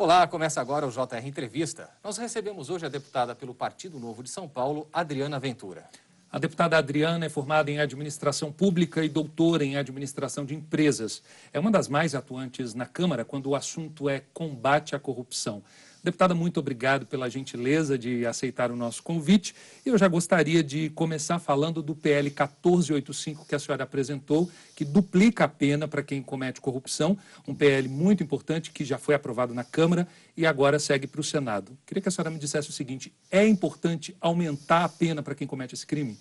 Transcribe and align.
Olá, 0.00 0.26
começa 0.26 0.62
agora 0.62 0.86
o 0.86 0.90
JR 0.90 1.26
Entrevista. 1.26 1.90
Nós 2.02 2.16
recebemos 2.16 2.70
hoje 2.70 2.86
a 2.86 2.88
deputada 2.88 3.34
pelo 3.34 3.54
Partido 3.54 4.00
Novo 4.00 4.22
de 4.22 4.30
São 4.30 4.48
Paulo, 4.48 4.88
Adriana 4.90 5.38
Ventura. 5.38 5.84
A 6.32 6.38
deputada 6.38 6.78
Adriana 6.78 7.26
é 7.26 7.28
formada 7.28 7.70
em 7.70 7.78
administração 7.78 8.50
pública 8.50 9.04
e 9.04 9.10
doutora 9.10 9.62
em 9.62 9.76
administração 9.76 10.46
de 10.46 10.54
empresas. 10.54 11.22
É 11.52 11.60
uma 11.60 11.70
das 11.70 11.86
mais 11.86 12.14
atuantes 12.14 12.72
na 12.72 12.86
Câmara 12.86 13.26
quando 13.26 13.50
o 13.50 13.54
assunto 13.54 14.08
é 14.08 14.22
combate 14.32 14.96
à 14.96 14.98
corrupção. 14.98 15.62
Deputada, 16.02 16.34
muito 16.34 16.58
obrigado 16.58 17.04
pela 17.04 17.28
gentileza 17.28 17.98
de 17.98 18.24
aceitar 18.24 18.70
o 18.70 18.76
nosso 18.76 19.02
convite. 19.02 19.54
Eu 19.84 19.98
já 19.98 20.08
gostaria 20.08 20.64
de 20.64 20.88
começar 20.90 21.38
falando 21.38 21.82
do 21.82 21.94
PL 21.94 22.30
1485 22.30 23.44
que 23.44 23.54
a 23.54 23.58
senhora 23.58 23.84
apresentou, 23.84 24.50
que 24.74 24.82
duplica 24.82 25.44
a 25.44 25.48
pena 25.48 25.86
para 25.86 26.02
quem 26.02 26.22
comete 26.22 26.58
corrupção. 26.58 27.18
Um 27.46 27.54
PL 27.54 27.86
muito 27.86 28.22
importante 28.22 28.70
que 28.70 28.82
já 28.82 28.96
foi 28.96 29.14
aprovado 29.14 29.52
na 29.52 29.62
Câmara 29.62 30.08
e 30.34 30.46
agora 30.46 30.78
segue 30.78 31.06
para 31.06 31.20
o 31.20 31.24
Senado. 31.24 31.76
Queria 31.84 32.00
que 32.00 32.08
a 32.08 32.12
senhora 32.12 32.30
me 32.30 32.38
dissesse 32.38 32.70
o 32.70 32.72
seguinte: 32.72 33.12
é 33.30 33.46
importante 33.46 34.16
aumentar 34.22 34.84
a 34.84 34.88
pena 34.88 35.22
para 35.22 35.34
quem 35.34 35.46
comete 35.46 35.74
esse 35.74 35.86
crime? 35.86 36.18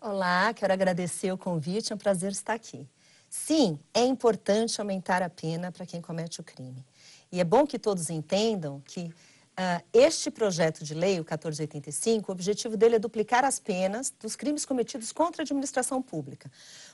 Olá, 0.00 0.52
quero 0.52 0.72
agradecer 0.72 1.30
o 1.32 1.38
convite, 1.38 1.92
é 1.92 1.94
um 1.94 1.98
prazer 1.98 2.32
estar 2.32 2.54
aqui. 2.54 2.88
Sim, 3.30 3.78
é 3.92 4.04
importante 4.04 4.80
aumentar 4.80 5.22
a 5.22 5.28
pena 5.28 5.72
para 5.72 5.86
quem 5.86 6.00
comete 6.00 6.40
o 6.40 6.44
crime. 6.44 6.84
E 7.30 7.40
é 7.40 7.44
bom 7.44 7.66
que 7.66 7.78
todos 7.78 8.10
entendam 8.10 8.80
que 8.84 9.00
uh, 9.02 9.84
este 9.92 10.30
projeto 10.30 10.84
de 10.84 10.94
lei, 10.94 11.14
o 11.14 11.24
1485, 11.24 12.30
o 12.30 12.32
objetivo 12.32 12.76
dele 12.76 12.96
é 12.96 12.98
duplicar 12.98 13.44
as 13.44 13.58
penas 13.58 14.12
dos 14.20 14.36
crimes 14.36 14.64
cometidos 14.64 15.12
contra 15.12 15.42
a 15.42 15.44
administração 15.44 16.02
pública. 16.02 16.50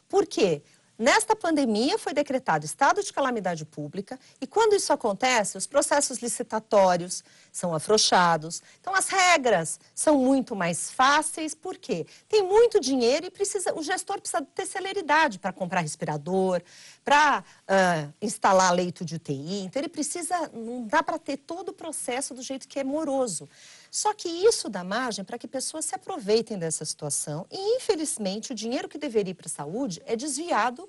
Por 0.09 0.27
quê? 0.27 0.63
Nesta 1.01 1.35
pandemia 1.35 1.97
foi 1.97 2.13
decretado 2.13 2.67
estado 2.67 3.03
de 3.03 3.11
calamidade 3.11 3.65
pública 3.65 4.21
e 4.39 4.47
quando 4.47 4.75
isso 4.75 4.93
acontece, 4.93 5.57
os 5.57 5.67
processos 5.67 6.19
licitatórios 6.19 7.25
são 7.51 7.75
afrouxados. 7.75 8.63
Então 8.83 8.95
as 8.95 9.09
regras 9.09 9.81
são 9.95 10.19
muito 10.19 10.55
mais 10.55 10.91
fáceis, 10.91 11.55
por 11.55 11.79
quê? 11.79 12.07
Tem 12.29 12.43
muito 12.43 12.79
dinheiro 12.79 13.25
e 13.25 13.31
precisa, 13.31 13.73
o 13.73 13.83
gestor 13.83 14.21
precisa 14.21 14.47
ter 14.55 14.67
celeridade 14.67 15.39
para 15.39 15.55
comprar 15.55 15.81
respirador, 15.81 16.61
para 17.03 17.43
uh, 17.63 18.13
instalar 18.21 18.71
leito 18.75 19.03
de 19.03 19.15
UTI. 19.15 19.63
Então 19.65 19.81
ele 19.81 19.89
precisa, 19.89 20.51
não 20.53 20.87
dá 20.87 21.03
para 21.03 21.19
ter 21.19 21.39
todo 21.39 21.71
o 21.71 21.73
processo 21.73 22.35
do 22.35 22.43
jeito 22.43 22.69
que 22.69 22.79
é 22.79 22.85
moroso. 22.85 23.49
Só 23.91 24.15
que 24.15 24.29
isso 24.29 24.69
dá 24.69 24.85
margem 24.85 25.25
para 25.25 25.37
que 25.37 25.49
pessoas 25.49 25.85
se 25.85 25.95
aproveitem 25.95 26.57
dessa 26.57 26.85
situação 26.85 27.45
e, 27.51 27.77
infelizmente, 27.77 28.53
o 28.53 28.55
dinheiro 28.55 28.89
que 28.89 28.97
deveria 28.97 29.33
ir 29.33 29.35
para 29.35 29.49
a 29.49 29.51
saúde 29.51 30.01
é 30.07 30.15
desviado 30.15 30.89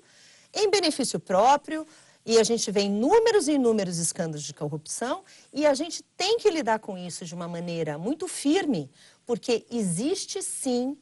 em 0.54 0.70
benefício 0.70 1.18
próprio 1.18 1.84
e 2.24 2.38
a 2.38 2.44
gente 2.44 2.70
vê 2.70 2.82
inúmeros 2.82 3.48
e 3.48 3.52
inúmeros 3.52 3.98
escândalos 3.98 4.44
de 4.44 4.54
corrupção 4.54 5.24
e 5.52 5.66
a 5.66 5.74
gente 5.74 6.04
tem 6.16 6.38
que 6.38 6.48
lidar 6.48 6.78
com 6.78 6.96
isso 6.96 7.24
de 7.24 7.34
uma 7.34 7.48
maneira 7.48 7.98
muito 7.98 8.28
firme, 8.28 8.88
porque 9.26 9.66
existe 9.68 10.40
sim 10.40 10.96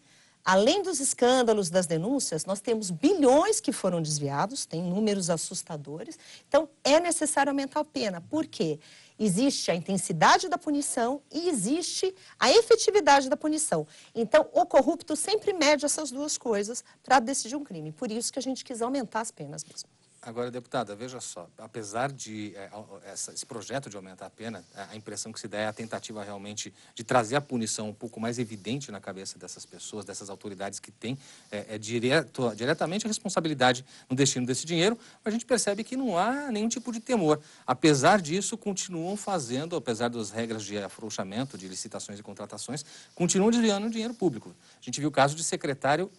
Além 0.53 0.83
dos 0.83 0.99
escândalos, 0.99 1.71
das 1.71 1.87
denúncias, 1.87 2.45
nós 2.45 2.61
temos 2.61 2.91
bilhões 2.91 3.61
que 3.61 3.71
foram 3.71 4.03
desviados, 4.03 4.67
tem 4.67 4.83
números 4.83 5.31
assustadores. 5.31 6.19
Então, 6.49 6.69
é 6.83 6.99
necessário 6.99 7.51
aumentar 7.51 7.79
a 7.79 7.85
pena. 7.85 8.21
Por 8.21 8.45
quê? 8.49 8.81
Existe 9.17 9.71
a 9.71 9.77
intensidade 9.77 10.49
da 10.49 10.59
punição 10.59 11.23
e 11.31 11.49
existe 11.49 12.13
a 12.37 12.51
efetividade 12.51 13.29
da 13.29 13.37
punição. 13.37 13.87
Então, 14.13 14.49
o 14.53 14.67
corrupto 14.67 15.15
sempre 15.15 15.53
mede 15.53 15.85
essas 15.85 16.11
duas 16.11 16.37
coisas 16.37 16.83
para 17.01 17.21
decidir 17.21 17.55
um 17.55 17.63
crime. 17.63 17.93
Por 17.93 18.11
isso 18.11 18.33
que 18.33 18.41
a 18.41 18.43
gente 18.43 18.65
quis 18.65 18.83
aumentar 18.83 19.21
as 19.21 19.31
penas 19.31 19.63
mesmo. 19.63 19.89
Agora, 20.23 20.51
deputada, 20.51 20.95
veja 20.95 21.19
só, 21.19 21.49
apesar 21.57 22.13
de 22.13 22.55
é, 22.55 22.71
essa, 23.07 23.33
esse 23.33 23.47
projeto 23.47 23.89
de 23.89 23.97
aumentar 23.97 24.27
a 24.27 24.31
pena, 24.31 24.63
a 24.91 24.95
impressão 24.95 25.33
que 25.33 25.41
se 25.41 25.49
dá 25.49 25.57
é 25.57 25.67
a 25.67 25.73
tentativa 25.73 26.23
realmente 26.23 26.75
de 26.95 27.03
trazer 27.03 27.37
a 27.37 27.41
punição 27.41 27.89
um 27.89 27.95
pouco 27.95 28.21
mais 28.21 28.39
evidente 28.39 28.93
na 28.93 29.01
cabeça 29.01 29.39
dessas 29.39 29.65
pessoas, 29.65 30.05
dessas 30.05 30.29
autoridades 30.29 30.79
que 30.79 30.91
têm 30.91 31.19
é, 31.51 31.75
é 31.75 31.79
direto, 31.79 32.55
diretamente 32.55 33.07
a 33.07 33.09
responsabilidade 33.09 33.83
no 34.11 34.15
destino 34.15 34.45
desse 34.45 34.67
dinheiro, 34.67 34.99
a 35.25 35.31
gente 35.31 35.47
percebe 35.47 35.83
que 35.83 35.97
não 35.97 36.19
há 36.19 36.53
nenhum 36.53 36.69
tipo 36.69 36.93
de 36.93 37.01
temor. 37.01 37.41
Apesar 37.67 38.21
disso, 38.21 38.59
continuam 38.59 39.17
fazendo, 39.17 39.75
apesar 39.75 40.11
das 40.11 40.31
regras 40.31 40.65
de 40.65 40.77
afrouxamento, 40.77 41.57
de 41.57 41.67
licitações 41.67 42.19
e 42.19 42.23
contratações, 42.23 42.85
continuam 43.15 43.51
desviando 43.51 43.89
dinheiro 43.89 44.13
público. 44.13 44.55
A 44.83 44.85
gente 44.85 45.01
viu 45.01 45.09
o 45.09 45.13
caso 45.13 45.35
de 45.35 45.43
secretário 45.43 46.13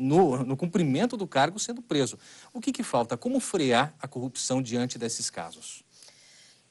no, 0.00 0.44
no 0.44 0.56
cumprimento 0.56 1.16
do 1.16 1.26
cargo 1.26 1.58
sendo 1.58 1.82
preso. 1.82 2.18
O 2.52 2.60
que, 2.60 2.72
que 2.72 2.82
falta? 2.82 3.16
Como 3.16 3.38
frear 3.38 3.94
a 4.00 4.08
corrupção 4.08 4.62
diante 4.62 4.98
desses 4.98 5.28
casos? 5.28 5.84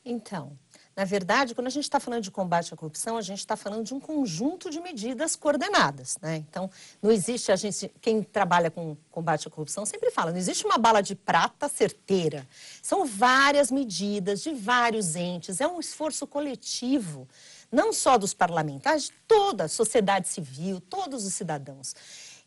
Então, 0.04 0.58
na 1.00 1.06
verdade, 1.06 1.56
quando 1.56 1.68
a 1.68 1.70
gente 1.70 1.86
está 1.86 1.98
falando 1.98 2.24
de 2.24 2.30
combate 2.30 2.74
à 2.74 2.76
corrupção, 2.76 3.16
a 3.16 3.22
gente 3.22 3.40
está 3.40 3.56
falando 3.56 3.86
de 3.86 3.94
um 3.94 4.02
conjunto 4.02 4.70
de 4.70 4.82
medidas 4.82 5.34
coordenadas. 5.34 6.18
Né? 6.22 6.44
Então, 6.50 6.70
não 7.02 7.10
existe 7.10 7.54
a 7.54 7.56
gente, 7.56 7.90
quem 8.02 8.22
trabalha 8.22 8.70
com 8.70 8.98
combate 9.10 9.48
à 9.48 9.52
corrupção 9.52 9.86
sempre 9.86 10.12
fala, 10.12 10.32
não 10.32 10.38
existe 10.38 10.66
uma 10.66 10.78
bala 10.78 11.02
de 11.02 11.16
prata 11.16 11.70
certeira. 11.70 12.46
São 12.82 13.06
várias 13.06 13.72
medidas 13.72 14.44
de 14.44 14.54
vários 14.54 15.16
entes, 15.16 15.62
é 15.62 15.68
um 15.70 15.80
esforço 15.80 16.28
coletivo, 16.28 17.26
não 17.72 17.94
só 17.94 18.18
dos 18.18 18.34
parlamentares, 18.34 19.06
de 19.06 19.14
toda 19.26 19.64
a 19.64 19.70
sociedade 19.70 20.28
civil, 20.28 20.82
todos 20.82 21.26
os 21.26 21.34
cidadãos. 21.34 21.96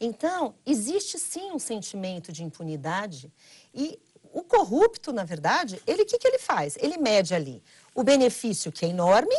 Então, 0.04 0.56
existe 0.66 1.16
sim 1.16 1.52
um 1.52 1.60
sentimento 1.60 2.32
de 2.32 2.42
impunidade 2.42 3.32
e 3.72 4.00
o 4.32 4.42
corrupto, 4.42 5.12
na 5.12 5.22
verdade, 5.22 5.80
ele 5.86 6.02
o 6.02 6.06
que, 6.06 6.18
que 6.18 6.26
ele 6.26 6.40
faz? 6.40 6.76
Ele 6.80 6.98
mede 6.98 7.32
ali 7.36 7.62
o 7.94 8.02
benefício, 8.02 8.72
que 8.72 8.84
é 8.84 8.88
enorme, 8.88 9.36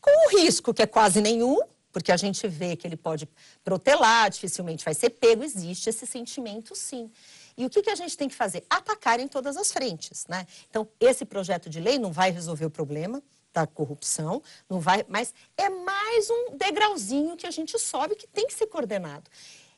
com 0.00 0.10
o 0.10 0.38
risco, 0.38 0.72
que 0.72 0.80
é 0.80 0.86
quase 0.86 1.20
nenhum, 1.20 1.60
porque 1.92 2.10
a 2.10 2.16
gente 2.16 2.48
vê 2.48 2.76
que 2.76 2.86
ele 2.86 2.96
pode 2.96 3.28
protelar, 3.62 4.30
dificilmente 4.30 4.82
vai 4.82 4.94
ser 4.94 5.10
pego, 5.10 5.44
existe 5.44 5.90
esse 5.90 6.06
sentimento 6.06 6.74
sim. 6.74 7.10
E 7.58 7.66
o 7.66 7.68
que, 7.68 7.82
que 7.82 7.90
a 7.90 7.94
gente 7.94 8.16
tem 8.16 8.28
que 8.28 8.34
fazer? 8.34 8.64
Atacar 8.70 9.20
em 9.20 9.28
todas 9.28 9.58
as 9.58 9.70
frentes, 9.70 10.24
né? 10.28 10.46
Então, 10.70 10.88
esse 10.98 11.26
projeto 11.26 11.68
de 11.68 11.78
lei 11.78 11.98
não 11.98 12.10
vai 12.10 12.30
resolver 12.30 12.64
o 12.64 12.70
problema, 12.70 13.22
da 13.56 13.66
corrupção, 13.66 14.42
não 14.68 14.78
vai, 14.78 15.02
mas 15.08 15.32
é 15.56 15.70
mais 15.70 16.28
um 16.28 16.56
degrauzinho 16.58 17.38
que 17.38 17.46
a 17.46 17.50
gente 17.50 17.78
sobe 17.78 18.14
que 18.14 18.26
tem 18.26 18.46
que 18.46 18.52
ser 18.52 18.66
coordenado. 18.66 19.30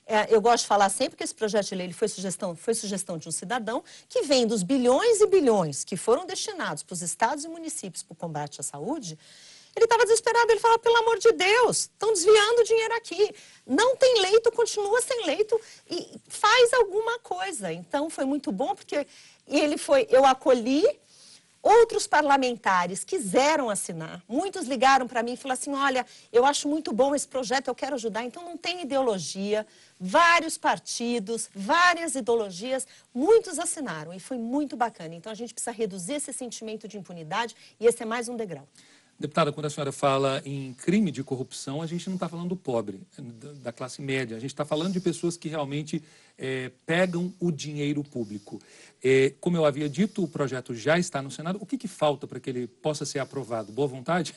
É, 0.04 0.26
eu 0.34 0.40
gosto 0.40 0.64
de 0.64 0.68
falar 0.68 0.88
sempre 0.88 1.16
que 1.16 1.22
esse 1.22 1.34
projeto 1.34 1.68
de 1.68 1.76
lei 1.76 1.92
foi, 1.92 2.08
sugestão, 2.08 2.56
foi 2.56 2.74
sugestão 2.74 3.16
de 3.16 3.28
um 3.28 3.30
cidadão 3.30 3.84
que 4.08 4.22
vem 4.22 4.48
dos 4.48 4.64
bilhões 4.64 5.20
e 5.20 5.26
bilhões 5.28 5.84
que 5.84 5.96
foram 5.96 6.26
destinados 6.26 6.82
para 6.82 6.94
os 6.94 7.02
estados 7.02 7.44
e 7.44 7.48
municípios 7.48 8.02
para 8.02 8.14
o 8.14 8.16
combate 8.16 8.60
à 8.60 8.64
saúde. 8.64 9.16
Ele 9.76 9.84
estava 9.84 10.02
desesperado, 10.02 10.50
ele 10.50 10.58
falava, 10.58 10.80
pelo 10.80 10.96
amor 10.96 11.18
de 11.20 11.30
Deus, 11.30 11.82
estão 11.82 12.12
desviando 12.12 12.64
dinheiro 12.64 12.94
aqui. 12.94 13.32
Não 13.64 13.94
tem 13.96 14.22
leito, 14.22 14.50
continua 14.50 15.00
sem 15.02 15.24
leito 15.24 15.60
e 15.88 16.20
faz 16.26 16.72
alguma 16.72 17.20
coisa. 17.20 17.72
Então, 17.72 18.10
foi 18.10 18.24
muito 18.24 18.50
bom, 18.50 18.74
porque 18.74 19.06
ele 19.46 19.78
foi, 19.78 20.08
eu 20.10 20.24
acolhi, 20.24 20.84
Outros 21.62 22.06
parlamentares 22.06 23.02
quiseram 23.02 23.68
assinar, 23.68 24.22
muitos 24.28 24.66
ligaram 24.66 25.08
para 25.08 25.24
mim 25.24 25.32
e 25.32 25.36
falaram 25.36 25.60
assim: 25.60 25.74
olha, 25.74 26.06
eu 26.32 26.44
acho 26.44 26.68
muito 26.68 26.92
bom 26.92 27.14
esse 27.14 27.26
projeto, 27.26 27.66
eu 27.66 27.74
quero 27.74 27.96
ajudar. 27.96 28.24
Então 28.24 28.44
não 28.44 28.56
tem 28.56 28.82
ideologia, 28.82 29.66
vários 29.98 30.56
partidos, 30.56 31.50
várias 31.52 32.14
ideologias, 32.14 32.86
muitos 33.12 33.58
assinaram 33.58 34.14
e 34.14 34.20
foi 34.20 34.38
muito 34.38 34.76
bacana. 34.76 35.14
Então 35.14 35.32
a 35.32 35.34
gente 35.34 35.52
precisa 35.52 35.72
reduzir 35.72 36.14
esse 36.14 36.32
sentimento 36.32 36.86
de 36.86 36.96
impunidade 36.96 37.56
e 37.80 37.86
esse 37.86 38.02
é 38.02 38.06
mais 38.06 38.28
um 38.28 38.36
degrau. 38.36 38.66
Deputada, 39.18 39.52
quando 39.52 39.66
a 39.66 39.70
senhora 39.70 39.90
fala 39.90 40.40
em 40.44 40.72
crime 40.74 41.10
de 41.10 41.24
corrupção, 41.24 41.82
a 41.82 41.86
gente 41.86 42.08
não 42.08 42.14
está 42.14 42.28
falando 42.28 42.50
do 42.50 42.56
pobre, 42.56 43.00
da 43.62 43.72
classe 43.72 44.00
média. 44.00 44.36
A 44.36 44.40
gente 44.40 44.52
está 44.52 44.64
falando 44.64 44.92
de 44.92 45.00
pessoas 45.00 45.36
que 45.36 45.48
realmente 45.48 46.00
é, 46.38 46.70
pegam 46.86 47.34
o 47.40 47.50
dinheiro 47.50 48.04
público. 48.04 48.60
É, 49.02 49.34
como 49.40 49.56
eu 49.56 49.64
havia 49.64 49.88
dito, 49.88 50.22
o 50.22 50.28
projeto 50.28 50.72
já 50.72 50.96
está 51.00 51.20
no 51.20 51.32
Senado. 51.32 51.58
O 51.60 51.66
que, 51.66 51.76
que 51.76 51.88
falta 51.88 52.28
para 52.28 52.38
que 52.38 52.48
ele 52.48 52.68
possa 52.68 53.04
ser 53.04 53.18
aprovado? 53.18 53.72
Boa 53.72 53.88
vontade? 53.88 54.34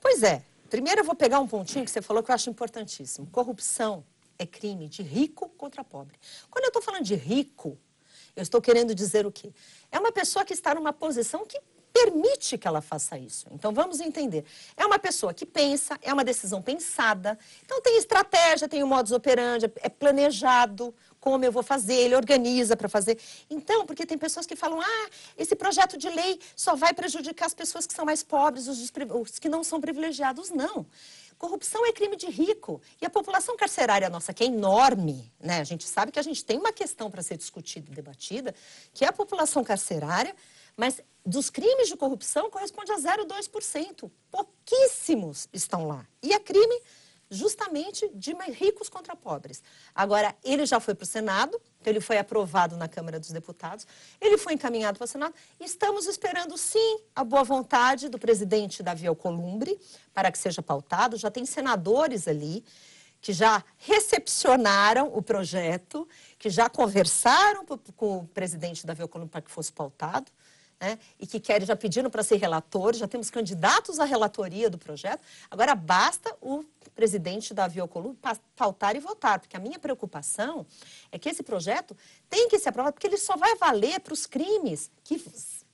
Pois 0.00 0.22
é. 0.22 0.42
Primeiro 0.70 1.02
eu 1.02 1.04
vou 1.04 1.14
pegar 1.14 1.40
um 1.40 1.46
pontinho 1.46 1.84
que 1.84 1.90
você 1.90 2.00
falou 2.00 2.22
que 2.22 2.30
eu 2.30 2.34
acho 2.34 2.48
importantíssimo. 2.48 3.26
Corrupção 3.26 4.02
é 4.38 4.46
crime 4.46 4.88
de 4.88 5.02
rico 5.02 5.48
contra 5.50 5.84
pobre. 5.84 6.16
Quando 6.50 6.64
eu 6.64 6.68
estou 6.68 6.80
falando 6.80 7.04
de 7.04 7.14
rico, 7.14 7.76
eu 8.34 8.42
estou 8.42 8.62
querendo 8.62 8.94
dizer 8.94 9.26
o 9.26 9.30
quê? 9.30 9.52
É 9.92 9.98
uma 9.98 10.10
pessoa 10.10 10.44
que 10.44 10.54
está 10.54 10.74
numa 10.74 10.92
posição 10.92 11.44
que 11.44 11.60
permite 12.04 12.56
que 12.56 12.66
ela 12.66 12.80
faça 12.80 13.18
isso. 13.18 13.46
Então 13.52 13.72
vamos 13.72 14.00
entender. 14.00 14.44
É 14.76 14.86
uma 14.86 14.98
pessoa 14.98 15.34
que 15.34 15.44
pensa, 15.44 15.98
é 16.02 16.12
uma 16.12 16.24
decisão 16.24 16.62
pensada. 16.62 17.38
Então 17.64 17.80
tem 17.80 17.96
estratégia, 17.98 18.68
tem 18.68 18.82
o 18.82 18.86
modus 18.86 19.12
operandi, 19.12 19.70
é 19.76 19.88
planejado 19.88 20.94
como 21.20 21.44
eu 21.44 21.52
vou 21.52 21.62
fazer, 21.62 21.94
ele 21.94 22.16
organiza 22.16 22.74
para 22.74 22.88
fazer. 22.88 23.18
Então, 23.50 23.84
porque 23.84 24.06
tem 24.06 24.16
pessoas 24.16 24.46
que 24.46 24.56
falam: 24.56 24.80
"Ah, 24.80 25.08
esse 25.36 25.54
projeto 25.54 25.98
de 25.98 26.08
lei 26.08 26.40
só 26.56 26.74
vai 26.74 26.94
prejudicar 26.94 27.46
as 27.46 27.54
pessoas 27.54 27.86
que 27.86 27.92
são 27.92 28.06
mais 28.06 28.22
pobres, 28.22 28.66
os, 28.66 28.78
os 28.80 29.38
que 29.38 29.48
não 29.48 29.62
são 29.62 29.80
privilegiados". 29.80 30.50
Não. 30.50 30.86
Corrupção 31.36 31.86
é 31.86 31.92
crime 31.92 32.16
de 32.16 32.26
rico. 32.26 32.80
E 33.00 33.06
a 33.06 33.10
população 33.10 33.56
carcerária 33.56 34.10
nossa, 34.10 34.32
que 34.32 34.44
é 34.44 34.46
enorme, 34.46 35.30
né? 35.38 35.60
A 35.60 35.64
gente 35.64 35.86
sabe 35.86 36.10
que 36.12 36.18
a 36.18 36.22
gente 36.22 36.44
tem 36.44 36.58
uma 36.58 36.72
questão 36.72 37.10
para 37.10 37.22
ser 37.22 37.36
discutida 37.36 37.90
e 37.90 37.94
debatida, 37.94 38.54
que 38.92 39.04
é 39.04 39.08
a 39.08 39.12
população 39.12 39.62
carcerária 39.64 40.34
Mas 40.80 40.98
dos 41.26 41.50
crimes 41.50 41.88
de 41.88 41.94
corrupção 41.94 42.48
corresponde 42.48 42.90
a 42.90 42.96
0,2%. 42.96 44.10
Pouquíssimos 44.30 45.46
estão 45.52 45.86
lá. 45.86 46.06
E 46.22 46.32
é 46.32 46.40
crime 46.40 46.74
justamente 47.28 48.08
de 48.14 48.32
ricos 48.50 48.88
contra 48.88 49.14
pobres. 49.14 49.62
Agora, 49.94 50.34
ele 50.42 50.64
já 50.64 50.80
foi 50.80 50.94
para 50.94 51.04
o 51.04 51.06
Senado, 51.06 51.60
então 51.78 51.92
ele 51.92 52.00
foi 52.00 52.16
aprovado 52.16 52.78
na 52.78 52.88
Câmara 52.88 53.20
dos 53.20 53.30
Deputados, 53.30 53.86
ele 54.18 54.38
foi 54.38 54.54
encaminhado 54.54 54.96
para 54.96 55.04
o 55.04 55.08
Senado. 55.08 55.34
Estamos 55.60 56.06
esperando, 56.06 56.56
sim, 56.56 57.00
a 57.14 57.22
boa 57.22 57.44
vontade 57.44 58.08
do 58.08 58.18
presidente 58.18 58.82
Davi 58.82 59.06
Alcolumbre 59.06 59.78
para 60.14 60.32
que 60.32 60.38
seja 60.38 60.62
pautado. 60.62 61.18
Já 61.18 61.30
tem 61.30 61.44
senadores 61.44 62.26
ali 62.26 62.64
que 63.20 63.34
já 63.34 63.62
recepcionaram 63.76 65.14
o 65.14 65.20
projeto, 65.20 66.08
que 66.38 66.48
já 66.48 66.70
conversaram 66.70 67.66
com 67.94 68.16
o 68.20 68.26
presidente 68.28 68.86
Davi 68.86 69.02
Alcolumbre 69.02 69.30
para 69.30 69.42
que 69.42 69.50
fosse 69.50 69.70
pautado 69.70 70.32
né, 70.80 70.98
e 71.18 71.26
que 71.26 71.38
querem, 71.38 71.66
já 71.66 71.76
pediram 71.76 72.08
para 72.08 72.22
ser 72.22 72.36
relatores, 72.36 72.98
já 72.98 73.06
temos 73.06 73.28
candidatos 73.30 74.00
à 74.00 74.04
relatoria 74.04 74.70
do 74.70 74.78
projeto. 74.78 75.20
Agora, 75.50 75.74
basta 75.74 76.34
o 76.40 76.64
presidente 76.94 77.52
Davi 77.52 77.80
Alcolumbre 77.80 78.18
pautar 78.56 78.96
e 78.96 79.00
votar, 79.00 79.38
porque 79.38 79.56
a 79.56 79.60
minha 79.60 79.78
preocupação 79.78 80.66
é 81.12 81.18
que 81.18 81.28
esse 81.28 81.42
projeto 81.42 81.96
tem 82.28 82.48
que 82.48 82.58
ser 82.58 82.70
aprovado, 82.70 82.94
porque 82.94 83.06
ele 83.06 83.18
só 83.18 83.36
vai 83.36 83.54
valer 83.56 84.00
para 84.00 84.14
os 84.14 84.26
crimes 84.26 84.90
que 85.04 85.22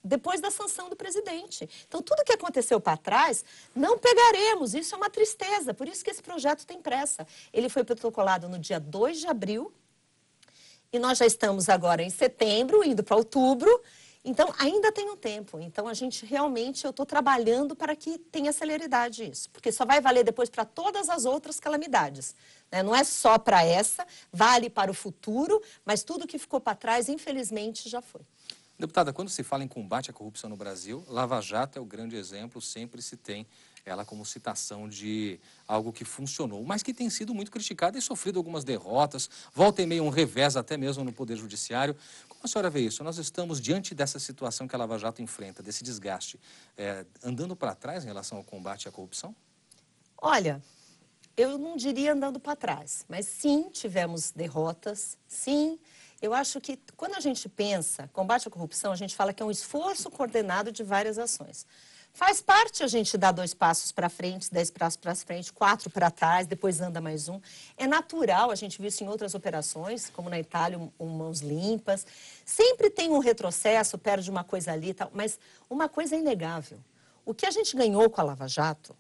depois 0.02 0.40
da 0.40 0.52
sanção 0.52 0.88
do 0.88 0.94
presidente. 0.94 1.68
Então, 1.88 2.00
tudo 2.00 2.22
que 2.24 2.32
aconteceu 2.32 2.80
para 2.80 2.96
trás, 2.96 3.44
não 3.74 3.98
pegaremos. 3.98 4.72
Isso 4.72 4.94
é 4.94 4.98
uma 4.98 5.10
tristeza. 5.10 5.74
Por 5.74 5.88
isso 5.88 6.04
que 6.04 6.10
esse 6.10 6.22
projeto 6.22 6.64
tem 6.64 6.80
pressa. 6.80 7.26
Ele 7.52 7.68
foi 7.68 7.82
protocolado 7.82 8.48
no 8.48 8.56
dia 8.56 8.78
2 8.78 9.18
de 9.18 9.26
abril, 9.26 9.72
e 10.92 10.98
nós 10.98 11.18
já 11.18 11.26
estamos 11.26 11.68
agora 11.68 12.02
em 12.02 12.10
setembro, 12.10 12.84
indo 12.84 13.02
para 13.02 13.16
outubro, 13.16 13.82
então, 14.26 14.52
ainda 14.58 14.90
tem 14.90 15.08
um 15.08 15.16
tempo. 15.16 15.60
Então, 15.60 15.86
a 15.86 15.94
gente 15.94 16.26
realmente, 16.26 16.84
eu 16.84 16.90
estou 16.90 17.06
trabalhando 17.06 17.76
para 17.76 17.94
que 17.94 18.18
tenha 18.18 18.52
celeridade 18.52 19.22
isso. 19.22 19.48
Porque 19.50 19.70
só 19.70 19.84
vai 19.86 20.00
valer 20.00 20.24
depois 20.24 20.50
para 20.50 20.64
todas 20.64 21.08
as 21.08 21.24
outras 21.24 21.60
calamidades. 21.60 22.34
Né? 22.70 22.82
Não 22.82 22.92
é 22.92 23.04
só 23.04 23.38
para 23.38 23.64
essa, 23.64 24.04
vale 24.32 24.68
para 24.68 24.90
o 24.90 24.94
futuro, 24.94 25.62
mas 25.84 26.02
tudo 26.02 26.26
que 26.26 26.38
ficou 26.38 26.60
para 26.60 26.74
trás, 26.74 27.08
infelizmente, 27.08 27.88
já 27.88 28.02
foi. 28.02 28.22
Deputada, 28.76 29.12
quando 29.12 29.28
se 29.28 29.44
fala 29.44 29.62
em 29.62 29.68
combate 29.68 30.10
à 30.10 30.12
corrupção 30.12 30.50
no 30.50 30.56
Brasil, 30.56 31.04
Lava 31.08 31.40
Jato 31.40 31.78
é 31.78 31.80
o 31.80 31.84
grande 31.84 32.16
exemplo, 32.16 32.60
sempre 32.60 33.00
se 33.00 33.16
tem 33.16 33.46
ela 33.86 34.04
como 34.04 34.26
citação 34.26 34.88
de 34.88 35.38
algo 35.66 35.92
que 35.92 36.04
funcionou, 36.04 36.62
mas 36.64 36.82
que 36.82 36.92
tem 36.92 37.08
sido 37.08 37.32
muito 37.32 37.52
criticado 37.52 37.96
e 37.96 38.02
sofrido 38.02 38.38
algumas 38.38 38.64
derrotas, 38.64 39.30
volta 39.54 39.80
e 39.80 39.86
meio 39.86 40.02
um 40.02 40.08
revés 40.08 40.56
até 40.56 40.76
mesmo 40.76 41.04
no 41.04 41.12
Poder 41.12 41.36
Judiciário. 41.36 41.96
A 42.46 42.48
senhora 42.48 42.70
vê 42.70 42.78
isso? 42.78 43.02
Nós 43.02 43.18
estamos 43.18 43.60
diante 43.60 43.92
dessa 43.92 44.20
situação 44.20 44.68
que 44.68 44.76
a 44.76 44.78
Lava 44.78 44.96
Jato 44.96 45.20
enfrenta, 45.20 45.64
desse 45.64 45.82
desgaste, 45.82 46.38
é, 46.76 47.04
andando 47.20 47.56
para 47.56 47.74
trás 47.74 48.04
em 48.04 48.06
relação 48.06 48.38
ao 48.38 48.44
combate 48.44 48.86
à 48.86 48.92
corrupção? 48.92 49.34
Olha, 50.16 50.62
eu 51.36 51.58
não 51.58 51.76
diria 51.76 52.12
andando 52.12 52.38
para 52.38 52.54
trás, 52.54 53.04
mas 53.08 53.26
sim 53.26 53.68
tivemos 53.70 54.30
derrotas, 54.30 55.18
sim. 55.26 55.76
Eu 56.22 56.32
acho 56.32 56.60
que 56.60 56.78
quando 56.96 57.16
a 57.16 57.20
gente 57.20 57.48
pensa 57.48 58.08
combate 58.12 58.46
à 58.46 58.50
corrupção, 58.50 58.92
a 58.92 58.96
gente 58.96 59.16
fala 59.16 59.32
que 59.32 59.42
é 59.42 59.46
um 59.46 59.50
esforço 59.50 60.08
coordenado 60.08 60.70
de 60.70 60.84
várias 60.84 61.18
ações. 61.18 61.66
Faz 62.16 62.40
parte 62.40 62.82
a 62.82 62.86
gente 62.86 63.18
dar 63.18 63.30
dois 63.30 63.52
passos 63.52 63.92
para 63.92 64.08
frente, 64.08 64.50
dez 64.50 64.70
passos 64.70 64.96
para 64.96 65.14
frente, 65.14 65.52
quatro 65.52 65.90
para 65.90 66.10
trás, 66.10 66.46
depois 66.46 66.80
anda 66.80 66.98
mais 66.98 67.28
um. 67.28 67.38
É 67.76 67.86
natural, 67.86 68.50
a 68.50 68.54
gente 68.54 68.80
viu 68.80 68.88
isso 68.88 69.04
em 69.04 69.06
outras 69.06 69.34
operações, 69.34 70.08
como 70.08 70.30
na 70.30 70.40
Itália, 70.40 70.78
um, 70.98 71.06
mãos 71.08 71.40
limpas. 71.40 72.06
Sempre 72.42 72.88
tem 72.88 73.10
um 73.10 73.18
retrocesso, 73.18 73.98
perde 73.98 74.30
uma 74.30 74.42
coisa 74.42 74.72
ali 74.72 74.88
e 74.88 74.94
tal, 74.94 75.10
mas 75.12 75.38
uma 75.68 75.90
coisa 75.90 76.16
é 76.16 76.18
inegável. 76.18 76.78
O 77.22 77.34
que 77.34 77.44
a 77.44 77.50
gente 77.50 77.76
ganhou 77.76 78.08
com 78.08 78.18
a 78.18 78.24
Lava 78.24 78.48
Jato, 78.48 78.96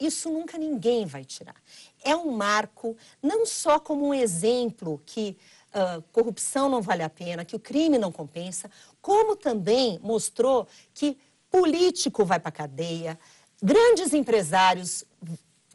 isso 0.00 0.28
nunca 0.28 0.58
ninguém 0.58 1.06
vai 1.06 1.24
tirar. 1.24 1.54
É 2.02 2.16
um 2.16 2.32
marco, 2.32 2.96
não 3.22 3.46
só 3.46 3.78
como 3.78 4.08
um 4.08 4.12
exemplo 4.12 5.00
que 5.06 5.36
uh, 5.68 6.02
corrupção 6.10 6.68
não 6.68 6.82
vale 6.82 7.04
a 7.04 7.08
pena, 7.08 7.44
que 7.44 7.54
o 7.54 7.60
crime 7.60 7.96
não 7.96 8.10
compensa, 8.10 8.68
como 9.00 9.36
também 9.36 10.00
mostrou 10.02 10.66
que 10.92 11.16
político 11.50 12.24
vai 12.24 12.38
para 12.38 12.50
a 12.50 12.52
cadeia, 12.52 13.18
grandes 13.62 14.12
empresários 14.12 15.04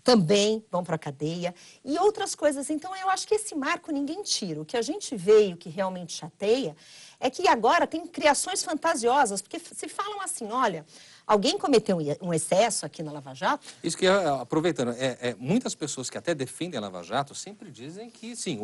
também 0.04 0.64
vão 0.70 0.84
para 0.84 0.96
a 0.96 1.00
cadeia 1.00 1.56
e 1.84 1.98
outras 1.98 2.36
coisas. 2.36 2.70
Então, 2.70 2.96
eu 2.96 3.10
acho 3.10 3.26
que 3.28 3.36
esse 3.36 3.56
marco 3.56 3.92
ninguém 3.92 4.22
tira. 4.22 4.62
O 4.62 4.66
que 4.66 4.76
a 4.76 4.82
gente 4.82 5.16
vê 5.16 5.48
e 5.48 5.54
o 5.54 5.58
que 5.58 5.70
realmente 5.70 6.12
chateia 6.12 6.76
é 7.20 7.30
que 7.30 7.48
agora 7.48 7.88
tem 7.88 8.06
criações 8.06 8.64
fantasiosas, 8.64 9.42
porque 9.42 9.60
se 9.60 9.88
falam 9.88 10.22
assim, 10.22 10.52
olha, 10.52 10.86
Alguém 11.26 11.58
cometeu 11.58 11.98
um 12.22 12.34
excesso 12.34 12.86
aqui 12.86 13.02
na 13.02 13.12
Lava 13.12 13.34
Jato? 13.34 13.66
Isso 13.82 13.98
que, 13.98 14.06
aproveitando, 14.06 14.92
é, 14.92 15.18
é, 15.22 15.36
muitas 15.40 15.74
pessoas 15.74 16.10
que 16.10 16.18
até 16.18 16.36
defendem 16.36 16.78
a 16.78 16.82
Lava 16.82 17.02
Jato 17.02 17.34
sempre 17.34 17.72
dizem 17.72 18.10
que, 18.10 18.36
sim, 18.36 18.60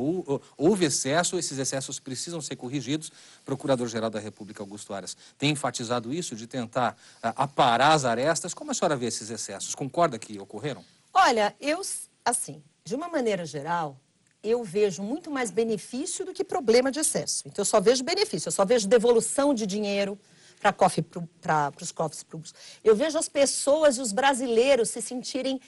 houve 0.57 0.85
excesso, 0.85 1.39
esses 1.39 1.57
excessos 1.57 1.99
precisam 1.99 2.41
ser 2.41 2.57
corrigidos. 2.57 3.11
Procurador-Geral 3.45 4.09
da 4.09 4.19
República, 4.19 4.61
Augusto 4.61 4.93
Aras, 4.93 5.15
tem 5.37 5.51
enfatizado 5.51 6.13
isso, 6.13 6.35
de 6.35 6.47
tentar 6.47 6.97
aparar 7.21 7.93
as 7.93 8.03
arestas. 8.03 8.53
Como 8.53 8.71
a 8.71 8.73
senhora 8.73 8.97
vê 8.97 9.05
esses 9.05 9.29
excessos? 9.29 9.73
Concorda 9.73 10.19
que 10.19 10.37
ocorreram? 10.37 10.83
Olha, 11.13 11.55
eu, 11.61 11.81
assim, 12.25 12.61
de 12.83 12.93
uma 12.93 13.07
maneira 13.07 13.45
geral, 13.45 13.97
eu 14.43 14.63
vejo 14.63 15.01
muito 15.01 15.31
mais 15.31 15.49
benefício 15.49 16.25
do 16.25 16.33
que 16.33 16.43
problema 16.43 16.91
de 16.91 16.99
excesso. 16.99 17.43
Então, 17.45 17.61
eu 17.61 17.65
só 17.65 17.79
vejo 17.79 18.03
benefício, 18.03 18.47
eu 18.47 18.51
só 18.51 18.65
vejo 18.65 18.87
devolução 18.87 19.53
de 19.53 19.65
dinheiro, 19.65 20.19
para 20.59 21.73
os 21.81 21.91
cofres 21.91 22.23
públicos. 22.23 22.53
Eu 22.83 22.95
vejo 22.95 23.17
as 23.17 23.29
pessoas 23.29 23.97
e 23.97 24.01
os 24.01 24.11
brasileiros 24.11 24.89
se 24.89 25.01
sentirem 25.01 25.59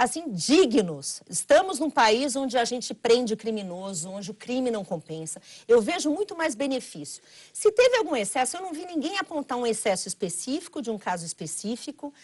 assim 0.00 0.30
dignos. 0.30 1.22
Estamos 1.28 1.78
num 1.78 1.90
país 1.90 2.34
onde 2.34 2.56
a 2.56 2.64
gente 2.64 2.94
prende 2.94 3.36
criminoso, 3.36 4.08
onde 4.08 4.30
o 4.30 4.34
crime 4.34 4.70
não 4.70 4.82
compensa. 4.82 5.42
Eu 5.68 5.82
vejo 5.82 6.10
muito 6.10 6.34
mais 6.34 6.54
benefício. 6.54 7.22
Se 7.52 7.70
teve 7.70 7.98
algum 7.98 8.16
excesso, 8.16 8.56
eu 8.56 8.62
não 8.62 8.72
vi 8.72 8.86
ninguém 8.86 9.18
apontar 9.18 9.58
um 9.58 9.66
excesso 9.66 10.08
específico 10.08 10.80
de 10.80 10.90
um 10.90 10.96
caso 10.96 11.26
específico. 11.26 12.14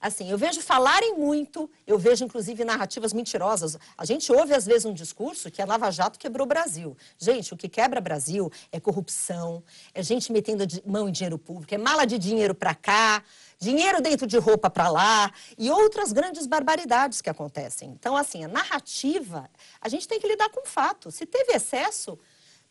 Assim, 0.00 0.30
eu 0.30 0.38
vejo 0.38 0.60
falarem 0.60 1.14
muito, 1.14 1.70
eu 1.86 1.98
vejo 1.98 2.24
inclusive 2.24 2.64
narrativas 2.64 3.12
mentirosas. 3.12 3.78
A 3.96 4.04
gente 4.04 4.30
ouve 4.32 4.54
às 4.54 4.66
vezes 4.66 4.84
um 4.84 4.92
discurso 4.92 5.50
que 5.50 5.62
a 5.62 5.66
Lava 5.66 5.90
Jato 5.90 6.18
quebrou 6.18 6.44
o 6.44 6.48
Brasil. 6.48 6.96
Gente, 7.18 7.54
o 7.54 7.56
que 7.56 7.68
quebra 7.68 8.00
Brasil 8.00 8.50
é 8.70 8.78
corrupção, 8.78 9.62
é 9.94 10.02
gente 10.02 10.30
metendo 10.32 10.64
mão 10.84 11.08
em 11.08 11.12
dinheiro 11.12 11.38
público, 11.38 11.74
é 11.74 11.78
mala 11.78 12.06
de 12.06 12.18
dinheiro 12.18 12.54
para 12.54 12.74
cá, 12.74 13.22
dinheiro 13.58 14.02
dentro 14.02 14.26
de 14.26 14.38
roupa 14.38 14.68
para 14.68 14.88
lá 14.88 15.32
e 15.56 15.70
outras 15.70 16.12
grandes 16.12 16.46
barbaridades 16.46 17.20
que 17.20 17.30
acontecem. 17.30 17.90
Então, 17.90 18.16
assim, 18.16 18.44
a 18.44 18.48
narrativa, 18.48 19.48
a 19.80 19.88
gente 19.88 20.06
tem 20.06 20.20
que 20.20 20.28
lidar 20.28 20.50
com 20.50 20.60
o 20.60 20.66
fato. 20.66 21.10
Se 21.10 21.24
teve 21.24 21.52
excesso, 21.52 22.18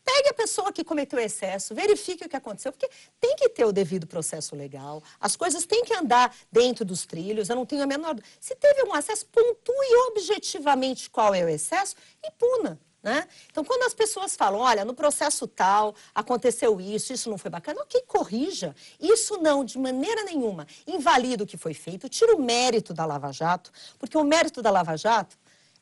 Pegue 0.05 0.29
a 0.29 0.33
pessoa 0.33 0.71
que 0.71 0.83
cometeu 0.83 1.17
excesso, 1.17 1.73
verifique 1.73 2.25
o 2.25 2.29
que 2.29 2.35
aconteceu, 2.35 2.71
porque 2.71 2.87
tem 3.19 3.35
que 3.35 3.49
ter 3.49 3.65
o 3.65 3.71
devido 3.71 4.05
processo 4.05 4.55
legal, 4.55 5.01
as 5.19 5.35
coisas 5.35 5.65
têm 5.65 5.83
que 5.83 5.95
andar 5.95 6.33
dentro 6.51 6.85
dos 6.85 7.07
trilhos, 7.07 7.49
eu 7.49 7.55
não 7.55 7.65
tenho 7.65 7.81
a 7.81 7.87
menor. 7.87 8.15
Se 8.39 8.55
teve 8.55 8.81
algum 8.81 8.95
excesso, 8.95 9.25
pontue 9.25 9.95
objetivamente 10.11 11.09
qual 11.09 11.33
é 11.33 11.43
o 11.43 11.49
excesso 11.49 11.95
e 12.23 12.29
puna. 12.31 12.79
Né? 13.01 13.27
Então, 13.51 13.63
quando 13.63 13.83
as 13.83 13.93
pessoas 13.93 14.35
falam, 14.35 14.59
olha, 14.59 14.83
no 14.83 14.95
processo 14.95 15.47
tal, 15.47 15.95
aconteceu 16.13 16.81
isso, 16.81 17.13
isso 17.13 17.29
não 17.29 17.37
foi 17.37 17.51
bacana, 17.51 17.81
ok, 17.81 18.01
corrija. 18.07 18.75
Isso 18.99 19.37
não, 19.37 19.63
de 19.63 19.77
maneira 19.77 20.23
nenhuma, 20.23 20.65
invalida 20.87 21.43
o 21.43 21.47
que 21.47 21.55
foi 21.55 21.75
feito, 21.75 22.09
tira 22.09 22.35
o 22.35 22.41
mérito 22.41 22.95
da 22.95 23.05
Lava 23.05 23.31
Jato, 23.31 23.71
porque 23.99 24.17
o 24.17 24.23
mérito 24.23 24.59
da 24.59 24.71
Lava 24.71 24.97
Jato 24.97 25.37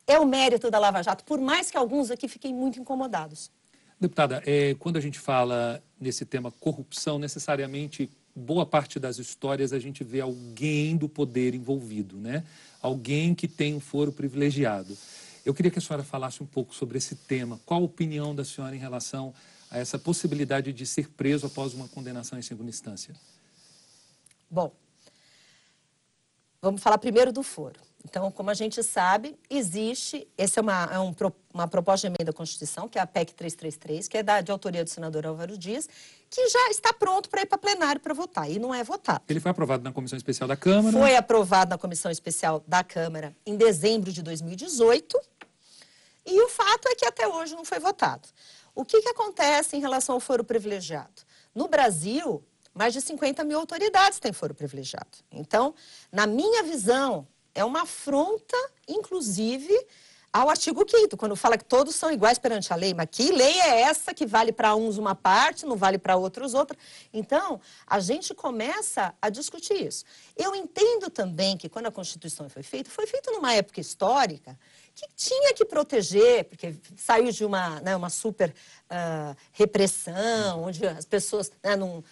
é 0.05 0.19
o 0.19 0.25
mérito 0.25 0.69
da 0.69 0.79
Lava 0.79 1.01
Jato, 1.01 1.23
por 1.23 1.39
mais 1.39 1.71
que 1.71 1.77
alguns 1.77 2.11
aqui 2.11 2.27
fiquem 2.27 2.53
muito 2.53 2.77
incomodados. 2.77 3.49
Deputada, 4.03 4.43
é, 4.45 4.73
quando 4.79 4.97
a 4.97 4.99
gente 4.99 5.17
fala 5.17 5.81
nesse 5.97 6.25
tema 6.25 6.51
corrupção, 6.51 7.17
necessariamente 7.17 8.09
boa 8.35 8.65
parte 8.65 8.99
das 8.99 9.17
histórias 9.17 9.71
a 9.71 9.79
gente 9.79 10.03
vê 10.03 10.19
alguém 10.19 10.97
do 10.97 11.07
poder 11.07 11.55
envolvido, 11.55 12.17
né? 12.17 12.43
Alguém 12.81 13.33
que 13.33 13.47
tem 13.47 13.73
um 13.73 13.79
foro 13.79 14.11
privilegiado. 14.11 14.97
Eu 15.45 15.53
queria 15.53 15.71
que 15.71 15.79
a 15.79 15.81
senhora 15.81 16.03
falasse 16.03 16.43
um 16.43 16.45
pouco 16.45 16.75
sobre 16.75 16.97
esse 16.97 17.15
tema. 17.15 17.57
Qual 17.65 17.79
a 17.79 17.85
opinião 17.85 18.35
da 18.35 18.43
senhora 18.43 18.75
em 18.75 18.79
relação 18.79 19.33
a 19.71 19.77
essa 19.77 19.97
possibilidade 19.97 20.73
de 20.73 20.85
ser 20.85 21.07
preso 21.07 21.47
após 21.47 21.73
uma 21.73 21.87
condenação 21.87 22.37
em 22.37 22.41
segunda 22.41 22.69
instância? 22.69 23.15
Bom, 24.51 24.75
vamos 26.61 26.83
falar 26.83 26.97
primeiro 26.97 27.31
do 27.31 27.41
foro. 27.41 27.79
Então, 28.05 28.29
como 28.31 28.49
a 28.49 28.53
gente 28.53 28.83
sabe, 28.83 29.37
existe, 29.49 30.27
essa 30.37 30.59
é 30.59 30.61
uma, 30.61 30.89
é 30.91 30.99
um, 30.99 31.15
uma 31.53 31.67
proposta 31.67 32.07
de 32.07 32.13
emenda 32.13 32.31
à 32.31 32.33
Constituição, 32.33 32.87
que 32.89 32.99
é 32.99 33.01
a 33.01 33.07
PEC 33.07 33.33
333, 33.33 34.07
que 34.07 34.17
é 34.17 34.23
da, 34.23 34.41
de 34.41 34.51
autoria 34.51 34.83
do 34.83 34.89
senador 34.89 35.25
Álvaro 35.25 35.57
Dias, 35.57 35.87
que 36.29 36.49
já 36.49 36.69
está 36.69 36.91
pronto 36.91 37.29
para 37.29 37.41
ir 37.41 37.45
para 37.45 37.57
plenário 37.57 38.01
para 38.01 38.13
votar, 38.13 38.51
e 38.51 38.59
não 38.59 38.73
é 38.73 38.83
votado. 38.83 39.23
Ele 39.29 39.39
foi 39.39 39.51
aprovado 39.51 39.83
na 39.83 39.93
Comissão 39.93 40.17
Especial 40.17 40.47
da 40.47 40.57
Câmara? 40.57 40.97
Foi 40.97 41.15
aprovado 41.15 41.69
na 41.69 41.77
Comissão 41.77 42.11
Especial 42.11 42.61
da 42.67 42.83
Câmara 42.83 43.35
em 43.45 43.55
dezembro 43.55 44.11
de 44.11 44.21
2018, 44.21 45.19
e 46.25 46.41
o 46.41 46.49
fato 46.49 46.87
é 46.89 46.95
que 46.95 47.05
até 47.05 47.27
hoje 47.27 47.55
não 47.55 47.63
foi 47.63 47.79
votado. 47.79 48.27
O 48.75 48.83
que, 48.83 49.01
que 49.01 49.09
acontece 49.09 49.77
em 49.77 49.79
relação 49.79 50.15
ao 50.15 50.19
foro 50.19 50.43
privilegiado? 50.43 51.21
No 51.53 51.67
Brasil, 51.67 52.43
mais 52.73 52.93
de 52.93 53.01
50 53.01 53.43
mil 53.43 53.59
autoridades 53.59 54.19
têm 54.19 54.33
foro 54.33 54.53
privilegiado. 54.53 55.17
Então, 55.31 55.75
na 56.11 56.25
minha 56.25 56.63
visão, 56.63 57.27
é 57.55 57.63
uma 57.63 57.83
afronta, 57.83 58.57
inclusive, 58.87 59.73
ao 60.33 60.49
artigo 60.49 60.83
5 60.89 61.15
quando 61.15 61.35
fala 61.35 61.57
que 61.59 61.63
todos 61.63 61.95
são 61.95 62.11
iguais 62.11 62.39
perante 62.39 62.73
a 62.73 62.75
lei. 62.75 62.93
Mas 62.93 63.07
que 63.11 63.31
lei 63.31 63.59
é 63.61 63.81
essa 63.81 64.13
que 64.13 64.25
vale 64.25 64.51
para 64.51 64.75
uns 64.75 64.97
uma 64.97 65.13
parte, 65.13 65.63
não 65.65 65.75
vale 65.75 65.99
para 65.99 66.15
outros 66.15 66.55
outra? 66.55 66.75
Então, 67.13 67.61
a 67.85 67.99
gente 67.99 68.33
começa 68.33 69.13
a 69.21 69.29
discutir 69.29 69.85
isso. 69.85 70.03
Eu 70.35 70.55
entendo 70.55 71.11
também 71.11 71.55
que 71.55 71.69
quando 71.69 71.85
a 71.85 71.91
Constituição 71.91 72.49
foi 72.49 72.63
feita, 72.63 72.89
foi 72.89 73.05
feita 73.05 73.31
numa 73.31 73.53
época 73.53 73.79
histórica 73.79 74.57
que 74.95 75.07
tinha 75.15 75.53
que 75.53 75.65
proteger, 75.65 76.45
porque 76.45 76.75
saiu 76.97 77.31
de 77.31 77.45
uma, 77.45 77.79
né, 77.81 77.95
uma 77.95 78.09
super 78.09 78.49
uh, 78.49 79.35
repressão, 79.51 80.63
onde 80.63 80.85
as 80.85 81.05
pessoas 81.05 81.51
né, 81.63 81.75
não 81.75 82.03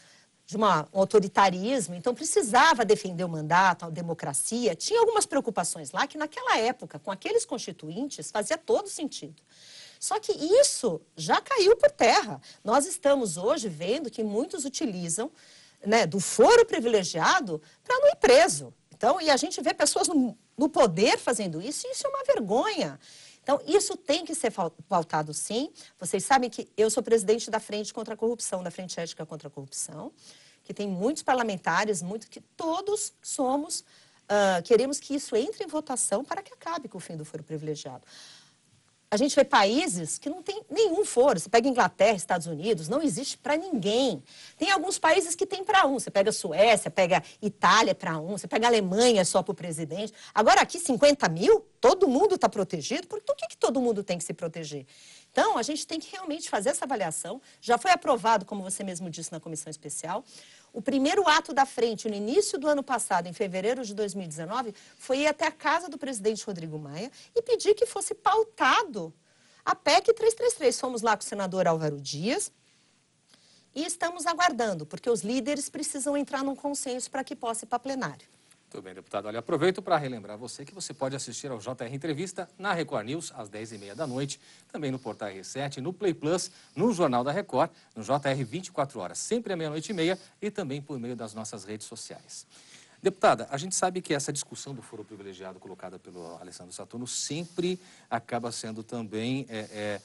de 0.52 0.58
uma, 0.58 0.86
um 0.94 1.00
autoritarismo, 1.00 1.96
então 1.96 2.14
precisava 2.14 2.84
defender 2.84 3.24
o 3.24 3.30
mandato, 3.30 3.86
a 3.86 3.90
democracia. 3.90 4.76
Tinha 4.76 5.00
algumas 5.00 5.26
preocupações 5.26 5.92
lá 5.92 6.06
que, 6.06 6.18
naquela 6.18 6.58
época, 6.58 7.00
com 7.00 7.10
aqueles 7.10 7.46
constituintes, 7.46 8.30
fazia 8.30 8.58
todo 8.58 8.90
sentido. 8.90 9.42
Só 9.98 10.20
que 10.20 10.34
isso 10.34 11.00
já 11.16 11.40
caiu 11.40 11.78
por 11.78 11.90
terra. 11.90 12.42
Nós 12.66 12.86
estamos 12.86 13.38
hoje 13.38 13.70
vendo 13.70 14.12
que 14.12 14.26
muitos 14.26 14.66
utilizam 14.66 15.32
né, 15.86 16.06
do 16.06 16.20
foro 16.20 16.66
privilegiado 16.66 17.62
para 17.82 17.98
não 18.00 18.10
ir 18.10 18.18
preso. 18.18 18.74
Então, 18.94 19.22
e 19.22 19.30
a 19.30 19.38
gente 19.38 19.62
vê 19.62 19.74
pessoas 19.74 20.10
no, 20.10 20.38
no 20.58 20.68
poder 20.68 21.18
fazendo 21.18 21.62
isso, 21.62 21.88
e 21.88 21.92
isso 21.92 22.06
é 22.06 22.10
uma 22.10 22.26
vergonha. 22.26 23.00
Então, 23.44 23.60
isso 23.66 23.98
tem 23.98 24.24
que 24.24 24.36
ser 24.36 24.54
pautado 24.88 25.34
sim. 25.34 25.72
Vocês 26.00 26.24
sabem 26.24 26.50
que 26.50 26.70
eu 26.78 26.90
sou 26.90 27.02
presidente 27.02 27.50
da 27.50 27.60
Frente 27.60 27.94
contra 27.94 28.14
a 28.14 28.18
Corrupção, 28.18 28.62
da 28.62 28.70
Frente 28.70 29.00
Ética 29.00 29.26
contra 29.26 29.48
a 29.48 29.52
Corrupção 29.52 30.12
que 30.64 30.74
tem 30.74 30.88
muitos 30.88 31.24
parlamentares, 31.24 32.02
muito 32.02 32.30
que 32.30 32.40
todos 32.40 33.14
somos, 33.22 33.82
uh, 33.82 34.62
queremos 34.64 35.00
que 35.00 35.16
isso 35.16 35.36
entre 35.36 35.64
em 35.64 35.68
votação 35.68 36.24
para 36.24 36.42
que 36.42 36.54
acabe 36.54 36.88
com 36.88 36.98
o 36.98 37.02
fim 37.02 37.18
do 37.18 37.26
foro 37.26 37.44
privilegiado. 37.44 38.04
A 39.14 39.18
gente 39.18 39.36
vê 39.36 39.44
países 39.44 40.18
que 40.18 40.30
não 40.30 40.42
tem 40.42 40.62
nenhum 40.70 41.04
foro. 41.04 41.38
Você 41.38 41.50
pega 41.50 41.68
Inglaterra, 41.68 42.16
Estados 42.16 42.48
Unidos, 42.48 42.88
não 42.88 43.02
existe 43.02 43.38
para 43.38 43.58
ninguém. 43.58 44.24
Tem 44.58 44.72
alguns 44.72 44.98
países 44.98 45.36
que 45.36 45.46
tem 45.46 45.66
para 45.66 45.86
um. 45.86 46.00
Você 46.00 46.10
pega 46.10 46.32
Suécia, 46.32 46.90
pega 46.90 47.22
Itália 47.42 47.94
para 47.94 48.18
um, 48.18 48.38
você 48.38 48.48
pega 48.48 48.68
Alemanha 48.68 49.26
só 49.26 49.44
para 49.44 49.52
o 49.52 49.56
presidente. 49.56 50.14
Agora 50.34 50.62
aqui 50.62 50.80
50 50.80 51.28
mil, 51.28 51.60
todo 51.82 52.08
mundo 52.08 52.36
está 52.36 52.48
protegido. 52.48 53.06
Por 53.06 53.22
que, 53.22 53.48
que 53.50 53.58
todo 53.58 53.82
mundo 53.82 54.02
tem 54.02 54.18
que 54.18 54.24
se 54.24 54.34
proteger? 54.34 54.86
Então, 55.30 55.58
a 55.58 55.64
gente 55.64 55.86
tem 55.86 56.00
que 56.00 56.10
realmente 56.12 56.50
fazer 56.50 56.70
essa 56.70 56.86
avaliação. 56.86 57.42
Já 57.62 57.78
foi 57.78 57.92
aprovado, 57.92 58.46
como 58.46 58.64
você 58.64 58.82
mesmo 58.82 59.10
disse, 59.10 59.32
na 59.32 59.42
comissão 59.42 59.70
especial. 59.70 60.24
O 60.74 60.82
primeiro 60.82 61.28
ato 61.28 61.54
da 61.54 61.66
frente, 61.66 62.08
no 62.08 62.16
início 62.16 62.58
do 62.58 62.68
ano 62.68 62.82
passado, 62.82 63.28
em 63.28 63.34
fevereiro 63.34 63.84
de 63.84 63.94
2019, 63.94 64.74
foi 64.98 65.20
ir 65.20 65.28
até 65.28 65.46
a 65.46 65.52
casa 65.52 65.90
do 65.90 65.98
presidente 65.98 66.46
Rodrigo 66.46 66.80
Maia 66.80 67.12
e 67.36 67.42
pedir 67.42 67.74
que 67.74 67.86
fosse 67.86 68.16
pautado 68.16 69.14
a 69.66 69.76
PEC 69.76 70.14
333. 70.14 70.80
Fomos 70.80 71.02
lá 71.02 71.18
com 71.18 71.24
o 71.24 71.26
senador 71.26 71.68
Álvaro 71.68 72.00
Dias 72.00 72.52
e 73.76 73.86
estamos 73.86 74.26
aguardando, 74.26 74.86
porque 74.86 75.10
os 75.10 75.22
líderes 75.22 75.70
precisam 75.70 76.16
entrar 76.16 76.44
num 76.44 76.56
consenso 76.56 77.12
para 77.12 77.24
que 77.24 77.36
possa 77.36 77.66
ir 77.66 77.68
para 77.68 77.80
plenário. 77.80 78.28
Muito 78.74 78.86
bem, 78.86 78.94
deputado. 78.94 79.26
Olha, 79.26 79.40
aproveito 79.40 79.82
para 79.82 79.98
relembrar 79.98 80.38
você 80.38 80.64
que 80.64 80.74
você 80.74 80.94
pode 80.94 81.14
assistir 81.14 81.52
ao 81.52 81.58
JR 81.58 81.94
Entrevista 81.94 82.50
na 82.58 82.72
Record 82.72 83.06
News 83.06 83.34
às 83.36 83.50
10h30 83.50 83.96
da 83.96 84.08
noite, 84.08 84.40
também 84.72 84.90
no 84.90 84.98
Portal 84.98 85.28
R7, 85.28 85.80
no 85.80 85.92
Play 85.92 86.14
Plus, 86.14 86.50
no 86.74 86.94
Jornal 86.94 87.22
da 87.22 87.34
Record, 87.34 87.70
no 87.94 88.02
JR 88.02 88.46
24 88.46 88.98
horas, 88.98 89.18
sempre 89.18 89.52
à 89.52 89.58
meia-noite 89.58 89.92
e 89.92 89.94
meia 89.94 90.18
e 90.42 90.50
também 90.50 90.82
por 90.82 90.98
meio 90.98 91.18
das 91.18 91.34
nossas 91.34 91.66
redes 91.66 91.86
sociais. 91.86 92.48
Deputada, 93.04 93.48
a 93.50 93.58
gente 93.58 93.76
sabe 93.76 94.00
que 94.00 94.14
essa 94.14 94.32
discussão 94.32 94.76
do 94.76 94.82
foro 94.84 95.04
privilegiado 95.04 95.60
colocada 95.60 95.98
pelo 95.98 96.38
Alessandro 96.40 96.72
Saturno 96.72 97.08
sempre 97.08 97.80
acaba 98.10 98.52
sendo 98.52 98.84
também 98.84 99.46
é, 99.50 99.58
é, 99.58 100.02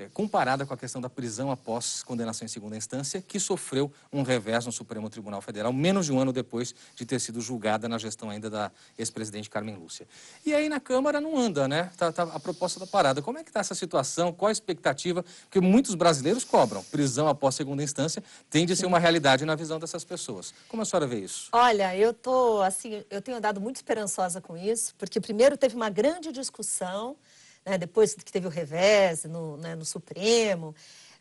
é, 0.00 0.08
comparada 0.14 0.64
com 0.64 0.72
a 0.72 0.76
questão 0.76 0.98
da 0.98 1.10
prisão 1.10 1.50
após 1.50 2.02
condenação 2.02 2.46
em 2.46 2.48
segunda 2.48 2.74
instância, 2.74 3.20
que 3.20 3.38
sofreu 3.38 3.92
um 4.10 4.22
revés 4.22 4.64
no 4.64 4.72
Supremo 4.72 5.10
Tribunal 5.10 5.42
Federal, 5.42 5.72
menos 5.74 6.06
de 6.06 6.12
um 6.12 6.18
ano 6.18 6.32
depois 6.32 6.74
de 6.94 7.04
ter 7.04 7.20
sido 7.20 7.38
julgada 7.40 7.86
na 7.86 7.98
gestão 7.98 8.30
ainda 8.30 8.48
da 8.48 8.72
ex-presidente 8.96 9.50
Carmen 9.50 9.76
Lúcia. 9.76 10.08
E 10.46 10.54
aí 10.54 10.70
na 10.70 10.80
Câmara 10.80 11.20
não 11.20 11.36
anda, 11.36 11.68
né? 11.68 11.90
Tá, 11.98 12.10
tá 12.10 12.22
a 12.22 12.40
proposta 12.40 12.80
da 12.80 12.86
parada. 12.86 13.20
Como 13.20 13.38
é 13.38 13.44
que 13.44 13.50
está 13.50 13.60
essa 13.60 13.74
situação? 13.74 14.32
Qual 14.32 14.48
a 14.48 14.52
expectativa? 14.52 15.22
Porque 15.42 15.60
muitos 15.60 15.94
brasileiros 15.94 16.44
cobram. 16.44 16.82
Prisão 16.84 17.28
após 17.28 17.54
segunda 17.54 17.82
instância 17.82 18.22
tem 18.48 18.64
de 18.64 18.74
ser 18.74 18.86
uma 18.86 18.98
realidade 18.98 19.44
na 19.44 19.54
visão 19.54 19.78
dessas 19.78 20.02
pessoas. 20.02 20.54
Como 20.66 20.82
a 20.82 20.86
senhora 20.86 21.06
vê 21.06 21.20
isso? 21.20 21.50
Olha, 21.52 21.94
eu 21.94 22.12
estou 22.12 22.62
assim, 22.62 23.04
eu 23.10 23.20
tenho 23.20 23.36
andado 23.36 23.60
muito 23.60 23.76
esperançosa 23.76 24.40
com 24.40 24.56
isso, 24.56 24.94
porque 24.96 25.20
primeiro 25.20 25.58
teve 25.58 25.76
uma 25.76 25.90
grande 25.90 26.32
discussão, 26.32 27.16
né, 27.64 27.78
depois 27.78 28.14
que 28.14 28.32
teve 28.32 28.46
o 28.46 28.50
revés 28.50 29.24
no, 29.24 29.56
né, 29.56 29.74
no 29.74 29.84
Supremo, 29.84 30.74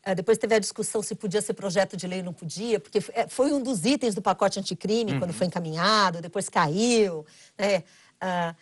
uh, 0.08 0.16
depois 0.16 0.38
teve 0.38 0.56
a 0.56 0.60
discussão 0.60 1.02
se 1.02 1.16
podia 1.16 1.42
ser 1.42 1.54
projeto 1.54 1.98
de 1.98 2.08
lei 2.08 2.20
ou 2.20 2.26
não 2.26 2.34
podia, 2.34 2.80
porque 2.80 3.00
foi 3.28 3.52
um 3.52 3.62
dos 3.62 3.86
itens 3.86 4.16
do 4.16 4.22
pacote 4.22 4.60
anticrime 4.60 5.14
uhum. 5.14 5.20
quando 5.20 5.34
foi 5.34 5.48
encaminhado, 5.48 6.22
depois 6.22 6.50
caiu. 6.50 7.26
Né, 7.58 7.84
uh, 8.24 8.56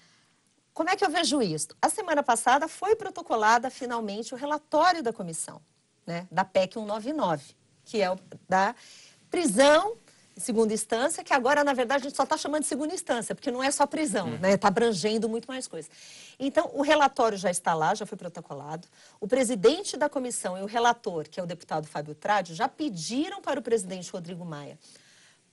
como 0.73 0.89
é 0.89 0.95
que 0.95 1.03
eu 1.03 1.09
vejo 1.09 1.41
isso? 1.41 1.69
A 1.81 1.89
semana 1.89 2.21
passada 2.21 2.67
foi 2.67 2.95
protocolada 2.95 3.69
finalmente 3.69 4.33
o 4.33 4.37
relatório 4.37 5.01
da 5.01 5.11
comissão, 5.11 5.59
né, 6.05 6.27
da 6.31 6.45
PEC 6.45 6.75
199, 6.75 7.43
que 7.83 8.01
é 8.01 8.11
o 8.11 8.17
da 8.47 8.75
prisão 9.29 9.97
segunda 10.37 10.73
instância, 10.73 11.23
que 11.23 11.33
agora, 11.33 11.63
na 11.63 11.73
verdade, 11.73 12.05
a 12.05 12.09
gente 12.09 12.15
só 12.15 12.23
está 12.23 12.37
chamando 12.37 12.61
de 12.61 12.67
segunda 12.67 12.93
instância, 12.93 13.33
porque 13.33 13.51
não 13.51 13.63
é 13.63 13.71
só 13.71 13.85
prisão, 13.85 14.27
uhum. 14.27 14.37
né? 14.39 14.53
Está 14.53 14.67
abrangendo 14.67 15.27
muito 15.27 15.47
mais 15.47 15.67
coisas. 15.67 15.89
Então, 16.39 16.69
o 16.73 16.81
relatório 16.81 17.37
já 17.37 17.49
está 17.49 17.73
lá, 17.73 17.95
já 17.95 18.05
foi 18.05 18.17
protocolado. 18.17 18.87
O 19.19 19.27
presidente 19.27 19.97
da 19.97 20.07
comissão 20.07 20.57
e 20.57 20.61
o 20.61 20.65
relator, 20.65 21.27
que 21.27 21.39
é 21.39 21.43
o 21.43 21.45
deputado 21.45 21.87
Fábio 21.87 22.13
Tradi, 22.15 22.53
já 22.53 22.67
pediram 22.67 23.41
para 23.41 23.59
o 23.59 23.63
presidente 23.63 24.11
Rodrigo 24.11 24.45
Maia 24.45 24.77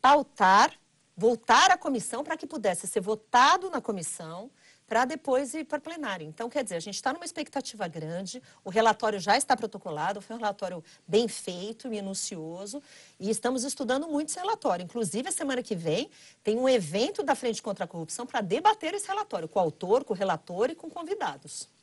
pautar, 0.00 0.70
voltar 1.16 1.70
à 1.70 1.78
comissão 1.78 2.22
para 2.22 2.36
que 2.36 2.46
pudesse 2.46 2.86
ser 2.86 3.00
votado 3.00 3.70
na 3.70 3.80
comissão 3.80 4.50
para 4.86 5.04
depois 5.04 5.54
ir 5.54 5.64
para 5.64 5.80
plenário. 5.80 6.26
Então, 6.26 6.48
quer 6.48 6.62
dizer, 6.62 6.76
a 6.76 6.80
gente 6.80 6.94
está 6.94 7.12
numa 7.12 7.24
expectativa 7.24 7.86
grande, 7.88 8.42
o 8.64 8.70
relatório 8.70 9.18
já 9.18 9.36
está 9.36 9.56
protocolado, 9.56 10.20
foi 10.20 10.36
um 10.36 10.38
relatório 10.38 10.82
bem 11.06 11.26
feito, 11.28 11.88
minucioso, 11.88 12.82
e 13.18 13.30
estamos 13.30 13.64
estudando 13.64 14.08
muito 14.08 14.28
esse 14.28 14.38
relatório. 14.38 14.84
Inclusive, 14.84 15.28
a 15.28 15.32
semana 15.32 15.62
que 15.62 15.74
vem, 15.74 16.10
tem 16.42 16.58
um 16.58 16.68
evento 16.68 17.22
da 17.22 17.34
Frente 17.34 17.62
contra 17.62 17.84
a 17.84 17.88
Corrupção 17.88 18.26
para 18.26 18.40
debater 18.40 18.94
esse 18.94 19.06
relatório, 19.06 19.48
com 19.48 19.58
o 19.58 19.62
autor, 19.62 20.04
com 20.04 20.12
o 20.12 20.16
relator 20.16 20.70
e 20.70 20.74
com 20.74 20.90
convidados. 20.90 21.73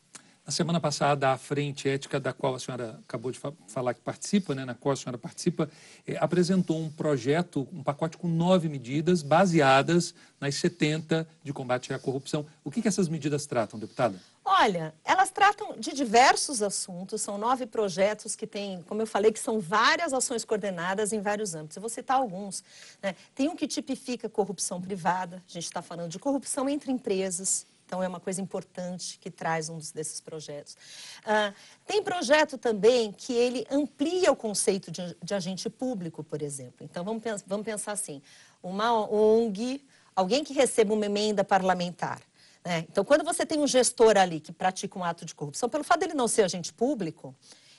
Na 0.43 0.51
semana 0.51 0.79
passada, 0.79 1.31
a 1.31 1.37
Frente 1.37 1.87
Ética, 1.87 2.19
da 2.19 2.33
qual 2.33 2.55
a 2.55 2.59
senhora 2.59 2.99
acabou 3.07 3.31
de 3.31 3.37
fa 3.37 3.53
falar 3.67 3.93
que 3.93 4.01
participa, 4.01 4.55
né, 4.55 4.65
na 4.65 4.73
qual 4.73 4.93
a 4.93 4.95
senhora 4.95 5.17
participa, 5.17 5.69
eh, 6.05 6.17
apresentou 6.19 6.81
um 6.81 6.89
projeto, 6.89 7.67
um 7.71 7.83
pacote 7.83 8.17
com 8.17 8.27
nove 8.27 8.67
medidas 8.67 9.21
baseadas 9.21 10.15
nas 10.39 10.55
70 10.55 11.27
de 11.43 11.53
combate 11.53 11.93
à 11.93 11.99
corrupção. 11.99 12.43
O 12.63 12.71
que, 12.71 12.81
que 12.81 12.87
essas 12.87 13.07
medidas 13.07 13.45
tratam, 13.45 13.79
deputada? 13.79 14.19
Olha, 14.43 14.95
elas 15.05 15.29
tratam 15.29 15.79
de 15.79 15.93
diversos 15.93 16.63
assuntos, 16.63 17.21
são 17.21 17.37
nove 17.37 17.67
projetos 17.67 18.35
que 18.35 18.47
têm, 18.47 18.81
como 18.87 19.03
eu 19.03 19.07
falei, 19.07 19.31
que 19.31 19.39
são 19.39 19.59
várias 19.59 20.11
ações 20.11 20.43
coordenadas 20.43 21.13
em 21.13 21.21
vários 21.21 21.53
âmbitos. 21.53 21.77
Eu 21.77 21.81
vou 21.81 21.89
citar 21.89 22.17
alguns. 22.17 22.63
Né? 23.01 23.15
Tem 23.35 23.47
um 23.47 23.55
que 23.55 23.67
tipifica 23.67 24.27
corrupção 24.27 24.81
privada, 24.81 25.37
a 25.47 25.53
gente 25.53 25.65
está 25.65 25.83
falando 25.83 26.09
de 26.09 26.17
corrupção 26.17 26.67
entre 26.67 26.91
empresas, 26.91 27.67
então, 27.91 28.01
é 28.01 28.07
uma 28.07 28.21
coisa 28.21 28.41
importante 28.41 29.19
que 29.19 29.29
traz 29.29 29.67
um 29.67 29.77
desses 29.77 30.21
projetos. 30.21 30.77
Ah, 31.25 31.53
tem 31.85 32.01
projeto 32.01 32.57
também 32.57 33.11
que 33.11 33.33
ele 33.33 33.67
amplia 33.69 34.31
o 34.31 34.35
conceito 34.35 34.89
de, 34.89 35.13
de 35.21 35.33
agente 35.33 35.69
público, 35.69 36.23
por 36.23 36.41
exemplo. 36.41 36.85
Então, 36.85 37.03
vamos, 37.03 37.21
vamos 37.45 37.65
pensar 37.65 37.91
assim, 37.91 38.21
uma 38.63 38.93
ONG, 38.93 39.85
alguém 40.15 40.41
que 40.41 40.53
receba 40.53 40.93
uma 40.93 41.05
emenda 41.05 41.43
parlamentar, 41.43 42.21
né? 42.63 42.85
Então, 42.89 43.03
quando 43.03 43.25
você 43.25 43.45
tem 43.45 43.59
um 43.59 43.67
gestor 43.67 44.15
ali 44.15 44.39
que 44.39 44.53
pratica 44.53 44.97
um 44.97 45.03
ato 45.03 45.25
de 45.25 45.35
corrupção, 45.35 45.67
pelo 45.67 45.83
fato 45.83 45.99
dele 45.99 46.13
não 46.13 46.29
ser 46.29 46.43
agente 46.43 46.71
público, 46.71 47.35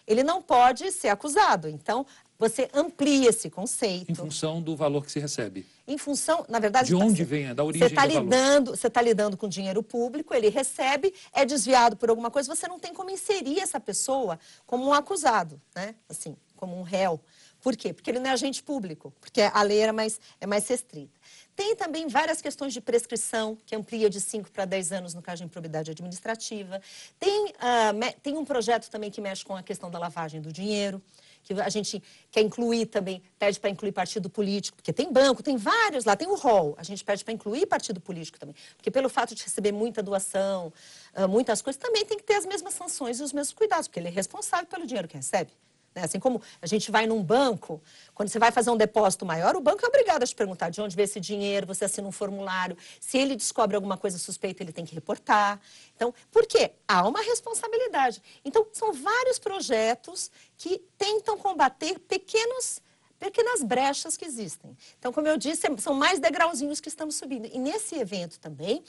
ele 0.06 0.22
não 0.22 0.42
pode 0.42 0.92
ser 0.92 1.08
acusado. 1.08 1.70
Então, 1.70 2.04
você 2.42 2.68
amplia 2.74 3.30
esse 3.30 3.48
conceito. 3.48 4.10
Em 4.10 4.14
função 4.14 4.60
do 4.60 4.74
valor 4.74 5.04
que 5.04 5.12
se 5.12 5.20
recebe. 5.20 5.64
Em 5.86 5.96
função, 5.96 6.44
na 6.48 6.58
verdade... 6.58 6.88
De 6.88 6.94
onde 6.94 7.22
vem, 7.22 7.46
é 7.46 7.54
da 7.54 7.62
origem 7.62 7.88
você 7.88 7.94
tá 7.94 8.04
lidando, 8.04 8.70
Você 8.72 8.88
está 8.88 9.00
lidando 9.00 9.36
com 9.36 9.48
dinheiro 9.48 9.80
público, 9.80 10.34
ele 10.34 10.48
recebe, 10.48 11.14
é 11.32 11.44
desviado 11.44 11.96
por 11.96 12.10
alguma 12.10 12.30
coisa, 12.32 12.52
você 12.52 12.66
não 12.66 12.80
tem 12.80 12.92
como 12.92 13.10
inserir 13.10 13.60
essa 13.60 13.78
pessoa 13.78 14.40
como 14.66 14.84
um 14.86 14.92
acusado, 14.92 15.60
né? 15.74 15.94
Assim, 16.08 16.36
como 16.56 16.76
um 16.76 16.82
réu. 16.82 17.20
Por 17.60 17.76
quê? 17.76 17.92
Porque 17.92 18.10
ele 18.10 18.18
não 18.18 18.28
é 18.28 18.32
agente 18.32 18.60
público, 18.60 19.12
porque 19.20 19.40
a 19.40 19.62
lei 19.62 19.78
era 19.78 19.92
mais, 19.92 20.20
é 20.40 20.46
mais 20.46 20.66
restrita. 20.66 21.16
Tem 21.54 21.76
também 21.76 22.08
várias 22.08 22.42
questões 22.42 22.72
de 22.72 22.80
prescrição, 22.80 23.56
que 23.64 23.76
amplia 23.76 24.10
de 24.10 24.20
5 24.20 24.50
para 24.50 24.64
10 24.64 24.90
anos 24.90 25.14
no 25.14 25.22
caso 25.22 25.38
de 25.38 25.44
improbidade 25.44 25.92
administrativa. 25.92 26.80
Tem, 27.20 27.46
uh, 27.50 28.20
tem 28.20 28.36
um 28.36 28.44
projeto 28.44 28.90
também 28.90 29.12
que 29.12 29.20
mexe 29.20 29.44
com 29.44 29.54
a 29.54 29.62
questão 29.62 29.90
da 29.90 29.98
lavagem 29.98 30.40
do 30.40 30.52
dinheiro. 30.52 31.00
Que 31.42 31.52
a 31.54 31.68
gente 31.68 32.02
quer 32.30 32.40
incluir 32.40 32.86
também, 32.86 33.22
pede 33.38 33.58
para 33.58 33.70
incluir 33.70 33.92
partido 33.92 34.30
político, 34.30 34.76
porque 34.76 34.92
tem 34.92 35.12
banco, 35.12 35.42
tem 35.42 35.56
vários 35.56 36.04
lá, 36.04 36.16
tem 36.16 36.28
o 36.28 36.34
rol. 36.34 36.74
A 36.78 36.82
gente 36.82 37.04
pede 37.04 37.24
para 37.24 37.34
incluir 37.34 37.66
partido 37.66 38.00
político 38.00 38.38
também, 38.38 38.54
porque 38.76 38.90
pelo 38.90 39.08
fato 39.08 39.34
de 39.34 39.42
receber 39.42 39.72
muita 39.72 40.02
doação, 40.02 40.72
ah, 41.14 41.26
muitas 41.26 41.60
coisas, 41.60 41.80
também 41.80 42.04
tem 42.04 42.16
que 42.16 42.24
ter 42.24 42.34
as 42.34 42.46
mesmas 42.46 42.74
sanções 42.74 43.20
e 43.20 43.22
os 43.22 43.32
mesmos 43.32 43.54
cuidados, 43.54 43.88
porque 43.88 44.00
ele 44.00 44.08
é 44.08 44.10
responsável 44.10 44.66
pelo 44.66 44.86
dinheiro 44.86 45.08
que 45.08 45.16
recebe. 45.16 45.50
Né? 45.94 46.02
Assim 46.02 46.18
como 46.18 46.40
a 46.60 46.66
gente 46.66 46.90
vai 46.90 47.06
num 47.06 47.22
banco, 47.22 47.82
quando 48.14 48.28
você 48.28 48.38
vai 48.38 48.50
fazer 48.50 48.70
um 48.70 48.76
depósito 48.76 49.24
maior, 49.24 49.56
o 49.56 49.60
banco 49.60 49.84
é 49.84 49.88
obrigado 49.88 50.22
a 50.22 50.26
te 50.26 50.34
perguntar 50.34 50.70
de 50.70 50.80
onde 50.80 50.96
veio 50.96 51.04
esse 51.04 51.20
dinheiro, 51.20 51.66
você 51.66 51.84
assina 51.84 52.06
um 52.06 52.12
formulário. 52.12 52.76
Se 53.00 53.18
ele 53.18 53.36
descobre 53.36 53.76
alguma 53.76 53.96
coisa 53.96 54.18
suspeita, 54.18 54.62
ele 54.62 54.72
tem 54.72 54.84
que 54.84 54.94
reportar. 54.94 55.60
Então, 55.94 56.14
por 56.30 56.46
quê? 56.46 56.72
Há 56.86 57.06
uma 57.06 57.20
responsabilidade. 57.20 58.22
Então, 58.44 58.66
são 58.72 58.92
vários 58.92 59.38
projetos 59.38 60.30
que 60.56 60.78
tentam 60.96 61.36
combater 61.38 61.98
pequenos 61.98 62.80
pequenas 63.18 63.62
brechas 63.62 64.16
que 64.16 64.24
existem. 64.24 64.76
Então, 64.98 65.12
como 65.12 65.28
eu 65.28 65.36
disse, 65.36 65.62
são 65.78 65.94
mais 65.94 66.18
degrauzinhos 66.18 66.80
que 66.80 66.88
estamos 66.88 67.14
subindo. 67.14 67.46
E 67.46 67.56
nesse 67.56 67.94
evento 67.94 68.40
também, 68.40 68.82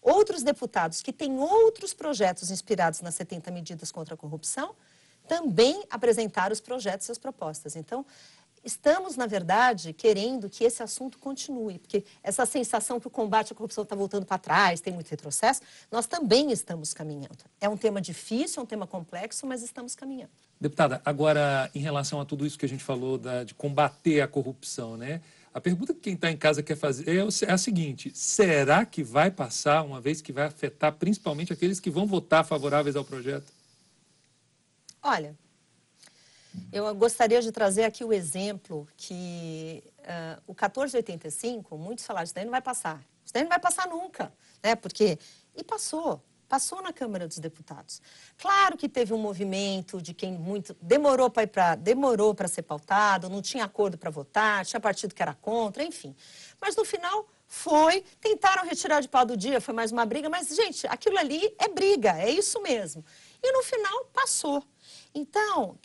outros 0.00 0.44
deputados 0.44 1.02
que 1.02 1.12
têm 1.12 1.40
outros 1.40 1.92
projetos 1.92 2.52
inspirados 2.52 3.00
nas 3.00 3.16
70 3.16 3.50
medidas 3.50 3.90
contra 3.90 4.14
a 4.14 4.16
corrupção 4.16 4.76
também 5.30 5.84
apresentar 5.88 6.50
os 6.50 6.60
projetos 6.60 7.08
e 7.08 7.12
as 7.12 7.16
propostas. 7.16 7.76
Então, 7.76 8.04
estamos, 8.64 9.16
na 9.16 9.28
verdade, 9.28 9.92
querendo 9.92 10.50
que 10.50 10.64
esse 10.64 10.82
assunto 10.82 11.18
continue, 11.18 11.78
porque 11.78 12.04
essa 12.20 12.44
sensação 12.44 12.98
que 12.98 13.06
o 13.06 13.10
combate 13.10 13.52
à 13.52 13.54
corrupção 13.54 13.84
está 13.84 13.94
voltando 13.94 14.26
para 14.26 14.38
trás, 14.38 14.80
tem 14.80 14.92
muito 14.92 15.08
retrocesso, 15.08 15.60
nós 15.88 16.04
também 16.08 16.50
estamos 16.50 16.92
caminhando. 16.92 17.44
É 17.60 17.68
um 17.68 17.76
tema 17.76 18.00
difícil, 18.00 18.58
é 18.58 18.64
um 18.64 18.66
tema 18.66 18.88
complexo, 18.88 19.46
mas 19.46 19.62
estamos 19.62 19.94
caminhando. 19.94 20.32
Deputada, 20.60 21.00
agora, 21.04 21.70
em 21.76 21.78
relação 21.78 22.20
a 22.20 22.24
tudo 22.24 22.44
isso 22.44 22.58
que 22.58 22.66
a 22.66 22.68
gente 22.68 22.82
falou 22.82 23.16
da, 23.16 23.44
de 23.44 23.54
combater 23.54 24.20
a 24.22 24.26
corrupção, 24.26 24.96
né? 24.96 25.20
A 25.54 25.60
pergunta 25.60 25.94
que 25.94 26.00
quem 26.00 26.14
está 26.14 26.28
em 26.28 26.36
casa 26.36 26.60
quer 26.60 26.76
fazer 26.76 27.08
é, 27.08 27.20
é 27.20 27.52
a 27.52 27.58
seguinte: 27.58 28.10
será 28.14 28.84
que 28.84 29.04
vai 29.04 29.30
passar, 29.30 29.82
uma 29.82 30.00
vez 30.00 30.20
que 30.20 30.32
vai 30.32 30.46
afetar 30.46 30.92
principalmente 30.92 31.52
aqueles 31.52 31.78
que 31.78 31.90
vão 31.90 32.04
votar 32.04 32.44
favoráveis 32.44 32.96
ao 32.96 33.04
projeto? 33.04 33.59
Olha, 35.02 35.36
eu 36.72 36.94
gostaria 36.94 37.40
de 37.40 37.52
trazer 37.52 37.84
aqui 37.84 38.04
o 38.04 38.12
exemplo 38.12 38.86
que 38.96 39.82
uh, 40.00 40.42
o 40.46 40.52
1485, 40.52 41.78
muitos 41.78 42.04
falaram, 42.04 42.24
isso 42.24 42.34
daí 42.34 42.44
não 42.44 42.50
vai 42.50 42.62
passar. 42.62 43.00
Isso 43.24 43.32
daí 43.32 43.42
não 43.42 43.50
vai 43.50 43.60
passar 43.60 43.86
nunca, 43.88 44.32
né? 44.62 44.74
Porque... 44.74 45.18
E 45.54 45.64
passou, 45.64 46.22
passou 46.48 46.82
na 46.82 46.92
Câmara 46.92 47.26
dos 47.26 47.38
Deputados. 47.38 48.02
Claro 48.36 48.76
que 48.76 48.88
teve 48.88 49.14
um 49.14 49.18
movimento 49.18 50.02
de 50.02 50.12
quem 50.12 50.32
muito 50.32 50.76
demorou 50.82 51.30
para 51.30 51.44
ir 51.44 51.46
para 51.46 51.74
demorou 51.76 52.34
para 52.34 52.48
ser 52.48 52.62
pautado, 52.62 53.28
não 53.28 53.40
tinha 53.40 53.64
acordo 53.64 53.96
para 53.96 54.10
votar, 54.10 54.64
tinha 54.66 54.80
partido 54.80 55.14
que 55.14 55.22
era 55.22 55.34
contra, 55.34 55.82
enfim. 55.84 56.14
Mas 56.60 56.74
no 56.76 56.84
final 56.84 57.28
foi, 57.46 58.04
tentaram 58.20 58.64
retirar 58.64 59.00
de 59.00 59.08
pau 59.08 59.24
do 59.24 59.36
dia, 59.36 59.60
foi 59.60 59.74
mais 59.74 59.92
uma 59.92 60.04
briga, 60.04 60.28
mas 60.28 60.48
gente, 60.48 60.86
aquilo 60.86 61.18
ali 61.18 61.54
é 61.58 61.68
briga, 61.68 62.16
é 62.16 62.30
isso 62.30 62.60
mesmo. 62.62 63.04
E 63.42 63.52
no 63.52 63.62
final 63.62 64.04
passou. 64.06 64.64
Então, 65.14 65.78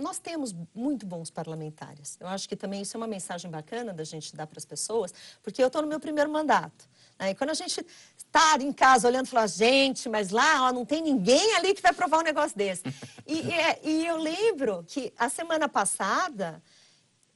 nós 0.00 0.18
temos 0.18 0.54
muito 0.74 1.06
bons 1.06 1.30
parlamentares. 1.30 2.16
Eu 2.18 2.26
acho 2.26 2.48
que 2.48 2.56
também 2.56 2.82
isso 2.82 2.96
é 2.96 2.98
uma 2.98 3.06
mensagem 3.06 3.50
bacana 3.50 3.92
da 3.92 4.02
gente 4.02 4.34
dar 4.34 4.46
para 4.46 4.58
as 4.58 4.64
pessoas, 4.64 5.12
porque 5.42 5.62
eu 5.62 5.66
estou 5.66 5.82
no 5.82 5.88
meu 5.88 6.00
primeiro 6.00 6.30
mandato. 6.30 6.88
Né? 7.18 7.30
E 7.30 7.34
quando 7.34 7.50
a 7.50 7.54
gente 7.54 7.84
está 8.16 8.56
em 8.58 8.72
casa 8.72 9.06
olhando 9.06 9.26
e 9.26 9.30
fala, 9.30 9.46
gente, 9.46 10.08
mas 10.08 10.30
lá 10.30 10.68
ó, 10.68 10.72
não 10.72 10.84
tem 10.84 11.02
ninguém 11.02 11.54
ali 11.56 11.74
que 11.74 11.82
vai 11.82 11.92
provar 11.92 12.18
um 12.18 12.22
negócio 12.22 12.56
desse. 12.56 12.82
E, 13.26 13.40
e, 13.42 13.52
é, 13.52 13.80
e 13.82 14.06
eu 14.06 14.16
lembro 14.16 14.84
que 14.88 15.12
a 15.16 15.28
semana 15.28 15.68
passada 15.68 16.62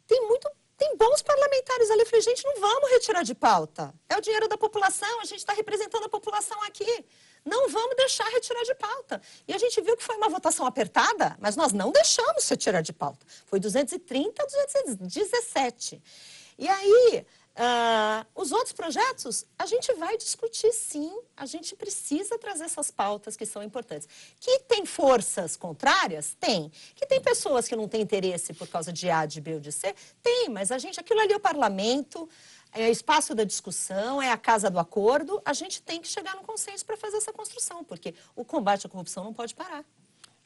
tem 0.06 0.26
muito 0.26 0.50
tem 0.76 0.96
bons 0.96 1.22
parlamentares 1.22 1.88
ali. 1.88 2.00
Eu 2.00 2.06
falei, 2.06 2.20
gente, 2.20 2.44
não 2.44 2.60
vamos 2.60 2.90
retirar 2.90 3.22
de 3.22 3.32
pauta. 3.32 3.94
É 4.08 4.16
o 4.16 4.20
dinheiro 4.20 4.48
da 4.48 4.58
população, 4.58 5.20
a 5.20 5.24
gente 5.24 5.38
está 5.38 5.52
representando 5.52 6.04
a 6.04 6.08
população 6.08 6.60
aqui. 6.64 7.04
Não 7.44 7.68
vamos 7.68 7.94
deixar 7.96 8.24
retirar 8.30 8.62
de 8.62 8.74
pauta. 8.74 9.20
E 9.46 9.52
a 9.52 9.58
gente 9.58 9.80
viu 9.82 9.96
que 9.96 10.02
foi 10.02 10.16
uma 10.16 10.30
votação 10.30 10.64
apertada, 10.64 11.36
mas 11.38 11.56
nós 11.56 11.72
não 11.72 11.92
deixamos 11.92 12.48
retirar 12.48 12.80
de 12.80 12.92
pauta. 12.92 13.26
Foi 13.46 13.60
230 13.60 14.42
a 14.42 14.46
217. 14.46 16.02
E 16.58 16.66
aí, 16.66 17.26
uh, 17.54 18.26
os 18.34 18.50
outros 18.50 18.72
projetos, 18.72 19.44
a 19.58 19.66
gente 19.66 19.92
vai 19.94 20.16
discutir 20.16 20.72
sim. 20.72 21.12
A 21.36 21.44
gente 21.44 21.76
precisa 21.76 22.38
trazer 22.38 22.64
essas 22.64 22.90
pautas 22.90 23.36
que 23.36 23.44
são 23.44 23.62
importantes. 23.62 24.08
Que 24.40 24.60
tem 24.60 24.86
forças 24.86 25.54
contrárias? 25.56 26.34
Tem. 26.40 26.72
Que 26.94 27.04
tem 27.04 27.20
pessoas 27.20 27.68
que 27.68 27.76
não 27.76 27.88
têm 27.88 28.00
interesse 28.00 28.54
por 28.54 28.68
causa 28.68 28.90
de 28.92 29.10
A, 29.10 29.26
de 29.26 29.40
B 29.40 29.54
ou 29.54 29.60
de 29.60 29.72
C? 29.72 29.94
Tem, 30.22 30.48
mas 30.48 30.70
a 30.72 30.78
gente, 30.78 30.98
aquilo 30.98 31.20
ali 31.20 31.32
é 31.32 31.36
o 31.36 31.40
parlamento 31.40 32.26
é 32.74 32.90
espaço 32.90 33.34
da 33.34 33.44
discussão, 33.44 34.20
é 34.20 34.30
a 34.30 34.36
casa 34.36 34.68
do 34.68 34.78
acordo, 34.78 35.40
a 35.44 35.52
gente 35.52 35.80
tem 35.80 36.00
que 36.00 36.08
chegar 36.08 36.34
no 36.34 36.42
consenso 36.42 36.84
para 36.84 36.96
fazer 36.96 37.16
essa 37.18 37.32
construção, 37.32 37.84
porque 37.84 38.14
o 38.34 38.44
combate 38.44 38.86
à 38.86 38.90
corrupção 38.90 39.22
não 39.22 39.32
pode 39.32 39.54
parar. 39.54 39.84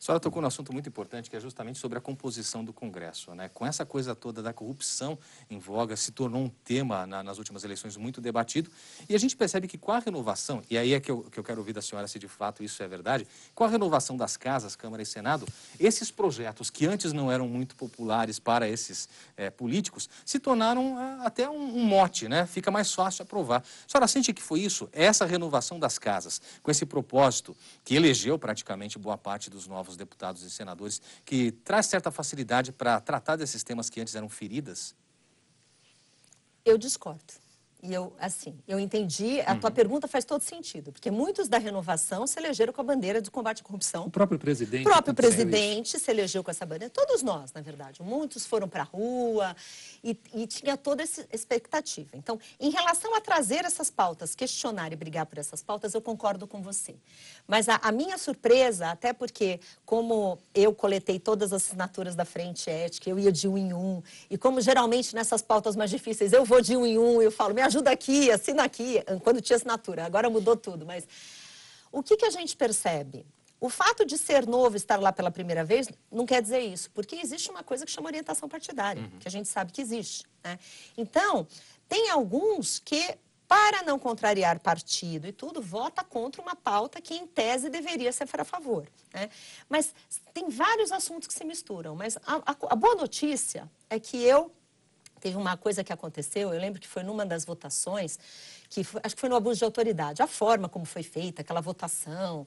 A 0.00 0.04
senhora 0.04 0.20
tocou 0.20 0.40
num 0.40 0.46
assunto 0.46 0.72
muito 0.72 0.88
importante, 0.88 1.28
que 1.28 1.34
é 1.34 1.40
justamente 1.40 1.76
sobre 1.76 1.98
a 1.98 2.00
composição 2.00 2.64
do 2.64 2.72
Congresso. 2.72 3.34
Né? 3.34 3.50
Com 3.52 3.66
essa 3.66 3.84
coisa 3.84 4.14
toda 4.14 4.40
da 4.40 4.52
corrupção 4.52 5.18
em 5.50 5.58
voga, 5.58 5.96
se 5.96 6.12
tornou 6.12 6.40
um 6.40 6.48
tema 6.48 7.04
na, 7.04 7.20
nas 7.20 7.36
últimas 7.36 7.64
eleições 7.64 7.96
muito 7.96 8.20
debatido. 8.20 8.70
E 9.08 9.14
a 9.16 9.18
gente 9.18 9.36
percebe 9.36 9.66
que 9.66 9.76
com 9.76 9.90
a 9.90 9.98
renovação, 9.98 10.62
e 10.70 10.78
aí 10.78 10.94
é 10.94 11.00
que 11.00 11.10
eu, 11.10 11.24
que 11.24 11.38
eu 11.38 11.42
quero 11.42 11.58
ouvir 11.58 11.72
da 11.72 11.82
senhora 11.82 12.06
se 12.06 12.16
de 12.16 12.28
fato 12.28 12.62
isso 12.62 12.80
é 12.80 12.86
verdade, 12.86 13.26
com 13.56 13.64
a 13.64 13.68
renovação 13.68 14.16
das 14.16 14.36
casas, 14.36 14.76
Câmara 14.76 15.02
e 15.02 15.06
Senado, 15.06 15.44
esses 15.80 16.12
projetos 16.12 16.70
que 16.70 16.86
antes 16.86 17.12
não 17.12 17.30
eram 17.30 17.48
muito 17.48 17.74
populares 17.74 18.38
para 18.38 18.68
esses 18.68 19.08
é, 19.36 19.50
políticos, 19.50 20.08
se 20.24 20.38
tornaram 20.38 20.96
é, 20.96 21.26
até 21.26 21.50
um, 21.50 21.76
um, 21.76 21.84
mote, 21.84 22.28
né? 22.28 22.46
fica 22.46 22.70
mais 22.70 22.94
fácil 22.94 23.24
aprovar. 23.24 23.62
A 23.62 23.90
senhora 23.90 24.06
sente 24.06 24.32
que 24.32 24.42
foi 24.42 24.60
isso? 24.60 24.88
Essa 24.92 25.26
renovação 25.26 25.76
das 25.80 25.98
casas, 25.98 26.40
com 26.62 26.70
esse 26.70 26.86
propósito 26.86 27.56
que 27.84 27.96
elegeu 27.96 28.38
praticamente 28.38 28.96
boa 28.96 29.18
parte 29.18 29.50
dos 29.50 29.66
novos 29.66 29.87
novos 29.88 29.96
deputados 29.96 30.42
e 30.42 30.50
senadores, 30.50 31.00
que 31.24 31.50
traz 31.50 31.86
certa 31.86 32.10
facilidade 32.10 32.72
para 32.72 33.00
tratar 33.00 33.36
desses 33.36 33.64
temas 33.64 33.88
que 33.88 34.00
antes 34.00 34.14
eram 34.14 34.28
feridas? 34.28 34.94
Eu 36.64 36.76
discordo. 36.76 37.32
E 37.80 37.94
eu, 37.94 38.12
assim, 38.18 38.58
eu 38.66 38.80
entendi, 38.80 39.40
a 39.42 39.52
uhum. 39.52 39.60
tua 39.60 39.70
pergunta 39.70 40.08
faz 40.08 40.24
todo 40.24 40.40
sentido, 40.40 40.90
porque 40.90 41.12
muitos 41.12 41.48
da 41.48 41.58
renovação 41.58 42.26
se 42.26 42.36
elegeram 42.36 42.72
com 42.72 42.80
a 42.80 42.84
bandeira 42.84 43.22
do 43.22 43.30
combate 43.30 43.62
à 43.62 43.64
corrupção. 43.64 44.06
O 44.06 44.10
próprio 44.10 44.36
presidente. 44.36 44.80
O 44.80 44.90
próprio 44.90 45.14
presidente 45.14 45.96
se 45.96 46.10
elegeu 46.10 46.42
com 46.42 46.50
essa 46.50 46.66
bandeira. 46.66 46.90
Todos 46.92 47.22
nós, 47.22 47.52
na 47.52 47.60
verdade. 47.60 48.02
Muitos 48.02 48.44
foram 48.44 48.68
para 48.68 48.82
a 48.82 48.84
rua 48.84 49.54
e, 50.02 50.18
e, 50.34 50.46
tinha 50.48 50.76
toda 50.76 51.04
essa 51.04 51.24
expectativa. 51.32 52.10
Então, 52.14 52.40
em 52.58 52.70
relação 52.70 53.14
a 53.14 53.20
trazer 53.20 53.64
essas 53.64 53.90
pautas, 53.90 54.34
questionar 54.34 54.92
e 54.92 54.96
brigar 54.96 55.26
por 55.26 55.38
essas 55.38 55.62
pautas, 55.62 55.94
eu 55.94 56.00
concordo 56.00 56.48
com 56.48 56.60
você. 56.60 56.96
Mas 57.46 57.68
a, 57.68 57.76
a 57.76 57.92
minha 57.92 58.18
surpresa, 58.18 58.90
até 58.90 59.12
porque, 59.12 59.60
como 59.86 60.36
eu 60.52 60.74
coletei 60.74 61.20
todas 61.20 61.52
as 61.52 61.62
assinaturas 61.62 62.16
da 62.16 62.24
Frente 62.24 62.68
Ética, 62.68 63.08
eu 63.08 63.20
ia 63.20 63.30
de 63.30 63.46
um 63.46 63.56
em 63.56 63.72
um, 63.72 64.02
e 64.28 64.36
como 64.36 64.60
geralmente 64.60 65.14
nessas 65.14 65.42
pautas 65.42 65.76
mais 65.76 65.90
difíceis 65.90 66.32
eu 66.32 66.44
vou 66.44 66.60
de 66.60 66.76
um 66.76 66.84
em 66.84 66.98
um, 66.98 67.22
eu 67.22 67.30
falo, 67.30 67.54
me 67.54 67.67
ajuda 67.68 67.90
aqui, 67.90 68.30
assina 68.30 68.64
aqui, 68.64 69.02
quando 69.22 69.40
tinha 69.40 69.56
assinatura. 69.56 70.04
Agora 70.04 70.28
mudou 70.28 70.56
tudo, 70.56 70.84
mas 70.84 71.06
o 71.92 72.02
que, 72.02 72.16
que 72.16 72.26
a 72.26 72.30
gente 72.30 72.56
percebe? 72.56 73.24
O 73.60 73.68
fato 73.68 74.04
de 74.04 74.16
ser 74.16 74.46
novo, 74.46 74.76
estar 74.76 75.00
lá 75.00 75.12
pela 75.12 75.30
primeira 75.30 75.64
vez, 75.64 75.88
não 76.10 76.24
quer 76.24 76.40
dizer 76.40 76.60
isso, 76.60 76.90
porque 76.92 77.16
existe 77.16 77.50
uma 77.50 77.62
coisa 77.62 77.84
que 77.84 77.90
chama 77.90 78.08
orientação 78.08 78.48
partidária, 78.48 79.02
uhum. 79.02 79.18
que 79.18 79.26
a 79.26 79.30
gente 79.30 79.48
sabe 79.48 79.72
que 79.72 79.80
existe. 79.80 80.24
Né? 80.44 80.58
Então, 80.96 81.46
tem 81.88 82.08
alguns 82.10 82.78
que, 82.78 83.16
para 83.48 83.82
não 83.82 83.98
contrariar 83.98 84.60
partido 84.60 85.26
e 85.26 85.32
tudo, 85.32 85.60
vota 85.60 86.04
contra 86.04 86.40
uma 86.40 86.54
pauta 86.54 87.00
que, 87.00 87.14
em 87.14 87.26
tese, 87.26 87.68
deveria 87.68 88.12
ser 88.12 88.28
a 88.32 88.44
favor. 88.44 88.86
Né? 89.12 89.28
Mas 89.68 89.92
tem 90.32 90.48
vários 90.48 90.92
assuntos 90.92 91.26
que 91.26 91.34
se 91.34 91.44
misturam. 91.44 91.96
Mas 91.96 92.16
a, 92.18 92.36
a, 92.36 92.56
a 92.70 92.76
boa 92.76 92.94
notícia 92.94 93.68
é 93.90 93.98
que 93.98 94.22
eu 94.22 94.52
Teve 95.20 95.36
uma 95.36 95.56
coisa 95.56 95.84
que 95.84 95.92
aconteceu, 95.92 96.52
eu 96.52 96.60
lembro 96.60 96.80
que 96.80 96.88
foi 96.88 97.02
numa 97.02 97.24
das 97.26 97.44
votações, 97.44 98.18
que 98.68 98.84
foi, 98.84 99.00
acho 99.04 99.14
que 99.14 99.20
foi 99.20 99.28
no 99.28 99.36
abuso 99.36 99.58
de 99.58 99.64
autoridade, 99.64 100.22
a 100.22 100.26
forma 100.26 100.68
como 100.68 100.84
foi 100.84 101.02
feita, 101.02 101.42
aquela 101.42 101.60
votação, 101.60 102.46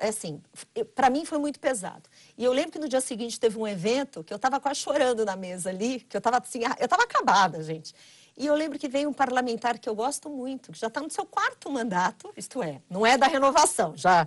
é 0.00 0.08
assim, 0.08 0.42
para 0.94 1.10
mim 1.10 1.26
foi 1.26 1.38
muito 1.38 1.60
pesado. 1.60 2.08
E 2.36 2.42
eu 2.42 2.52
lembro 2.52 2.72
que 2.72 2.78
no 2.78 2.88
dia 2.88 3.00
seguinte 3.00 3.38
teve 3.38 3.58
um 3.58 3.68
evento 3.68 4.24
que 4.24 4.32
eu 4.32 4.36
estava 4.36 4.58
quase 4.58 4.80
chorando 4.80 5.24
na 5.26 5.36
mesa 5.36 5.68
ali, 5.68 6.00
que 6.00 6.16
eu 6.16 6.18
estava 6.18 6.38
assim, 6.38 6.60
eu 6.78 6.84
estava 6.84 7.02
acabada, 7.02 7.62
gente. 7.62 7.94
E 8.36 8.46
eu 8.46 8.54
lembro 8.54 8.78
que 8.78 8.88
veio 8.88 9.10
um 9.10 9.12
parlamentar 9.12 9.78
que 9.78 9.86
eu 9.86 9.94
gosto 9.94 10.30
muito, 10.30 10.72
que 10.72 10.78
já 10.78 10.86
está 10.86 11.02
no 11.02 11.10
seu 11.10 11.26
quarto 11.26 11.70
mandato, 11.70 12.32
isto 12.34 12.62
é, 12.62 12.80
não 12.88 13.04
é 13.04 13.18
da 13.18 13.26
renovação, 13.26 13.94
já. 13.94 14.26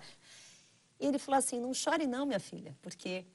E 1.00 1.08
ele 1.08 1.18
falou 1.18 1.40
assim: 1.40 1.60
não 1.60 1.74
chore 1.74 2.06
não, 2.06 2.26
minha 2.26 2.40
filha, 2.40 2.76
porque 2.80 3.26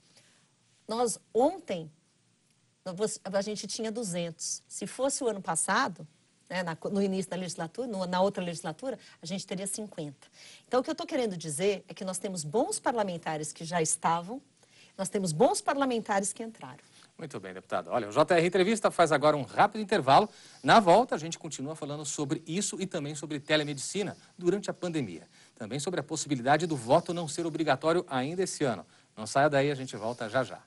nós 0.86 1.18
ontem 1.34 1.90
a 3.24 3.42
gente 3.42 3.66
tinha 3.66 3.90
200. 3.90 4.62
Se 4.66 4.86
fosse 4.86 5.22
o 5.22 5.28
ano 5.28 5.40
passado, 5.40 6.06
né, 6.48 6.62
no 6.90 7.02
início 7.02 7.30
da 7.30 7.36
legislatura, 7.36 8.06
na 8.06 8.20
outra 8.20 8.42
legislatura, 8.42 8.98
a 9.20 9.26
gente 9.26 9.46
teria 9.46 9.66
50. 9.66 10.14
Então, 10.66 10.80
o 10.80 10.82
que 10.82 10.90
eu 10.90 10.92
estou 10.92 11.06
querendo 11.06 11.36
dizer 11.36 11.84
é 11.88 11.94
que 11.94 12.04
nós 12.04 12.18
temos 12.18 12.44
bons 12.44 12.78
parlamentares 12.78 13.52
que 13.52 13.64
já 13.64 13.82
estavam, 13.82 14.40
nós 14.96 15.08
temos 15.08 15.32
bons 15.32 15.60
parlamentares 15.60 16.32
que 16.32 16.42
entraram. 16.42 16.82
Muito 17.18 17.40
bem, 17.40 17.52
deputado. 17.52 17.90
Olha, 17.90 18.08
o 18.08 18.12
JR 18.12 18.44
Entrevista 18.44 18.92
faz 18.92 19.10
agora 19.10 19.36
um 19.36 19.42
rápido 19.42 19.80
intervalo. 19.80 20.28
Na 20.62 20.78
volta, 20.78 21.16
a 21.16 21.18
gente 21.18 21.36
continua 21.36 21.74
falando 21.74 22.04
sobre 22.06 22.44
isso 22.46 22.80
e 22.80 22.86
também 22.86 23.14
sobre 23.16 23.40
telemedicina 23.40 24.16
durante 24.36 24.70
a 24.70 24.72
pandemia. 24.72 25.28
Também 25.56 25.80
sobre 25.80 25.98
a 25.98 26.02
possibilidade 26.02 26.64
do 26.64 26.76
voto 26.76 27.12
não 27.12 27.26
ser 27.26 27.44
obrigatório 27.44 28.06
ainda 28.08 28.44
esse 28.44 28.62
ano. 28.62 28.86
Não 29.16 29.26
saia 29.26 29.50
daí, 29.50 29.68
a 29.68 29.74
gente 29.74 29.96
volta 29.96 30.28
já 30.28 30.44
já. 30.44 30.62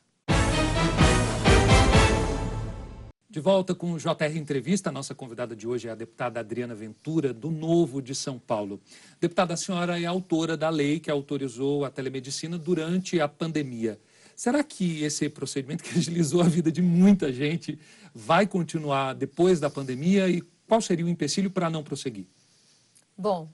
De 3.32 3.40
volta 3.40 3.74
com 3.74 3.94
o 3.94 3.98
JR 3.98 4.36
Entrevista, 4.36 4.90
a 4.90 4.92
nossa 4.92 5.16
convidada 5.16 5.56
de 5.56 5.66
hoje 5.66 5.88
é 5.88 5.92
a 5.92 5.96
deputada 5.96 6.42
Adriana 6.42 6.76
Ventura, 6.76 7.34
do 7.34 7.50
Novo 7.50 8.02
de 8.02 8.14
São 8.14 8.38
Paulo. 8.38 8.82
Deputada, 9.22 9.54
a 9.54 9.58
senhora 9.58 9.98
é 9.98 10.04
autora 10.04 10.58
da 10.58 10.70
lei 10.70 11.00
que 11.00 11.10
autorizou 11.10 11.86
a 11.86 11.90
telemedicina 11.90 12.58
durante 12.58 13.22
a 13.22 13.30
pandemia. 13.30 13.98
Será 14.36 14.62
que 14.62 15.02
esse 15.02 15.30
procedimento 15.30 15.82
que 15.88 15.98
agilizou 15.98 16.42
a 16.42 16.44
vida 16.44 16.70
de 16.70 16.82
muita 16.82 17.32
gente 17.32 17.80
vai 18.14 18.46
continuar 18.46 19.14
depois 19.14 19.62
da 19.62 19.70
pandemia 19.70 20.28
e 20.28 20.42
qual 20.68 20.82
seria 20.82 21.06
o 21.06 21.10
empecilho 21.10 21.50
para 21.50 21.70
não 21.70 21.86
prosseguir? 21.86 22.28
Bom, 23.18 23.50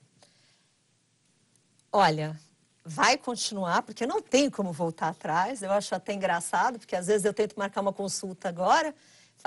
olha, 1.91 2.35
vai 2.83 3.15
continuar, 3.15 3.83
porque 3.83 4.07
não 4.07 4.23
tem 4.23 4.49
como 4.49 4.73
voltar 4.73 5.09
atrás. 5.09 5.61
Eu 5.61 5.71
acho 5.71 5.93
até 5.93 6.13
engraçado, 6.13 6.79
porque 6.79 6.95
às 6.95 7.05
vezes 7.05 7.25
eu 7.25 7.33
tento 7.33 7.55
marcar 7.59 7.81
uma 7.81 7.93
consulta 7.93 8.49
agora 8.49 8.91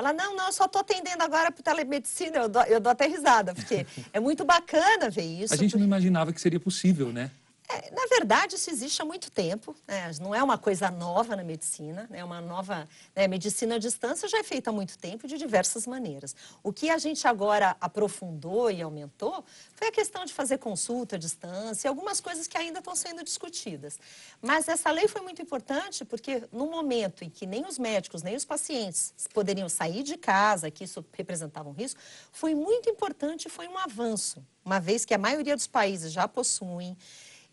Fala, 0.01 0.15
não, 0.15 0.35
não, 0.35 0.47
eu 0.47 0.53
só 0.53 0.65
estou 0.65 0.81
atendendo 0.81 1.23
agora 1.23 1.53
para 1.53 1.63
telemedicina. 1.63 2.39
Eu 2.39 2.49
dou, 2.49 2.63
eu 2.63 2.81
dou 2.81 2.91
até 2.91 3.07
risada, 3.07 3.55
porque 3.55 3.87
é 4.15 4.19
muito 4.19 4.47
bacana 4.47 5.11
ver 5.11 5.25
isso. 5.25 5.53
A 5.53 5.57
gente 5.59 5.73
porque... 5.73 5.79
não 5.79 5.85
imaginava 5.85 6.33
que 6.33 6.41
seria 6.41 6.59
possível, 6.59 7.13
né? 7.13 7.31
É, 7.73 7.91
na 7.93 8.05
verdade, 8.07 8.57
isso 8.57 8.69
existe 8.69 9.01
há 9.01 9.05
muito 9.05 9.31
tempo, 9.31 9.77
né? 9.87 10.11
não 10.21 10.35
é 10.35 10.43
uma 10.43 10.59
coisa 10.59 10.91
nova 10.91 11.37
na 11.37 11.45
medicina, 11.45 12.09
é 12.11 12.15
né? 12.15 12.25
uma 12.25 12.41
nova. 12.41 12.89
Né? 13.15 13.29
Medicina 13.29 13.77
à 13.77 13.79
distância 13.79 14.29
já 14.29 14.39
é 14.39 14.43
feita 14.43 14.71
há 14.71 14.73
muito 14.73 14.99
tempo 14.99 15.29
de 15.29 15.39
diversas 15.39 15.87
maneiras. 15.87 16.35
O 16.65 16.73
que 16.73 16.91
a 16.91 16.99
gente 16.99 17.29
agora 17.29 17.77
aprofundou 17.81 18.73
e 18.73 18.83
aumentou 18.83 19.45
foi 19.77 19.87
a 19.87 19.93
questão 19.93 20.25
de 20.25 20.33
fazer 20.33 20.59
consulta 20.59 21.15
à 21.15 21.19
distância, 21.19 21.89
algumas 21.89 22.21
coisas 22.21 22.49
que 22.49 22.59
ainda 22.59 22.81
estão 22.81 22.97
sendo 22.97 23.23
discutidas. 23.23 24.01
Mas 24.43 24.67
essa 24.67 24.91
lei 24.91 25.07
foi 25.07 25.21
muito 25.21 25.41
importante 25.41 26.05
porque, 26.05 26.43
no 26.51 26.67
momento 26.67 27.23
em 27.23 27.31
que 27.31 27.47
nem 27.47 27.65
os 27.65 27.79
médicos, 27.79 28.25
nem 28.25 28.35
os 28.35 28.45
pacientes 28.45 29.15
poderiam 29.33 29.69
sair 29.69 30.03
de 30.03 30.17
casa, 30.17 30.73
que 30.73 30.83
isso 30.83 31.05
representava 31.13 31.69
um 31.69 31.73
risco, 31.73 32.01
foi 32.33 32.53
muito 32.53 32.91
importante 32.91 33.49
foi 33.49 33.69
um 33.69 33.79
avanço, 33.79 34.45
uma 34.65 34.81
vez 34.81 35.05
que 35.05 35.15
a 35.15 35.19
maioria 35.19 35.55
dos 35.55 35.69
países 35.69 36.13
já 36.13 36.27
possuem. 36.27 36.97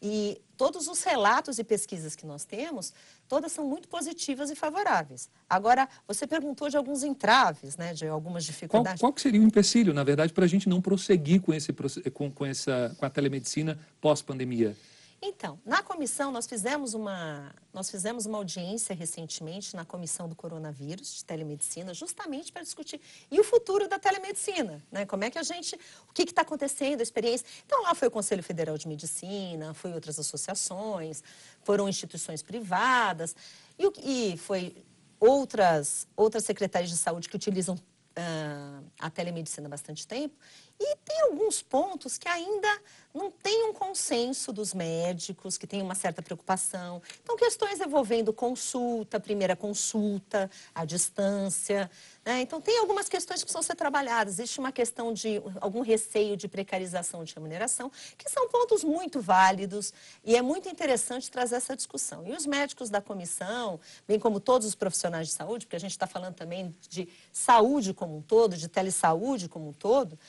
E 0.02 0.40
todos 0.56 0.88
os 0.88 1.04
relatos 1.04 1.60
e 1.60 1.64
pesquisas 1.64 2.16
que 2.16 2.26
nós 2.26 2.44
temos, 2.44 2.94
todas 3.28 3.52
são 3.52 3.66
muito 3.66 3.88
positivas 3.88 4.50
e 4.50 4.56
favoráveis. 4.56 5.30
Agora, 5.50 5.88
você 6.08 6.28
perguntou 6.28 6.70
de 6.70 6.78
alguns 6.78 7.04
entraves, 7.04 7.78
né, 7.78 7.94
de 7.94 8.08
algumas 8.08 8.46
dificuldades. 8.46 9.00
Qual, 9.00 9.12
qual 9.12 9.20
seria 9.20 9.42
o 9.42 9.44
empecilho, 9.44 9.94
na 9.94 10.04
verdade, 10.04 10.34
para 10.34 10.46
a 10.46 10.48
gente 10.48 10.68
não 10.70 10.82
prosseguir 10.82 11.42
com, 11.42 11.54
esse, 11.54 11.74
com, 12.14 12.32
com, 12.32 12.46
essa, 12.46 12.96
com 12.98 13.06
a 13.06 13.10
telemedicina 13.10 13.80
pós-pandemia? 14.00 14.76
Então, 15.20 15.60
na 15.66 15.82
comissão, 15.82 16.32
nós 16.32 16.46
fizemos, 16.46 16.94
uma, 16.94 17.52
nós 17.74 17.90
fizemos 17.90 18.28
uma 18.28 18.38
audiência 18.38 18.94
recentemente 18.94 19.76
na 19.76 19.84
comissão 19.84 20.30
do 20.30 20.36
coronavírus, 20.36 21.16
de 21.16 21.26
telemedicina, 21.26 21.92
justamente 21.92 22.52
para 22.52 22.62
discutir 22.62 23.02
e 23.32 23.40
o 23.40 23.44
futuro 23.44 23.88
da 23.88 23.98
telemedicina, 23.98 24.84
né? 24.92 25.08
Como 25.08 25.24
é 25.24 25.32
que 25.32 25.40
a 25.40 25.44
gente, 25.44 25.76
o 26.08 26.14
que 26.14 26.22
está 26.22 26.44
acontecendo, 26.44 27.00
a 27.00 27.04
experiência. 27.04 27.48
Então, 27.66 27.82
lá 27.82 27.96
foi 27.96 28.08
o 28.08 28.12
Conselho 28.12 28.44
Federal 28.44 28.78
de 28.78 28.88
Medicina, 28.88 29.74
foi 29.74 29.92
outras 29.92 30.20
associações, 30.20 31.24
foram 31.64 31.90
instituições 31.90 32.44
privadas 32.44 33.36
e, 33.80 34.34
e 34.34 34.38
foi 34.38 34.86
outras, 35.20 36.08
outras 36.16 36.44
secretarias 36.46 36.92
de 36.92 36.98
saúde 36.98 37.28
que 37.28 37.36
utilizam 37.36 37.74
uh, 37.76 38.84
a 39.00 39.10
telemedicina 39.10 39.68
há 39.68 39.70
bastante 39.70 40.08
tempo. 40.08 40.36
E 40.80 40.96
tem 40.98 41.22
alguns 41.22 41.62
pontos 41.62 42.18
que 42.18 42.28
ainda 42.28 42.70
não 43.18 43.32
tem 43.32 43.68
um 43.68 43.74
consenso 43.74 44.54
dos 44.54 44.74
médicos, 44.74 45.58
que 45.58 45.66
tem 45.66 45.82
uma 45.82 45.96
certa 45.96 46.22
preocupação. 46.22 47.02
Então, 47.24 47.36
questões 47.36 47.82
envolvendo 47.82 48.32
consulta, 48.32 49.20
primeira 49.20 49.56
consulta, 49.56 50.50
a 50.74 50.86
distância. 50.86 51.90
Né? 52.24 52.42
Então, 52.42 52.62
tem 52.62 52.78
algumas 52.78 53.10
questões 53.10 53.40
que 53.40 53.46
precisam 53.46 53.64
ser 53.64 53.76
trabalhadas. 53.76 54.36
Existe 54.36 54.60
uma 54.60 54.72
questão 54.72 55.12
de 55.12 55.42
algum 55.60 55.82
receio 55.82 56.38
de 56.38 56.48
precarização 56.48 57.24
de 57.24 57.34
remuneração, 57.34 57.92
que 58.18 58.30
são 58.30 58.48
pontos 58.50 58.84
muito 58.84 59.20
válidos 59.20 59.92
e 60.24 60.36
é 60.36 60.42
muito 60.42 60.70
interessante 60.70 61.32
trazer 61.32 61.56
essa 61.56 61.76
discussão. 61.76 62.26
E 62.28 62.34
os 62.34 62.46
médicos 62.46 62.90
da 62.90 63.02
comissão, 63.02 63.80
bem 64.08 64.20
como 64.20 64.40
todos 64.40 64.68
os 64.68 64.76
profissionais 64.76 65.28
de 65.28 65.34
saúde, 65.34 65.66
porque 65.66 65.76
a 65.76 65.80
gente 65.80 65.92
está 65.92 66.06
falando 66.06 66.36
também 66.36 66.76
de 66.88 67.10
saúde 67.32 67.94
como 67.94 68.18
um 68.18 68.22
todo, 68.22 68.56
de 68.56 68.68
telesaúde 68.68 69.50
como 69.50 69.70
um 69.70 69.74
todo, 69.74 70.20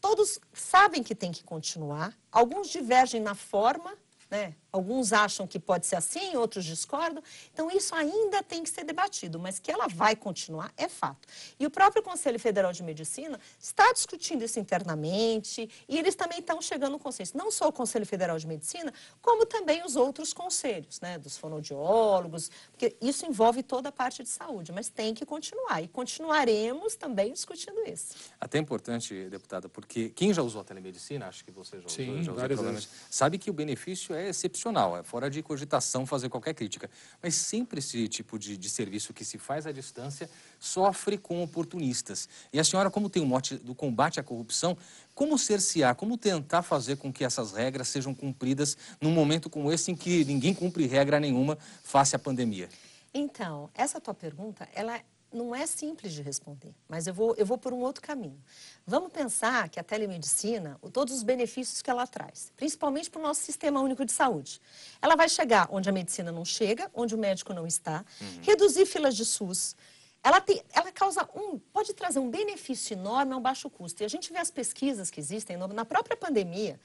todos 0.00 0.38
sabem 0.52 1.02
que 1.02 1.14
tem 1.14 1.32
que 1.32 1.42
continuar, 1.44 2.16
alguns 2.30 2.68
divergem 2.68 3.20
na 3.20 3.34
forma, 3.34 3.96
né? 4.30 4.54
Alguns 4.74 5.12
acham 5.12 5.46
que 5.46 5.60
pode 5.60 5.86
ser 5.86 5.94
assim, 5.94 6.34
outros 6.34 6.64
discordam. 6.64 7.22
Então, 7.52 7.70
isso 7.70 7.94
ainda 7.94 8.42
tem 8.42 8.64
que 8.64 8.68
ser 8.68 8.82
debatido, 8.82 9.38
mas 9.38 9.60
que 9.60 9.70
ela 9.70 9.86
vai 9.86 10.16
continuar 10.16 10.72
é 10.76 10.88
fato. 10.88 11.28
E 11.60 11.64
o 11.64 11.70
próprio 11.70 12.02
Conselho 12.02 12.40
Federal 12.40 12.72
de 12.72 12.82
Medicina 12.82 13.38
está 13.56 13.92
discutindo 13.92 14.42
isso 14.42 14.58
internamente 14.58 15.70
e 15.88 15.96
eles 15.96 16.16
também 16.16 16.40
estão 16.40 16.60
chegando 16.60 16.94
a 16.94 16.96
um 16.96 16.98
consenso. 16.98 17.38
Não 17.38 17.52
só 17.52 17.68
o 17.68 17.72
Conselho 17.72 18.04
Federal 18.04 18.36
de 18.36 18.48
Medicina, 18.48 18.92
como 19.22 19.46
também 19.46 19.84
os 19.84 19.94
outros 19.94 20.32
conselhos, 20.32 21.00
né, 21.00 21.18
dos 21.18 21.36
fonoaudiólogos, 21.36 22.50
porque 22.72 22.96
isso 23.00 23.24
envolve 23.26 23.62
toda 23.62 23.90
a 23.90 23.92
parte 23.92 24.24
de 24.24 24.28
saúde, 24.28 24.72
mas 24.72 24.88
tem 24.88 25.14
que 25.14 25.24
continuar. 25.24 25.84
E 25.84 25.86
continuaremos 25.86 26.96
também 26.96 27.32
discutindo 27.32 27.80
isso. 27.86 28.16
Até 28.40 28.58
importante, 28.58 29.28
deputada, 29.30 29.68
porque 29.68 30.08
quem 30.08 30.34
já 30.34 30.42
usou 30.42 30.62
a 30.62 30.64
telemedicina, 30.64 31.28
acho 31.28 31.44
que 31.44 31.52
você 31.52 31.76
já 31.76 31.86
usou, 31.86 31.90
Sim, 31.90 32.16
já 32.16 32.32
usou 32.32 32.34
várias 32.34 32.60
vezes. 32.60 32.88
sabe 33.08 33.38
que 33.38 33.48
o 33.48 33.52
benefício 33.52 34.12
é 34.12 34.30
excepcional 34.30 34.63
é 34.70 35.02
fora 35.02 35.28
de 35.28 35.42
cogitação 35.42 36.06
fazer 36.06 36.28
qualquer 36.28 36.54
crítica. 36.54 36.90
Mas 37.22 37.34
sempre 37.34 37.78
esse 37.78 38.08
tipo 38.08 38.38
de, 38.38 38.56
de 38.56 38.70
serviço 38.70 39.12
que 39.12 39.24
se 39.24 39.38
faz 39.38 39.66
à 39.66 39.72
distância 39.72 40.28
sofre 40.58 41.18
com 41.18 41.42
oportunistas. 41.42 42.28
E 42.52 42.58
a 42.58 42.64
senhora, 42.64 42.90
como 42.90 43.10
tem 43.10 43.22
o 43.22 43.26
mote 43.26 43.56
do 43.56 43.74
combate 43.74 44.18
à 44.18 44.22
corrupção, 44.22 44.76
como 45.14 45.38
cercear, 45.38 45.94
como 45.94 46.16
tentar 46.16 46.62
fazer 46.62 46.96
com 46.96 47.12
que 47.12 47.24
essas 47.24 47.52
regras 47.52 47.88
sejam 47.88 48.14
cumpridas 48.14 48.76
num 49.00 49.10
momento 49.10 49.50
como 49.50 49.72
esse 49.72 49.90
em 49.90 49.96
que 49.96 50.24
ninguém 50.24 50.54
cumpre 50.54 50.86
regra 50.86 51.20
nenhuma 51.20 51.58
face 51.82 52.16
à 52.16 52.18
pandemia? 52.18 52.68
Então, 53.12 53.70
essa 53.74 54.00
tua 54.00 54.12
pergunta, 54.12 54.68
ela 54.74 55.00
não 55.34 55.54
é 55.54 55.66
simples 55.66 56.12
de 56.12 56.22
responder, 56.22 56.74
mas 56.88 57.06
eu 57.06 57.12
vou, 57.12 57.34
eu 57.36 57.44
vou 57.44 57.58
por 57.58 57.72
um 57.72 57.80
outro 57.80 58.00
caminho. 58.00 58.40
Vamos 58.86 59.12
pensar 59.12 59.68
que 59.68 59.80
a 59.80 59.82
telemedicina, 59.82 60.78
todos 60.92 61.12
os 61.14 61.22
benefícios 61.22 61.82
que 61.82 61.90
ela 61.90 62.06
traz, 62.06 62.52
principalmente 62.56 63.10
para 63.10 63.18
o 63.18 63.22
nosso 63.22 63.40
sistema 63.42 63.80
único 63.80 64.04
de 64.04 64.12
saúde. 64.12 64.60
Ela 65.02 65.16
vai 65.16 65.28
chegar 65.28 65.68
onde 65.70 65.88
a 65.88 65.92
medicina 65.92 66.30
não 66.30 66.44
chega, 66.44 66.90
onde 66.94 67.14
o 67.14 67.18
médico 67.18 67.52
não 67.52 67.66
está, 67.66 68.04
uhum. 68.20 68.40
reduzir 68.42 68.86
filas 68.86 69.16
de 69.16 69.24
SUS. 69.24 69.76
Ela, 70.22 70.40
tem, 70.40 70.62
ela 70.72 70.90
causa 70.90 71.28
um, 71.34 71.58
pode 71.58 71.92
trazer 71.92 72.18
um 72.18 72.30
benefício 72.30 72.94
enorme 72.94 73.34
a 73.34 73.36
um 73.36 73.42
baixo 73.42 73.68
custo. 73.68 74.02
E 74.02 74.06
a 74.06 74.08
gente 74.08 74.32
vê 74.32 74.38
as 74.38 74.50
pesquisas 74.50 75.10
que 75.10 75.20
existem 75.20 75.56
na 75.56 75.84
própria 75.84 76.16
pandemia, 76.16 76.80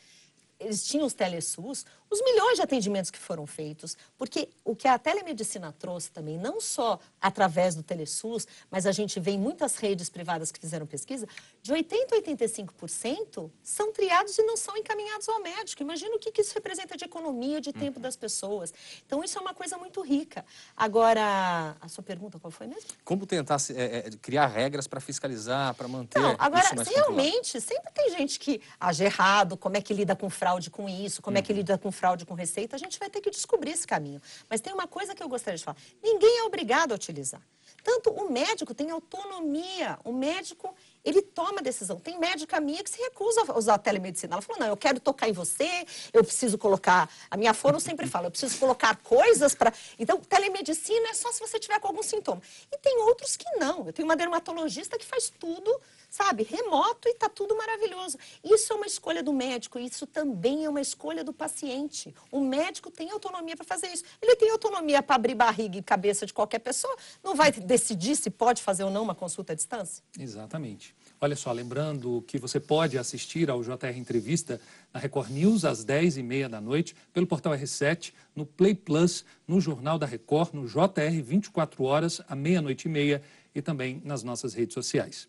eles 0.59 0.85
tinham 0.85 1.05
os 1.05 1.13
telesus, 1.13 1.85
os 2.09 2.21
milhões 2.23 2.55
de 2.55 2.61
atendimentos 2.61 3.11
que 3.11 3.19
foram 3.19 3.45
feitos, 3.45 3.95
porque 4.17 4.49
o 4.63 4.75
que 4.75 4.87
a 4.87 4.97
telemedicina 4.97 5.73
trouxe 5.77 6.11
também, 6.11 6.37
não 6.37 6.59
só 6.59 6.99
através 7.21 7.75
do 7.75 7.83
telesus, 7.83 8.47
mas 8.69 8.85
a 8.85 8.91
gente 8.91 9.19
vê 9.19 9.31
em 9.31 9.39
muitas 9.39 9.77
redes 9.77 10.09
privadas 10.09 10.51
que 10.51 10.59
fizeram 10.59 10.87
pesquisa, 10.87 11.27
de 11.61 11.73
80% 11.73 12.13
a 12.13 12.21
85% 12.21 13.51
são 13.61 13.91
triados 13.91 14.37
e 14.37 14.43
não 14.43 14.57
são 14.57 14.75
encaminhados 14.77 15.27
ao 15.29 15.41
médico. 15.41 15.81
Imagina 15.81 16.15
o 16.15 16.19
que, 16.19 16.41
isso 16.41 16.53
representa 16.53 16.97
de 16.97 17.05
economia, 17.05 17.61
de 17.61 17.71
tempo 17.71 17.97
uhum. 17.97 18.01
das 18.01 18.15
pessoas. 18.15 18.73
Então, 19.05 19.23
isso 19.23 19.37
é 19.37 19.41
uma 19.41 19.53
coisa 19.53 19.77
muito 19.77 20.01
rica. 20.01 20.45
Agora, 20.75 21.75
a 21.79 21.87
sua 21.87 22.03
pergunta 22.03 22.39
qual 22.39 22.51
foi 22.51 22.67
mesmo? 22.67 22.89
Como 23.03 23.25
tentar 23.25 23.57
é, 23.75 23.83
é, 23.83 24.09
criar 24.21 24.47
regras 24.47 24.87
para 24.87 24.99
fiscalizar, 24.99 25.75
para 25.75 25.87
manter 25.87 26.19
Não, 26.19 26.35
agora, 26.39 26.69
realmente, 26.69 27.53
controlado? 27.53 27.61
sempre 27.61 27.91
tem 27.93 28.17
gente 28.17 28.39
que 28.39 28.61
age 28.79 29.03
errado, 29.03 29.57
como 29.57 29.77
é 29.77 29.81
que 29.81 29.93
lida 29.93 30.15
com 30.15 30.29
fraude 30.29 30.69
com 30.69 30.87
isso, 30.87 31.21
como 31.21 31.37
é 31.37 31.41
que 31.41 31.51
uhum. 31.51 31.57
lida 31.57 31.77
com 31.77 31.91
fraude 31.99 32.25
com 32.25 32.33
receita, 32.33 32.75
a 32.75 32.79
gente 32.79 32.97
vai 32.97 33.09
ter 33.09 33.21
que 33.21 33.29
descobrir 33.29 33.71
esse 33.71 33.85
caminho. 33.85 34.21
Mas 34.49 34.61
tem 34.61 34.73
uma 34.73 34.87
coisa 34.87 35.13
que 35.13 35.21
eu 35.21 35.27
gostaria 35.27 35.57
de 35.57 35.63
falar: 35.63 35.77
ninguém 36.01 36.39
é 36.39 36.43
obrigado 36.43 36.93
a 36.93 36.95
utilizar. 36.95 37.41
Tanto 37.83 38.09
o 38.09 38.31
médico 38.31 38.73
tem 38.73 38.89
autonomia, 38.89 39.99
o 40.03 40.11
médico 40.11 40.73
ele 41.03 41.21
toma 41.21 41.61
decisão. 41.61 41.99
Tem 41.99 42.19
médica 42.19 42.59
minha 42.59 42.83
que 42.83 42.89
se 42.89 43.01
recusa 43.01 43.43
a 43.47 43.57
usar 43.57 43.75
a 43.75 43.77
telemedicina. 43.77 44.35
Ela 44.35 44.41
falou: 44.41 44.59
não, 44.59 44.67
eu 44.67 44.77
quero 44.77 44.99
tocar 44.99 45.29
em 45.29 45.33
você, 45.33 45.85
eu 46.13 46.23
preciso 46.23 46.57
colocar. 46.57 47.09
A 47.29 47.37
minha 47.37 47.53
fono 47.53 47.79
sempre 47.79 48.07
fala: 48.07 48.27
eu 48.27 48.31
preciso 48.31 48.57
colocar 48.57 48.95
coisas 48.97 49.55
para. 49.55 49.73
Então, 49.97 50.19
telemedicina 50.19 51.09
é 51.09 51.13
só 51.13 51.31
se 51.31 51.39
você 51.39 51.59
tiver 51.59 51.79
com 51.79 51.87
algum 51.87 52.03
sintoma. 52.03 52.41
E 52.71 52.77
tem 52.77 52.97
outros 53.03 53.35
que 53.35 53.49
não. 53.57 53.87
Eu 53.87 53.93
tenho 53.93 54.07
uma 54.07 54.15
dermatologista 54.15 54.97
que 54.97 55.05
faz 55.05 55.31
tudo, 55.39 55.79
sabe, 56.09 56.43
remoto 56.43 57.07
e 57.07 57.11
está 57.11 57.29
tudo 57.29 57.55
maravilhoso. 57.55 58.17
Isso 58.43 58.73
é 58.73 58.75
uma 58.75 58.85
escolha 58.85 59.23
do 59.23 59.31
médico, 59.31 59.79
isso 59.79 60.05
também 60.05 60.65
é 60.65 60.69
uma 60.69 60.81
escolha 60.81 61.23
do 61.23 61.31
paciente. 61.31 62.13
O 62.31 62.39
médico 62.39 62.91
tem 62.91 63.11
autonomia 63.11 63.55
para 63.55 63.65
fazer 63.65 63.87
isso. 63.87 64.03
Ele 64.21 64.35
tem 64.35 64.49
autonomia 64.49 65.01
para 65.01 65.15
abrir 65.15 65.35
barriga 65.35 65.77
e 65.77 65.83
cabeça 65.83 66.25
de 66.25 66.33
qualquer 66.33 66.59
pessoa. 66.59 66.95
Não 67.23 67.35
vai 67.35 67.51
decidir 67.51 68.15
se 68.15 68.29
pode 68.29 68.61
fazer 68.61 68.83
ou 68.83 68.89
não 68.89 69.03
uma 69.03 69.15
consulta 69.15 69.53
à 69.53 69.55
distância? 69.55 70.03
Exatamente. 70.17 70.88
Olha 71.21 71.35
só, 71.35 71.51
lembrando 71.51 72.23
que 72.25 72.37
você 72.37 72.61
pode 72.61 72.97
assistir 72.97 73.49
ao 73.49 73.61
JR 73.61 73.97
Entrevista 73.97 74.59
na 74.93 75.01
Record 75.01 75.29
News 75.29 75.65
às 75.65 75.83
10h30 75.83 76.47
da 76.47 76.61
noite, 76.61 76.95
pelo 77.13 77.27
portal 77.27 77.53
R7, 77.53 78.13
no 78.33 78.45
Play 78.45 78.73
Plus, 78.73 79.25
no 79.45 79.59
Jornal 79.59 79.99
da 79.99 80.05
Record, 80.05 80.53
no 80.53 80.65
JR 80.65 81.21
24 81.21 81.83
horas, 81.83 82.21
à 82.29 82.35
meia-noite 82.35 82.87
e 82.87 82.91
meia 82.91 83.21
e 83.53 83.61
também 83.61 84.01
nas 84.05 84.23
nossas 84.23 84.53
redes 84.53 84.73
sociais. 84.73 85.27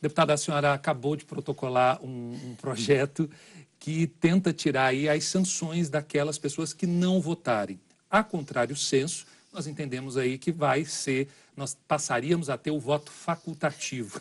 Deputada, 0.00 0.32
a 0.32 0.36
senhora 0.38 0.72
acabou 0.72 1.14
de 1.14 1.26
protocolar 1.26 2.02
um, 2.02 2.32
um 2.32 2.54
projeto 2.54 3.28
que 3.78 4.06
tenta 4.06 4.52
tirar 4.52 4.86
aí 4.86 5.08
as 5.08 5.24
sanções 5.24 5.90
daquelas 5.90 6.38
pessoas 6.38 6.72
que 6.72 6.86
não 6.86 7.20
votarem. 7.20 7.78
A 8.10 8.24
contrário 8.24 8.74
senso, 8.74 9.26
nós 9.52 9.66
entendemos 9.66 10.16
aí 10.16 10.38
que 10.38 10.52
vai 10.52 10.84
ser, 10.84 11.28
nós 11.56 11.76
passaríamos 11.86 12.48
a 12.48 12.56
ter 12.56 12.70
o 12.70 12.80
voto 12.80 13.10
facultativo. 13.10 14.20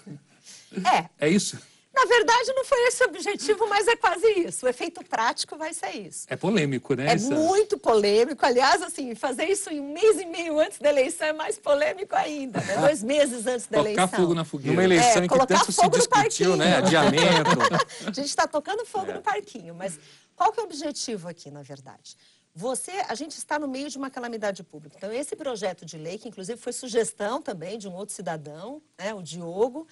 É. 0.72 1.28
É 1.28 1.30
isso? 1.30 1.58
Na 1.98 2.06
verdade, 2.06 2.54
não 2.54 2.64
foi 2.64 2.78
esse 2.88 3.04
o 3.04 3.08
objetivo, 3.08 3.68
mas 3.68 3.88
é 3.88 3.96
quase 3.96 4.28
isso. 4.42 4.68
O 4.68 4.70
efeito 4.70 5.04
prático 5.04 5.58
vai 5.58 5.74
ser 5.74 5.90
isso. 5.96 6.28
É 6.30 6.36
polêmico, 6.36 6.94
né? 6.94 7.08
É 7.08 7.14
essa... 7.14 7.34
muito 7.34 7.76
polêmico. 7.76 8.46
Aliás, 8.46 8.84
assim, 8.84 9.16
fazer 9.16 9.46
isso 9.46 9.72
em 9.72 9.80
um 9.80 9.94
mês 9.94 10.20
e 10.20 10.26
meio 10.26 10.60
antes 10.60 10.78
da 10.78 10.90
eleição 10.90 11.26
é 11.26 11.34
mais 11.34 11.58
polêmico 11.58 12.16
ainda, 12.16 12.62
né? 12.62 12.78
Dois 12.78 13.02
meses 13.02 13.48
antes 13.48 13.66
da 13.66 13.80
eleição. 13.80 14.08
Colocar 14.08 14.18
fogo 14.18 14.36
na 14.36 14.46
fogueira. 14.46 14.74
Numa 14.74 14.84
eleição 14.84 15.24
é, 15.24 15.26
em 15.26 15.28
que 15.28 15.48
tanto 15.48 15.72
se 15.72 15.90
discutiu, 15.90 16.56
né? 16.56 16.78
Adiamento. 16.78 17.50
a 18.06 18.12
gente 18.12 18.28
está 18.28 18.46
tocando 18.46 18.86
fogo 18.86 19.10
é. 19.10 19.16
no 19.16 19.22
parquinho, 19.24 19.74
mas 19.74 20.00
qual 20.36 20.52
que 20.52 20.60
é 20.60 20.64
o 20.64 20.68
objetivo 20.68 21.28
aqui, 21.28 21.50
na 21.50 21.64
verdade? 21.64 22.16
Você, 22.54 22.92
a 23.08 23.16
gente 23.16 23.38
está 23.38 23.58
no 23.58 23.68
meio 23.68 23.90
de 23.90 23.98
uma 23.98 24.10
calamidade 24.10 24.64
pública. 24.64 24.98
Então, 24.98 25.12
esse 25.12 25.36
projeto 25.36 25.84
de 25.86 25.98
lei, 25.98 26.18
que 26.20 26.28
inclusive 26.28 26.60
foi 26.60 26.74
sugestão 26.74 27.42
também 27.42 27.78
de 27.78 27.88
um 27.88 27.94
outro 27.94 28.14
cidadão, 28.16 28.82
né, 28.98 29.14
o 29.14 29.22
Diogo, 29.22 29.88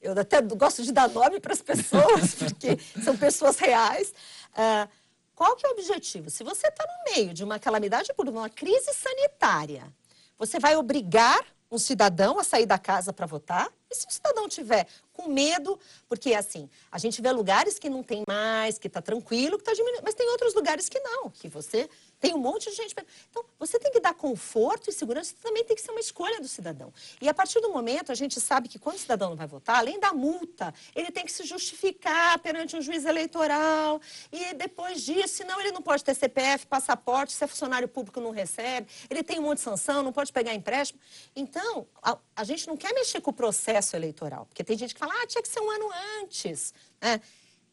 eu 0.00 0.18
até 0.18 0.40
gosto 0.40 0.82
de 0.82 0.92
dar 0.92 1.08
nome 1.08 1.40
para 1.40 1.52
as 1.52 1.62
pessoas, 1.62 2.34
porque 2.38 2.78
são 3.02 3.16
pessoas 3.16 3.58
reais. 3.58 4.12
Uh, 4.52 4.88
qual 5.34 5.54
que 5.56 5.66
é 5.66 5.68
o 5.68 5.72
objetivo? 5.72 6.30
Se 6.30 6.42
você 6.42 6.66
está 6.66 6.84
no 6.84 7.12
meio 7.14 7.32
de 7.32 7.44
uma 7.44 7.58
calamidade 7.58 8.12
pública, 8.14 8.38
uma 8.38 8.50
crise 8.50 8.92
sanitária, 8.92 9.92
você 10.38 10.58
vai 10.58 10.76
obrigar 10.76 11.44
um 11.70 11.78
cidadão 11.78 12.38
a 12.38 12.44
sair 12.44 12.66
da 12.66 12.78
casa 12.78 13.12
para 13.12 13.26
votar? 13.26 13.68
E 13.90 13.94
se 13.94 14.06
o 14.06 14.10
cidadão 14.10 14.48
tiver 14.48 14.86
com 15.18 15.28
medo, 15.28 15.78
porque 16.08 16.32
assim, 16.32 16.70
a 16.92 16.98
gente 16.98 17.20
vê 17.20 17.32
lugares 17.32 17.76
que 17.76 17.90
não 17.90 18.04
tem 18.04 18.22
mais, 18.26 18.78
que 18.78 18.86
está 18.86 19.02
tranquilo, 19.02 19.58
que 19.58 19.62
está 19.62 19.74
diminuindo, 19.74 20.02
mas 20.04 20.14
tem 20.14 20.30
outros 20.30 20.54
lugares 20.54 20.88
que 20.88 21.00
não, 21.00 21.28
que 21.28 21.48
você 21.48 21.90
tem 22.20 22.34
um 22.34 22.38
monte 22.38 22.70
de 22.70 22.76
gente. 22.76 22.94
Então, 23.30 23.44
você 23.58 23.78
tem 23.78 23.92
que 23.92 24.00
dar 24.00 24.14
conforto 24.14 24.90
e 24.90 24.92
segurança, 24.92 25.34
também 25.42 25.64
tem 25.64 25.76
que 25.76 25.82
ser 25.82 25.90
uma 25.90 26.00
escolha 26.00 26.40
do 26.40 26.48
cidadão. 26.48 26.92
E 27.20 27.28
a 27.28 27.34
partir 27.34 27.60
do 27.60 27.70
momento, 27.70 28.10
a 28.12 28.14
gente 28.14 28.40
sabe 28.40 28.68
que 28.68 28.78
quando 28.78 28.96
o 28.96 28.98
cidadão 28.98 29.30
não 29.30 29.36
vai 29.36 29.46
votar, 29.46 29.76
além 29.76 29.98
da 29.98 30.12
multa, 30.12 30.72
ele 30.94 31.10
tem 31.10 31.24
que 31.24 31.32
se 31.32 31.44
justificar 31.44 32.38
perante 32.38 32.76
um 32.76 32.82
juiz 32.82 33.04
eleitoral. 33.04 34.00
E 34.32 34.54
depois 34.54 35.02
disso, 35.02 35.36
senão 35.36 35.60
ele 35.60 35.72
não 35.72 35.82
pode 35.82 36.02
ter 36.02 36.14
CPF, 36.14 36.66
passaporte, 36.66 37.32
se 37.32 37.42
é 37.42 37.46
funcionário 37.46 37.88
público 37.88 38.20
não 38.20 38.30
recebe, 38.30 38.88
ele 39.08 39.22
tem 39.22 39.38
um 39.38 39.42
monte 39.42 39.58
de 39.58 39.64
sanção, 39.64 40.02
não 40.02 40.12
pode 40.12 40.32
pegar 40.32 40.54
empréstimo. 40.54 41.00
Então, 41.34 41.86
a, 42.02 42.18
a 42.34 42.44
gente 42.44 42.66
não 42.66 42.76
quer 42.76 42.92
mexer 42.92 43.20
com 43.20 43.30
o 43.30 43.34
processo 43.34 43.94
eleitoral, 43.96 44.46
porque 44.46 44.64
tem 44.64 44.76
gente 44.76 44.94
que 44.94 45.00
fala, 45.00 45.07
ah, 45.10 45.26
tinha 45.26 45.42
que 45.42 45.48
ser 45.48 45.60
um 45.60 45.70
ano 45.70 45.90
antes. 46.20 46.72
Né? 47.00 47.20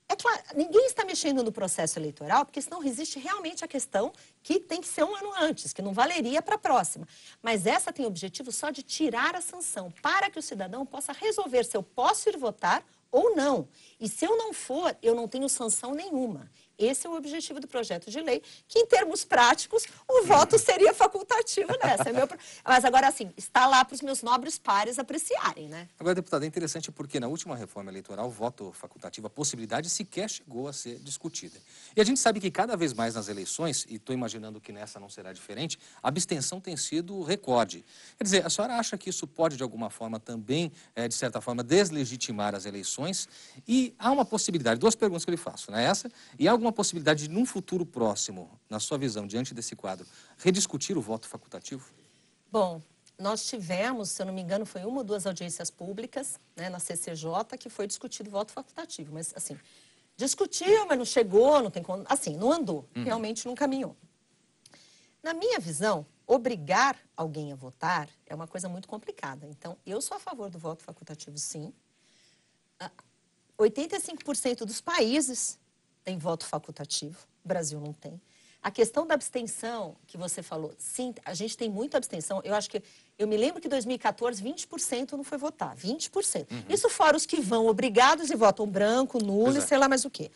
É 0.08 0.16
claro, 0.16 0.40
ninguém 0.56 0.86
está 0.86 1.04
mexendo 1.04 1.42
no 1.42 1.52
processo 1.52 1.98
eleitoral, 1.98 2.46
porque 2.46 2.62
senão 2.62 2.84
existe 2.84 3.18
realmente 3.18 3.66
a 3.66 3.68
questão 3.68 4.14
que 4.44 4.60
tem 4.60 4.80
que 4.80 4.88
ser 4.88 5.04
um 5.04 5.16
ano 5.16 5.34
antes, 5.40 5.74
que 5.74 5.82
não 5.82 5.94
valeria 5.94 6.44
para 6.44 6.56
a 6.56 6.60
próxima. 6.60 7.08
Mas 7.42 7.66
essa 7.66 7.92
tem 7.92 8.06
o 8.06 8.08
objetivo 8.08 8.52
só 8.52 8.70
de 8.70 8.84
tirar 8.84 9.36
a 9.36 9.42
sanção, 9.42 9.92
para 10.04 10.30
que 10.30 10.38
o 10.38 10.44
cidadão 10.44 10.86
possa 10.86 11.12
resolver 11.12 11.64
se 11.66 11.76
eu 11.76 11.82
posso 11.82 12.30
ir 12.30 12.38
votar 12.38 12.86
ou 13.12 13.36
não. 13.36 13.68
E 14.00 14.08
se 14.08 14.26
eu 14.26 14.38
não 14.38 14.54
for, 14.54 14.96
eu 15.02 15.16
não 15.16 15.28
tenho 15.28 15.50
sanção 15.50 15.96
nenhuma. 15.96 16.52
Esse 16.78 17.08
é 17.08 17.10
o 17.10 17.16
objetivo 17.16 17.60
do 17.60 17.68
projeto 17.68 18.10
de 18.10 18.20
lei, 18.22 18.42
que 18.68 18.80
em 18.80 18.86
termos 18.86 19.24
práticos, 19.24 19.86
o 20.08 20.24
voto 20.24 20.58
seria 20.58 20.94
facultativo 20.94 21.72
nessa. 21.84 22.10
É 22.10 22.14
meu... 22.14 22.28
Mas 22.64 22.86
agora, 22.86 23.08
assim, 23.08 23.32
está 23.38 23.66
lá 23.68 23.84
para 23.84 23.96
os 23.96 24.02
meus 24.02 24.22
nobres 24.22 24.58
pares 24.58 25.00
apreciarem, 25.00 25.68
né? 25.68 25.88
Agora, 26.00 26.16
deputado, 26.16 26.44
é 26.44 26.48
interessante 26.48 26.92
porque 26.92 27.20
na 27.20 27.28
última 27.28 27.56
reforma 27.56 27.92
eleitoral, 27.92 28.28
o 28.28 28.32
voto 28.32 28.72
facultativo, 28.74 29.28
a 29.28 29.30
possibilidade 29.30 29.90
sequer 29.90 30.30
chegou 30.30 30.68
a 30.68 30.74
ser 30.74 31.00
discutida. 31.00 31.60
E 31.96 32.02
a 32.02 32.04
gente 32.04 32.20
sabe 32.20 32.40
que 32.40 32.52
cada 32.52 32.76
vez 32.76 32.94
mais 32.94 33.16
nas 33.16 33.28
eleições, 33.28 33.86
e 33.90 33.96
estou 33.96 34.14
imaginando 34.14 34.60
que 34.60 34.72
nessa 34.72 35.00
não 35.00 35.10
será 35.10 35.32
diferente, 35.32 35.80
a 36.02 36.08
abstenção 36.10 36.60
tem 36.60 36.76
sido 36.76 37.24
recorde. 37.24 37.86
Quer 38.18 38.24
dizer, 38.24 38.46
a 38.46 38.50
senhora 38.50 38.76
acha 38.76 38.98
que 38.98 39.10
isso 39.10 39.26
pode, 39.28 39.58
de 39.58 39.64
alguma 39.64 39.90
forma, 39.90 40.20
também, 40.20 40.72
é, 40.96 41.08
de 41.08 41.14
certa 41.14 41.40
forma, 41.40 41.64
deslegitimar 41.64 42.56
as 42.56 42.66
eleições? 42.66 43.30
E 43.68 43.94
há 43.98 44.12
uma 44.12 44.26
possibilidade, 44.26 44.80
duas 44.80 44.96
perguntas 44.96 45.24
que 45.24 45.32
eu 45.32 45.36
lhe 45.36 45.42
faço, 45.42 45.72
né? 45.72 45.84
Essa, 45.84 46.12
e 46.38 46.48
há 46.48 46.52
alguma 46.66 46.72
possibilidade 46.72 47.28
de, 47.28 47.34
num 47.34 47.46
futuro 47.46 47.86
próximo, 47.86 48.50
na 48.70 48.80
sua 48.80 48.98
visão, 48.98 49.28
diante 49.28 49.54
desse 49.54 49.76
quadro, 49.76 50.06
rediscutir 50.38 50.98
o 50.98 51.02
voto 51.02 51.28
facultativo? 51.28 51.92
Bom, 52.52 52.82
nós 53.20 53.46
tivemos, 53.46 54.10
se 54.10 54.22
eu 54.22 54.26
não 54.26 54.34
me 54.34 54.42
engano, 54.42 54.66
foi 54.66 54.84
uma 54.84 54.98
ou 54.98 55.04
duas 55.04 55.28
audiências 55.28 55.70
públicas 55.70 56.40
né, 56.56 56.70
na 56.70 56.80
CCJ 56.80 57.58
que 57.60 57.70
foi 57.70 57.86
discutido 57.86 58.30
o 58.30 58.32
voto 58.32 58.52
facultativo. 58.52 59.14
Mas, 59.14 59.32
assim, 59.36 59.58
discutiu, 60.18 60.88
mas 60.88 60.98
não 60.98 61.06
chegou, 61.06 61.62
não 61.62 61.70
tem 61.70 61.84
como. 61.84 62.04
Assim, 62.08 62.36
não 62.36 62.52
andou, 62.52 62.90
uhum. 62.96 63.04
realmente 63.04 63.46
não 63.46 63.54
caminhou. 63.54 63.96
Na 65.22 65.34
minha 65.34 65.60
visão, 65.60 66.06
obrigar 66.26 66.98
alguém 67.16 67.52
a 67.52 67.56
votar 67.56 68.10
é 68.26 68.34
uma 68.34 68.48
coisa 68.48 68.68
muito 68.68 68.88
complicada. 68.88 69.46
Então, 69.48 69.78
eu 69.86 70.02
sou 70.02 70.18
a 70.18 70.20
favor 70.20 70.50
do 70.50 70.58
voto 70.58 70.84
facultativo, 70.84 71.38
sim. 71.38 71.72
85% 73.58 74.62
ah, 74.62 74.66
dos 74.66 74.82
países 74.82 75.60
tem 76.06 76.18
voto 76.18 76.46
facultativo, 76.46 77.18
o 77.44 77.48
Brasil 77.48 77.80
não 77.82 77.92
tem. 77.92 78.22
A 78.62 78.72
questão 78.72 79.06
da 79.06 79.14
abstenção 79.14 79.96
que 80.08 80.18
você 80.18 80.42
falou, 80.42 80.74
sim, 80.78 81.14
a 81.24 81.34
gente 81.36 81.56
tem 81.56 81.70
muita 81.70 81.98
abstenção. 81.98 82.42
Eu 82.44 82.56
acho 82.56 82.68
que 82.70 82.82
eu 83.18 83.28
me 83.28 83.38
lembro 83.38 83.62
que 83.62 83.68
em 83.68 83.70
2014 83.70 84.44
20% 84.44 85.12
não 85.12 85.24
foi 85.24 85.38
votar, 85.38 85.76
20%. 85.76 86.50
Uhum. 86.50 86.64
Isso 86.68 86.90
fora 86.90 87.16
os 87.16 87.26
que 87.28 87.40
vão 87.40 87.68
obrigados 87.68 88.32
e 88.32 88.36
votam 88.36 88.66
branco, 88.68 89.24
nulo, 89.24 89.58
e 89.58 89.62
sei 89.62 89.78
lá 89.78 89.88
mais 89.88 90.04
o 90.04 90.10
quê. 90.10 90.32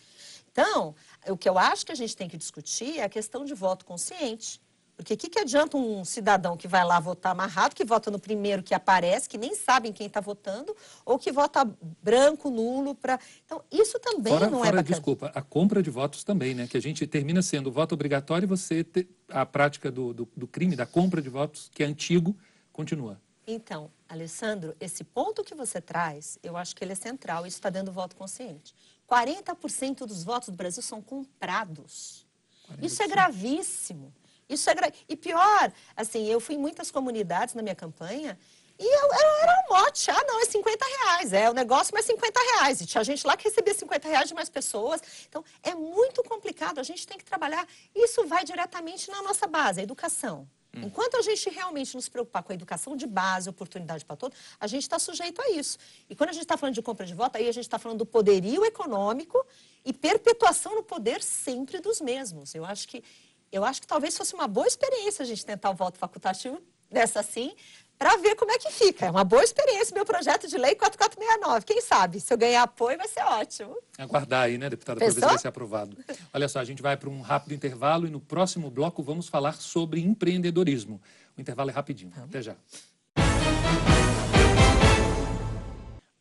Então, 0.52 0.94
o 1.28 1.38
que 1.38 1.50
eu 1.50 1.58
acho 1.58 1.86
que 1.86 1.92
a 1.92 1.96
gente 1.96 2.16
tem 2.16 2.30
que 2.30 2.38
discutir 2.38 3.00
é 3.00 3.04
a 3.04 3.10
questão 3.10 3.46
de 3.46 3.54
voto 3.54 3.86
consciente. 3.86 4.62
Porque 5.00 5.14
o 5.14 5.18
que, 5.18 5.30
que 5.30 5.40
adianta 5.40 5.78
um 5.78 6.04
cidadão 6.04 6.58
que 6.58 6.68
vai 6.68 6.84
lá 6.84 7.00
votar 7.00 7.32
amarrado, 7.32 7.74
que 7.74 7.86
vota 7.86 8.12
no 8.12 8.20
primeiro 8.20 8.62
que 8.62 8.74
aparece, 8.74 9.30
que 9.30 9.38
nem 9.38 9.56
sabem 9.56 9.94
quem 9.94 10.08
está 10.08 10.20
votando, 10.20 10.76
ou 11.06 11.18
que 11.18 11.32
vota 11.32 11.66
branco, 12.04 12.50
nulo, 12.50 12.94
para. 12.94 13.18
Então, 13.46 13.64
isso 13.72 13.98
também 13.98 14.34
fora, 14.34 14.50
não 14.50 14.58
é 14.60 14.66
fora, 14.66 14.68
é 14.68 14.84
bacana. 14.84 14.84
Desculpa, 14.84 15.32
a 15.34 15.42
compra 15.42 15.82
de 15.82 15.90
votos 15.90 16.26
também, 16.26 16.54
né? 16.54 16.68
Que 16.68 16.76
a 16.76 16.82
gente 16.82 17.08
termina 17.08 17.42
sendo 17.42 17.72
voto 17.72 17.94
obrigatório 17.94 18.46
e 18.46 18.48
você 18.48 18.84
te... 18.84 19.08
a 19.30 19.46
prática 19.46 19.90
do, 19.90 20.14
do, 20.14 20.28
do 20.36 20.46
crime, 20.46 20.76
da 20.76 20.86
compra 20.86 21.22
de 21.22 21.30
votos, 21.30 21.72
que 21.74 21.82
é 21.82 21.86
antigo, 21.86 22.36
continua. 22.74 23.18
Então, 23.48 23.90
Alessandro, 24.10 24.76
esse 24.82 25.06
ponto 25.06 25.46
que 25.46 25.56
você 25.56 25.80
traz, 25.80 26.38
eu 26.44 26.58
acho 26.58 26.76
que 26.76 26.84
ele 26.84 26.92
é 26.92 26.96
central. 26.96 27.48
Isso 27.48 27.56
está 27.56 27.70
dando 27.70 27.90
voto 27.90 28.18
consciente. 28.18 28.76
40% 29.10 30.00
dos 30.00 30.26
votos 30.26 30.50
do 30.50 30.58
Brasil 30.58 30.84
são 30.84 31.02
comprados. 31.02 32.28
40%. 32.70 32.84
Isso 32.84 33.02
é 33.02 33.08
gravíssimo. 33.08 34.14
Isso 34.50 34.70
é 34.70 34.74
gra... 34.74 34.92
E 35.08 35.16
pior, 35.16 35.72
assim, 35.96 36.28
eu 36.28 36.40
fui 36.40 36.56
em 36.56 36.58
muitas 36.58 36.90
comunidades 36.90 37.54
na 37.54 37.62
minha 37.62 37.76
campanha 37.76 38.38
e 38.80 38.86
eu, 38.86 39.08
eu, 39.08 39.30
era 39.42 39.64
um 39.68 39.74
mote. 39.76 40.10
Ah, 40.10 40.24
não, 40.26 40.42
é 40.42 40.46
50 40.46 40.86
reais. 40.86 41.34
É 41.34 41.50
o 41.50 41.54
negócio, 41.54 41.94
mas 41.94 42.06
50 42.06 42.40
reais. 42.40 42.80
E 42.80 42.86
tinha 42.86 43.04
gente 43.04 43.28
lá 43.28 43.36
que 43.36 43.44
recebia 43.44 43.74
50 43.74 44.08
reais 44.08 44.30
de 44.30 44.34
mais 44.34 44.50
pessoas. 44.50 45.02
Então, 45.28 45.44
é 45.62 45.76
muito 45.76 46.24
complicado. 46.24 46.80
A 46.80 46.84
gente 46.84 47.06
tem 47.06 47.18
que 47.18 47.26
trabalhar. 47.26 47.68
Isso 47.94 48.26
vai 48.26 48.46
diretamente 48.46 49.12
na 49.12 49.22
nossa 49.22 49.46
base, 49.48 49.82
a 49.82 49.84
educação. 49.84 50.48
Hum. 50.74 50.84
Enquanto 50.86 51.18
a 51.18 51.22
gente 51.22 51.50
realmente 51.50 51.94
nos 51.94 52.08
preocupar 52.08 52.42
com 52.42 52.54
a 52.54 52.56
educação 52.56 52.96
de 52.96 53.06
base, 53.06 53.50
oportunidade 53.50 54.06
para 54.06 54.16
todos, 54.16 54.38
a 54.58 54.66
gente 54.66 54.84
está 54.84 54.98
sujeito 54.98 55.42
a 55.42 55.50
isso. 55.50 55.78
E 56.10 56.16
quando 56.16 56.30
a 56.30 56.34
gente 56.34 56.44
está 56.44 56.56
falando 56.56 56.76
de 56.76 56.82
compra 56.82 57.06
de 57.06 57.14
voto, 57.14 57.38
aí 57.38 57.50
a 57.50 57.52
gente 57.52 57.66
está 57.66 57.78
falando 57.78 57.98
do 57.98 58.06
poderio 58.06 58.64
econômico 58.64 59.46
e 59.84 59.92
perpetuação 59.92 60.76
no 60.76 60.84
poder 60.84 61.22
sempre 61.22 61.82
dos 61.82 62.00
mesmos. 62.00 62.56
Eu 62.56 62.64
acho 62.64 62.88
que 62.88 63.04
eu 63.52 63.64
acho 63.66 63.82
que 63.82 63.88
talvez 63.88 64.18
fosse 64.18 64.34
uma 64.34 64.48
boa 64.48 64.68
experiência 64.68 65.24
a 65.24 65.26
gente 65.26 65.46
tentar 65.46 65.70
o 65.70 65.74
voto 65.74 65.98
facultativo 65.98 66.62
dessa 66.90 67.20
assim, 67.20 67.54
para 67.98 68.16
ver 68.16 68.36
como 68.36 68.52
é 68.52 68.58
que 68.58 68.72
fica. 68.72 69.08
É 69.08 69.12
uma 69.12 69.26
boa 69.26 69.44
experiência 69.44 69.94
meu 69.94 70.06
projeto 70.06 70.48
de 70.48 70.58
lei 70.58 70.74
4469. 70.74 71.66
Quem 71.66 71.82
sabe, 71.82 72.22
se 72.22 72.34
eu 72.34 72.38
ganhar 72.38 72.64
apoio, 72.64 72.98
vai 72.98 73.08
ser 73.08 73.22
ótimo. 73.22 73.78
Aguardar 73.98 74.44
aí, 74.44 74.58
né, 74.58 74.70
deputada, 74.70 75.00
para 75.00 75.08
ver 75.08 75.14
se 75.14 75.20
vai 75.20 75.38
ser 75.38 75.50
aprovado. 75.50 75.98
Olha 76.34 76.48
só, 76.48 76.60
a 76.60 76.64
gente 76.64 76.82
vai 76.82 76.96
para 76.96 77.10
um 77.10 77.20
rápido 77.20 77.54
intervalo 77.54 78.08
e 78.08 78.10
no 78.10 78.22
próximo 78.22 78.72
bloco 78.72 79.04
vamos 79.04 79.28
falar 79.28 79.54
sobre 79.54 80.00
empreendedorismo. 80.00 81.02
O 81.38 81.42
intervalo 81.42 81.70
é 81.70 81.74
rapidinho. 81.74 82.14
Até 82.24 82.42
já. 82.42 82.56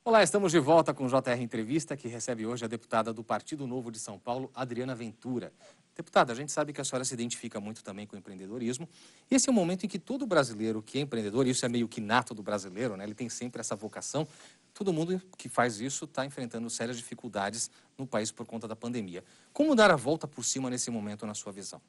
Olá, 0.08 0.22
estamos 0.22 0.52
de 0.52 0.58
volta 0.58 0.94
com 0.94 1.04
o 1.04 1.06
JR 1.06 1.38
Entrevista, 1.38 1.94
que 1.94 2.08
recebe 2.08 2.46
hoje 2.46 2.64
a 2.64 2.66
deputada 2.66 3.12
do 3.12 3.22
Partido 3.22 3.66
Novo 3.66 3.90
de 3.90 3.98
São 3.98 4.18
Paulo, 4.18 4.50
Adriana 4.54 4.94
Ventura. 4.94 5.52
Deputada, 5.94 6.32
a 6.32 6.34
gente 6.34 6.50
sabe 6.50 6.72
que 6.72 6.80
a 6.80 6.84
senhora 6.84 7.04
se 7.04 7.12
identifica 7.12 7.60
muito 7.60 7.84
também 7.84 8.06
com 8.06 8.16
o 8.16 8.18
empreendedorismo. 8.18 8.88
Esse 9.30 9.50
é 9.50 9.52
um 9.52 9.54
momento 9.54 9.84
em 9.84 9.86
que 9.86 9.98
todo 9.98 10.26
brasileiro 10.26 10.80
que 10.80 10.96
é 10.96 11.02
empreendedor, 11.02 11.46
isso 11.46 11.66
é 11.66 11.68
meio 11.68 11.86
que 11.86 12.00
nato 12.00 12.32
do 12.32 12.42
brasileiro, 12.42 12.96
né? 12.96 13.04
ele 13.04 13.12
tem 13.12 13.28
sempre 13.28 13.60
essa 13.60 13.76
vocação, 13.76 14.26
todo 14.72 14.94
mundo 14.94 15.20
que 15.36 15.46
faz 15.46 15.78
isso 15.78 16.06
está 16.06 16.24
enfrentando 16.24 16.70
sérias 16.70 16.96
dificuldades 16.96 17.70
no 17.98 18.06
país 18.06 18.32
por 18.32 18.46
conta 18.46 18.66
da 18.66 18.74
pandemia. 18.74 19.22
Como 19.52 19.74
dar 19.74 19.90
a 19.90 19.96
volta 19.96 20.26
por 20.26 20.42
cima 20.42 20.70
nesse 20.70 20.90
momento, 20.90 21.26
na 21.26 21.34
sua 21.34 21.52
visão? 21.52 21.82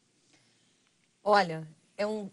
Olha, 1.23 1.65
é 1.95 2.05
um, 2.05 2.29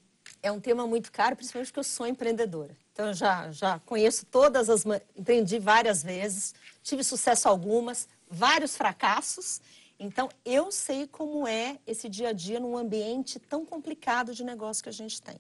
é 0.46 0.52
um 0.52 0.60
tema 0.60 0.86
muito 0.86 1.10
caro, 1.10 1.36
principalmente 1.36 1.68
porque 1.68 1.80
eu 1.80 1.84
sou 1.84 2.06
empreendedora. 2.06 2.76
Então, 2.92 3.12
já, 3.12 3.50
já 3.50 3.78
conheço 3.80 4.24
todas 4.26 4.70
as. 4.70 4.84
Empreendi 5.16 5.58
várias 5.58 6.02
vezes, 6.02 6.54
tive 6.82 7.02
sucesso 7.04 7.48
algumas, 7.48 8.08
vários 8.30 8.76
fracassos. 8.76 9.60
Então, 9.98 10.28
eu 10.44 10.70
sei 10.70 11.06
como 11.06 11.46
é 11.46 11.78
esse 11.86 12.08
dia 12.08 12.28
a 12.28 12.32
dia 12.32 12.60
num 12.60 12.76
ambiente 12.76 13.38
tão 13.38 13.64
complicado 13.64 14.34
de 14.34 14.44
negócio 14.44 14.82
que 14.82 14.88
a 14.88 14.92
gente 14.92 15.20
tem. 15.20 15.36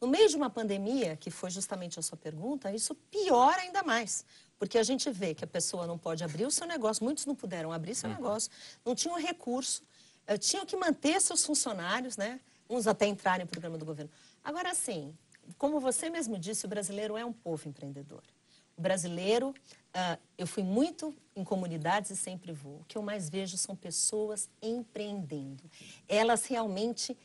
No 0.00 0.06
meio 0.06 0.28
de 0.28 0.36
uma 0.36 0.48
pandemia, 0.48 1.16
que 1.16 1.30
foi 1.30 1.50
justamente 1.50 1.98
a 1.98 2.02
sua 2.02 2.16
pergunta, 2.16 2.72
isso 2.72 2.94
piora 2.94 3.60
ainda 3.60 3.82
mais. 3.82 4.24
Porque 4.56 4.78
a 4.78 4.82
gente 4.82 5.10
vê 5.10 5.34
que 5.34 5.44
a 5.44 5.48
pessoa 5.48 5.86
não 5.86 5.98
pode 5.98 6.22
abrir 6.22 6.46
o 6.46 6.50
seu 6.50 6.66
negócio, 6.66 7.04
muitos 7.04 7.26
não 7.26 7.34
puderam 7.34 7.72
abrir 7.72 7.94
seu 7.94 8.08
uhum. 8.08 8.16
negócio, 8.16 8.50
não 8.84 8.94
tinham 8.94 9.16
recurso, 9.16 9.82
eh, 10.26 10.38
tinham 10.38 10.64
que 10.64 10.76
manter 10.76 11.20
seus 11.20 11.44
funcionários, 11.44 12.16
né? 12.16 12.40
uns 12.68 12.86
até 12.86 13.06
entrarem 13.06 13.44
no 13.44 13.50
programa 13.50 13.78
do 13.78 13.84
governo. 13.84 14.10
Agora, 14.42 14.74
sim, 14.74 15.14
como 15.56 15.80
você 15.80 16.10
mesmo 16.10 16.38
disse, 16.38 16.66
o 16.66 16.68
brasileiro 16.68 17.16
é 17.16 17.24
um 17.24 17.32
povo 17.32 17.68
empreendedor. 17.68 18.22
O 18.76 18.80
brasileiro, 18.80 19.50
uh, 19.50 20.20
eu 20.36 20.46
fui 20.46 20.62
muito 20.62 21.14
em 21.34 21.42
comunidades 21.42 22.10
e 22.12 22.16
sempre 22.16 22.52
vou. 22.52 22.76
O 22.76 22.84
que 22.84 22.96
eu 22.96 23.02
mais 23.02 23.28
vejo 23.28 23.56
são 23.56 23.74
pessoas 23.74 24.48
empreendendo. 24.62 25.64
Elas 26.08 26.46
realmente 26.46 27.16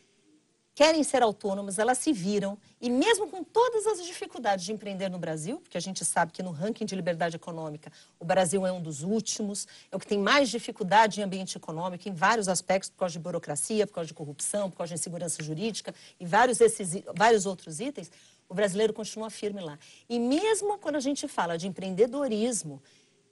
querem 0.75 1.03
ser 1.03 1.21
autônomas, 1.21 1.77
elas 1.77 1.99
se 1.99 2.11
viram, 2.11 2.57
e 2.81 2.89
mesmo 2.89 3.27
com 3.27 3.43
todas 3.43 3.85
as 3.85 4.03
dificuldades 4.03 4.65
de 4.65 4.73
empreender 4.73 5.09
no 5.09 5.19
Brasil, 5.19 5.59
porque 5.59 5.77
a 5.77 5.81
gente 5.81 6.03
sabe 6.03 6.31
que 6.31 6.41
no 6.41 6.51
ranking 6.51 6.85
de 6.85 6.95
liberdade 6.95 7.35
econômica, 7.35 7.91
o 8.19 8.25
Brasil 8.25 8.65
é 8.65 8.71
um 8.71 8.81
dos 8.81 9.03
últimos, 9.03 9.67
é 9.91 9.95
o 9.95 9.99
que 9.99 10.07
tem 10.07 10.17
mais 10.17 10.49
dificuldade 10.49 11.19
em 11.19 11.23
ambiente 11.23 11.57
econômico, 11.57 12.09
em 12.09 12.13
vários 12.13 12.47
aspectos, 12.47 12.89
por 12.89 12.97
causa 12.97 13.13
de 13.13 13.19
burocracia, 13.19 13.85
por 13.85 13.93
causa 13.93 14.07
de 14.07 14.13
corrupção, 14.13 14.69
por 14.69 14.77
causa 14.77 14.93
de 14.93 14.99
insegurança 14.99 15.43
jurídica 15.43 15.93
e 16.19 16.25
vários, 16.25 16.59
esses, 16.59 17.03
vários 17.15 17.45
outros 17.45 17.79
itens, 17.79 18.11
o 18.49 18.53
brasileiro 18.53 18.93
continua 18.93 19.29
firme 19.29 19.61
lá. 19.61 19.77
E 20.09 20.19
mesmo 20.19 20.77
quando 20.77 20.95
a 20.95 20.99
gente 20.99 21.27
fala 21.27 21.57
de 21.57 21.67
empreendedorismo, 21.67 22.81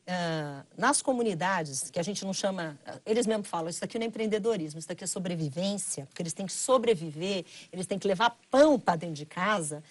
Uh, 0.02 0.66
nas 0.76 1.02
comunidades, 1.02 1.92
que 1.92 2.00
a 2.00 2.04
gente 2.04 2.26
não 2.26 2.34
chama, 2.34 2.78
eles 3.06 3.28
mesmos 3.28 3.48
falam, 3.48 3.70
isso 3.70 3.80
daqui 3.80 4.00
não 4.00 4.06
é 4.06 4.08
empreendedorismo, 4.08 4.80
isso 4.80 4.88
daqui 4.88 5.04
é 5.04 5.08
sobrevivência, 5.08 6.06
porque 6.08 6.22
eles 6.22 6.34
têm 6.34 6.46
que 6.48 6.52
sobreviver, 6.52 7.46
eles 7.72 7.86
têm 7.86 8.00
que 8.00 8.08
levar 8.08 8.36
pão 8.50 8.80
para 8.80 8.98
dentro 8.98 9.16
de 9.16 9.26
casa, 9.26 9.84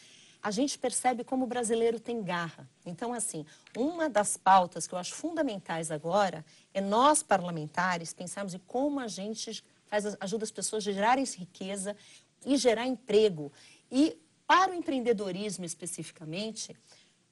a 0.43 0.51
gente 0.51 0.79
percebe 0.79 1.23
como 1.23 1.45
o 1.45 1.47
brasileiro 1.47 2.01
tem 2.01 2.23
garra. 2.23 2.69
Então, 2.85 3.13
assim, 3.13 3.45
uma 3.77 4.09
das 4.09 4.37
pautas 4.37 4.87
que 4.87 4.95
eu 4.95 4.99
acho 4.99 5.15
fundamentais 5.15 5.91
agora 5.91 6.45
é 6.73 6.81
nós, 6.81 7.23
parlamentares, 7.23 8.13
pensarmos 8.13 8.55
em 8.55 8.59
como 8.67 9.01
a 9.01 9.09
gente 9.09 9.63
faz, 9.87 10.17
ajuda 10.19 10.45
as 10.45 10.51
pessoas 10.51 10.87
a 10.87 10.93
gerarem 10.93 11.25
riqueza 11.25 11.95
e 12.45 12.57
gerar 12.57 12.87
emprego. 12.87 13.53
E 13.91 14.17
para 14.47 14.73
o 14.73 14.75
empreendedorismo 14.75 15.65
especificamente, 15.65 16.75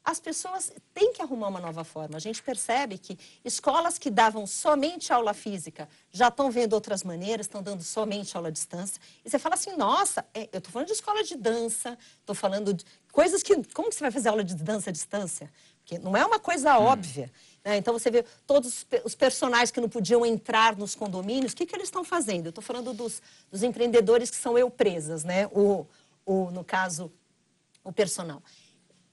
as 0.09 0.18
pessoas 0.18 0.73
têm 0.94 1.12
que 1.12 1.21
arrumar 1.21 1.49
uma 1.49 1.61
nova 1.61 1.85
forma. 1.85 2.16
A 2.16 2.18
gente 2.18 2.42
percebe 2.42 2.97
que 2.97 3.18
escolas 3.44 3.99
que 3.99 4.09
davam 4.09 4.47
somente 4.47 5.12
aula 5.12 5.35
física 5.35 5.87
já 6.11 6.29
estão 6.29 6.51
vendo 6.51 6.73
outras 6.73 7.05
maneiras, 7.05 7.44
estão 7.44 7.62
dando 7.62 7.83
somente 7.83 8.35
aula 8.35 8.49
à 8.49 8.51
distância. 8.51 8.99
E 9.23 9.29
você 9.29 9.38
fala 9.38 9.55
assim, 9.55 9.77
nossa, 9.77 10.25
é, 10.33 10.49
eu 10.51 10.59
estou 10.61 10.73
falando 10.73 10.87
de 10.87 10.94
escola 10.94 11.23
de 11.23 11.37
dança, 11.37 11.99
estou 12.21 12.35
falando 12.35 12.73
de 12.73 12.87
coisas 13.12 13.42
que... 13.42 13.62
Como 13.75 13.90
que 13.90 13.97
você 13.97 14.01
vai 14.01 14.11
fazer 14.11 14.31
aula 14.31 14.42
de 14.42 14.55
dança 14.55 14.88
à 14.88 14.92
distância? 14.94 15.53
Porque 15.81 15.99
não 15.99 16.16
é 16.16 16.25
uma 16.25 16.38
coisa 16.38 16.79
hum. 16.79 16.85
óbvia. 16.85 17.31
Né? 17.62 17.77
Então, 17.77 17.92
você 17.92 18.11
vê 18.11 18.25
todos 18.47 18.87
os 19.05 19.14
personagens 19.14 19.71
que 19.71 19.79
não 19.79 19.90
podiam 19.90 20.25
entrar 20.25 20.75
nos 20.75 20.94
condomínios, 20.94 21.53
o 21.53 21.57
que, 21.57 21.66
que 21.66 21.77
eles 21.77 21.88
estão 21.88 22.03
fazendo? 22.03 22.47
Eu 22.47 22.51
estou 22.51 22.64
falando 22.64 22.94
dos, 22.94 23.21
dos 23.53 23.62
empreendedores 23.62 24.31
que 24.31 24.37
são 24.37 24.57
eu 24.57 24.71
presas, 24.71 25.23
né? 25.23 25.49
o, 25.49 25.85
o, 26.25 26.51
no 26.51 26.64
caso, 26.64 27.12
o 27.85 27.92
personal 27.92 28.42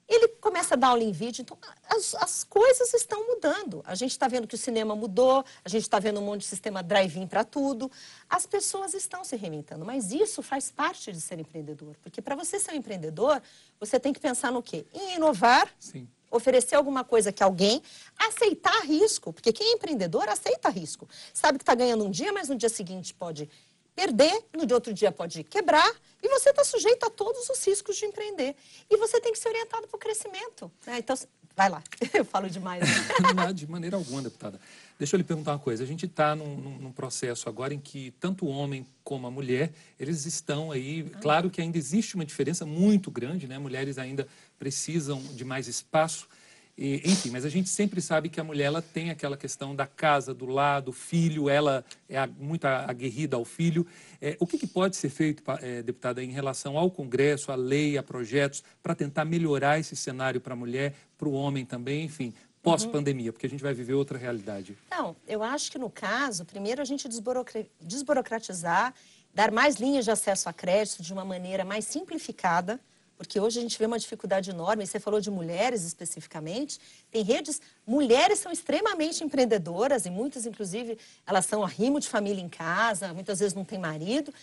ele 0.08 0.28
começa 0.28 0.76
a 0.76 0.78
dar 0.78 0.90
aula 0.90 1.04
em 1.04 1.12
vídeo, 1.12 1.42
então 1.42 1.58
as, 1.90 2.14
as 2.16 2.44
coisas 2.44 2.94
estão 2.94 3.26
mudando. 3.28 3.82
A 3.86 3.96
gente 3.96 4.12
está 4.12 4.28
vendo 4.28 4.48
que 4.48 4.54
o 4.54 4.58
cinema 4.58 4.96
mudou, 4.96 5.44
a 5.64 5.70
gente 5.70 5.82
está 5.82 5.98
vendo 5.98 6.20
um 6.20 6.24
monte 6.24 6.42
de 6.42 6.48
sistema 6.48 6.84
drive-in 6.84 7.28
para 7.28 7.44
tudo. 7.44 7.92
As 8.30 8.46
pessoas 8.46 8.94
estão 8.94 9.24
se 9.24 9.36
reinventando, 9.36 9.84
mas 9.84 10.12
isso 10.12 10.44
faz 10.44 10.72
parte 10.72 11.12
de 11.12 11.20
ser 11.20 11.40
empreendedor. 11.40 11.96
Porque 12.04 12.22
para 12.22 12.36
você 12.36 12.60
ser 12.60 12.72
um 12.72 12.76
empreendedor, 12.76 13.42
você 13.80 14.00
tem 14.00 14.14
que 14.14 14.20
pensar 14.20 14.52
no 14.52 14.62
quê? 14.62 14.86
Em 14.94 15.16
inovar, 15.16 15.70
Sim. 15.80 16.08
oferecer 16.30 16.76
alguma 16.76 17.04
coisa 17.04 17.32
que 17.32 17.42
alguém, 17.42 17.82
aceitar 18.16 18.86
risco. 18.86 19.34
Porque 19.34 19.52
quem 19.52 19.72
é 19.72 19.74
empreendedor 19.74 20.30
aceita 20.30 20.70
risco. 20.70 21.10
Sabe 21.34 21.58
que 21.58 21.64
está 21.64 21.74
ganhando 21.74 22.06
um 22.06 22.12
dia, 22.12 22.32
mas 22.32 22.48
no 22.48 22.56
dia 22.56 22.70
seguinte 22.70 23.12
pode 23.14 23.50
perder, 23.96 24.44
no 24.54 24.72
outro 24.74 24.94
dia 24.94 25.12
pode 25.12 25.44
quebrar, 25.44 25.90
e 26.22 26.28
você 26.28 26.50
está 26.50 26.64
sujeito 26.64 27.06
a 27.06 27.10
todos 27.10 27.50
os 27.50 27.66
riscos 27.66 27.96
de 27.96 28.06
empreender. 28.06 28.56
E 28.90 28.98
você 28.98 29.22
tem 29.22 29.32
que 29.32 29.40
ser 29.40 29.50
orientado 29.50 29.88
para 29.88 29.96
o 29.96 30.00
crescimento. 30.00 30.72
Né? 30.86 30.98
Então, 31.00 31.16
vai 31.56 31.70
lá, 31.70 31.82
eu 32.14 32.26
falo 32.26 32.50
demais. 32.50 32.84
Não, 33.36 33.54
de 33.54 33.66
maneira 33.68 33.96
alguma, 33.96 34.22
deputada. 34.22 34.60
Deixa 35.00 35.16
eu 35.16 35.18
lhe 35.18 35.24
perguntar 35.24 35.54
uma 35.54 35.60
coisa. 35.60 35.84
A 35.84 35.88
gente 35.88 36.06
está 36.06 36.36
num, 36.36 36.56
num, 36.80 36.92
processo 36.92 37.48
agora 37.48 37.74
em 37.74 37.80
que 37.80 38.12
tanto 38.20 38.46
o 38.46 38.50
homem 38.50 38.86
como 39.04 39.28
a 39.28 39.32
mulher, 39.32 39.72
eles 40.00 40.26
estão 40.26 40.72
aí. 40.72 41.10
Ah. 41.14 41.20
Claro 41.20 41.50
que 41.50 41.62
ainda 41.62 41.78
existe 41.78 42.16
uma 42.16 42.26
diferença 42.26 42.66
muito 42.66 43.10
grande, 43.12 43.48
né? 43.48 43.58
Mulheres 43.58 43.98
ainda 43.98 44.28
precisam 44.58 45.22
de 45.22 45.44
mais 45.46 45.68
espaço. 45.68 46.28
E, 46.78 47.02
enfim, 47.06 47.30
mas 47.30 47.46
a 47.46 47.50
gente 47.50 47.70
sempre 47.70 48.02
sabe 48.02 48.28
que 48.28 48.40
a 48.40 48.44
mulher 48.44 48.66
ela 48.66 48.82
tem 48.82 49.10
aquela 49.10 49.38
questão 49.38 49.74
da 49.74 49.88
casa, 49.88 50.34
do 50.34 50.46
lado, 50.46 50.92
filho, 50.92 51.50
ela 51.50 51.86
é 52.10 52.28
muito 52.28 52.66
aguerrida 52.66 53.38
ao 53.38 53.46
filho. 53.46 53.88
É, 54.22 54.36
o 54.40 54.46
que, 54.46 54.58
que, 54.58 54.68
pode 54.68 54.98
ser 54.98 55.10
feito, 55.10 55.42
é, 55.62 55.82
deputada, 55.82 56.22
em 56.22 56.32
relação 56.32 56.78
ao 56.78 56.92
Congresso, 56.92 57.52
à 57.52 57.56
lei, 57.56 57.98
a 57.98 58.04
projetos, 58.04 58.62
para 58.84 58.94
tentar 58.94 59.24
melhorar 59.24 59.80
esse 59.80 59.96
cenário 59.96 60.42
para 60.42 60.54
a 60.54 60.58
mulher, 60.58 60.94
para 61.18 61.30
o 61.30 61.34
homem 61.34 61.66
também, 61.66 62.04
enfim, 62.04 62.34
pós-pandemia, 62.62 63.32
porque 63.32 63.46
a 63.46 63.50
gente 63.50 63.64
vai 63.64 63.74
viver 63.74 63.94
outra 63.94 64.18
realidade? 64.18 64.76
Não, 64.92 65.16
eu 65.26 65.44
acho 65.44 65.72
que 65.72 65.78
no 65.78 65.90
caso, 65.90 66.44
primeiro 66.44 66.82
a 66.82 66.86
gente 66.86 67.08
desburocratizar, 67.80 68.94
dar 69.34 69.50
mais 69.52 69.76
linhas 69.76 70.04
de 70.04 70.12
acesso 70.12 70.50
a 70.50 70.54
crédito 70.54 71.02
de 71.02 71.14
uma 71.14 71.24
maneira 71.24 71.64
mais 71.64 71.86
simplificada 71.86 72.82
porque 73.18 73.40
hoje 73.40 73.60
a 73.60 73.62
gente 73.62 73.78
vê 73.78 73.86
uma 73.86 74.00
dificuldade 74.00 74.50
enorme, 74.50 74.84
e 74.84 74.88
você 74.88 75.00
falou 75.00 75.22
de 75.22 75.32
mulheres 75.32 75.84
especificamente, 75.84 76.80
tem 77.10 77.24
redes, 77.24 77.62
mulheres 77.86 78.40
são 78.40 78.52
extremamente 78.52 79.24
empreendedoras, 79.24 80.06
e 80.06 80.10
muitas, 80.10 80.46
inclusive, 80.46 80.98
elas 81.26 81.46
são 81.46 81.64
arrimo 81.64 82.00
de 82.00 82.08
família 82.08 82.42
em 82.42 82.50
casa, 82.50 83.14
muitas 83.14 83.40
vezes 83.40 83.54
não 83.54 83.66
tem 83.66 83.80
marido, 83.80 84.34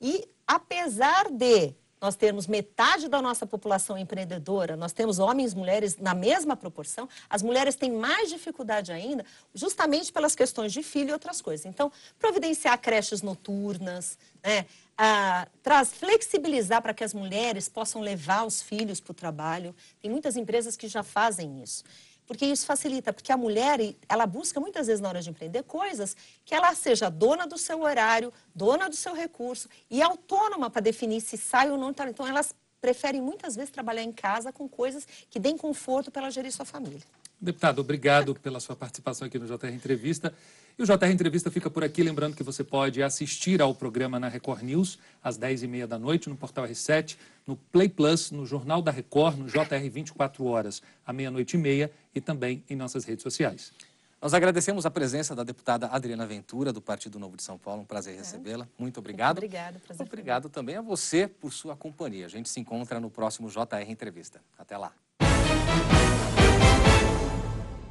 e 0.00 0.28
apesar 0.46 1.30
de 1.30 1.74
nós 2.00 2.14
termos 2.14 2.46
metade 2.46 3.08
da 3.08 3.22
nossa 3.22 3.46
população 3.46 3.96
empreendedora, 3.96 4.76
nós 4.76 4.92
temos 4.92 5.18
homens 5.18 5.52
e 5.52 5.56
mulheres 5.56 5.96
na 5.96 6.14
mesma 6.14 6.56
proporção, 6.56 7.08
as 7.28 7.42
mulheres 7.42 7.74
têm 7.74 7.90
mais 7.90 8.28
dificuldade 8.28 8.92
ainda, 8.92 9.24
justamente 9.54 10.12
pelas 10.12 10.34
questões 10.34 10.72
de 10.72 10.82
filho 10.82 11.10
e 11.10 11.12
outras 11.12 11.40
coisas. 11.40 11.66
Então, 11.66 11.90
providenciar 12.18 12.78
creches 12.78 13.22
noturnas, 13.22 14.18
né? 14.42 14.66
Ah, 14.98 15.46
traz 15.62 15.92
flexibilizar 15.92 16.80
para 16.80 16.94
que 16.94 17.04
as 17.04 17.12
mulheres 17.12 17.68
possam 17.68 18.00
levar 18.00 18.46
os 18.46 18.62
filhos 18.62 18.98
para 18.98 19.10
o 19.10 19.14
trabalho. 19.14 19.74
Tem 20.00 20.10
muitas 20.10 20.36
empresas 20.38 20.74
que 20.74 20.88
já 20.88 21.02
fazem 21.02 21.62
isso 21.62 21.84
porque 22.26 22.44
isso 22.44 22.66
facilita, 22.66 23.12
porque 23.12 23.32
a 23.32 23.36
mulher, 23.36 23.78
ela 24.08 24.26
busca 24.26 24.60
muitas 24.60 24.86
vezes 24.86 25.00
na 25.00 25.08
hora 25.08 25.22
de 25.22 25.30
empreender 25.30 25.62
coisas 25.62 26.16
que 26.44 26.54
ela 26.54 26.74
seja 26.74 27.08
dona 27.08 27.46
do 27.46 27.56
seu 27.56 27.82
horário, 27.82 28.32
dona 28.54 28.88
do 28.88 28.96
seu 28.96 29.14
recurso 29.14 29.68
e 29.90 30.02
autônoma 30.02 30.68
para 30.68 30.82
definir 30.82 31.20
se 31.20 31.36
sai 31.36 31.70
ou 31.70 31.78
não. 31.78 31.90
Então, 31.90 32.26
elas 32.26 32.54
preferem 32.80 33.20
muitas 33.20 33.56
vezes 33.56 33.70
trabalhar 33.70 34.02
em 34.02 34.12
casa 34.12 34.52
com 34.52 34.68
coisas 34.68 35.06
que 35.30 35.38
deem 35.38 35.56
conforto 35.56 36.10
para 36.10 36.22
ela 36.22 36.30
gerir 36.30 36.52
sua 36.52 36.64
família. 36.64 37.02
Deputado, 37.40 37.80
obrigado 37.80 38.34
pela 38.34 38.60
sua 38.60 38.74
participação 38.74 39.26
aqui 39.26 39.38
no 39.38 39.46
JR 39.46 39.68
Entrevista. 39.68 40.34
E 40.78 40.82
o 40.82 40.84
JR 40.84 41.10
Entrevista 41.10 41.50
fica 41.50 41.70
por 41.70 41.82
aqui, 41.82 42.02
lembrando 42.02 42.36
que 42.36 42.42
você 42.42 42.62
pode 42.62 43.02
assistir 43.02 43.62
ao 43.62 43.74
programa 43.74 44.20
na 44.20 44.28
Record 44.28 44.62
News 44.62 44.98
às 45.24 45.38
10h30 45.38 45.86
da 45.86 45.98
noite, 45.98 46.28
no 46.28 46.36
portal 46.36 46.66
R7, 46.66 47.16
no 47.46 47.56
Play 47.56 47.88
Plus, 47.88 48.30
no 48.30 48.44
Jornal 48.44 48.82
da 48.82 48.90
Record, 48.90 49.38
no 49.38 49.46
JR 49.46 49.88
24 49.90 50.44
horas, 50.44 50.82
à 51.06 51.14
meia-noite 51.14 51.56
e 51.56 51.58
meia 51.58 51.90
e 52.14 52.20
também 52.20 52.62
em 52.68 52.76
nossas 52.76 53.06
redes 53.06 53.22
sociais. 53.22 53.72
Nós 54.20 54.34
agradecemos 54.34 54.84
a 54.84 54.90
presença 54.90 55.34
da 55.34 55.44
deputada 55.44 55.86
Adriana 55.86 56.26
Ventura, 56.26 56.74
do 56.74 56.82
Partido 56.82 57.18
Novo 57.18 57.38
de 57.38 57.42
São 57.42 57.56
Paulo. 57.56 57.80
Um 57.80 57.86
prazer 57.86 58.12
é. 58.12 58.18
recebê-la. 58.18 58.68
Muito 58.78 58.98
obrigado. 59.00 59.36
Muito 59.36 59.46
obrigada. 59.46 59.78
Prazer 59.78 60.06
obrigado 60.06 60.48
também 60.50 60.76
a 60.76 60.82
você 60.82 61.26
por 61.26 61.54
sua 61.54 61.74
companhia. 61.74 62.26
A 62.26 62.28
gente 62.28 62.50
se 62.50 62.60
encontra 62.60 63.00
no 63.00 63.08
próximo 63.08 63.48
JR 63.48 63.88
Entrevista. 63.88 64.42
Até 64.58 64.76
lá. 64.76 64.92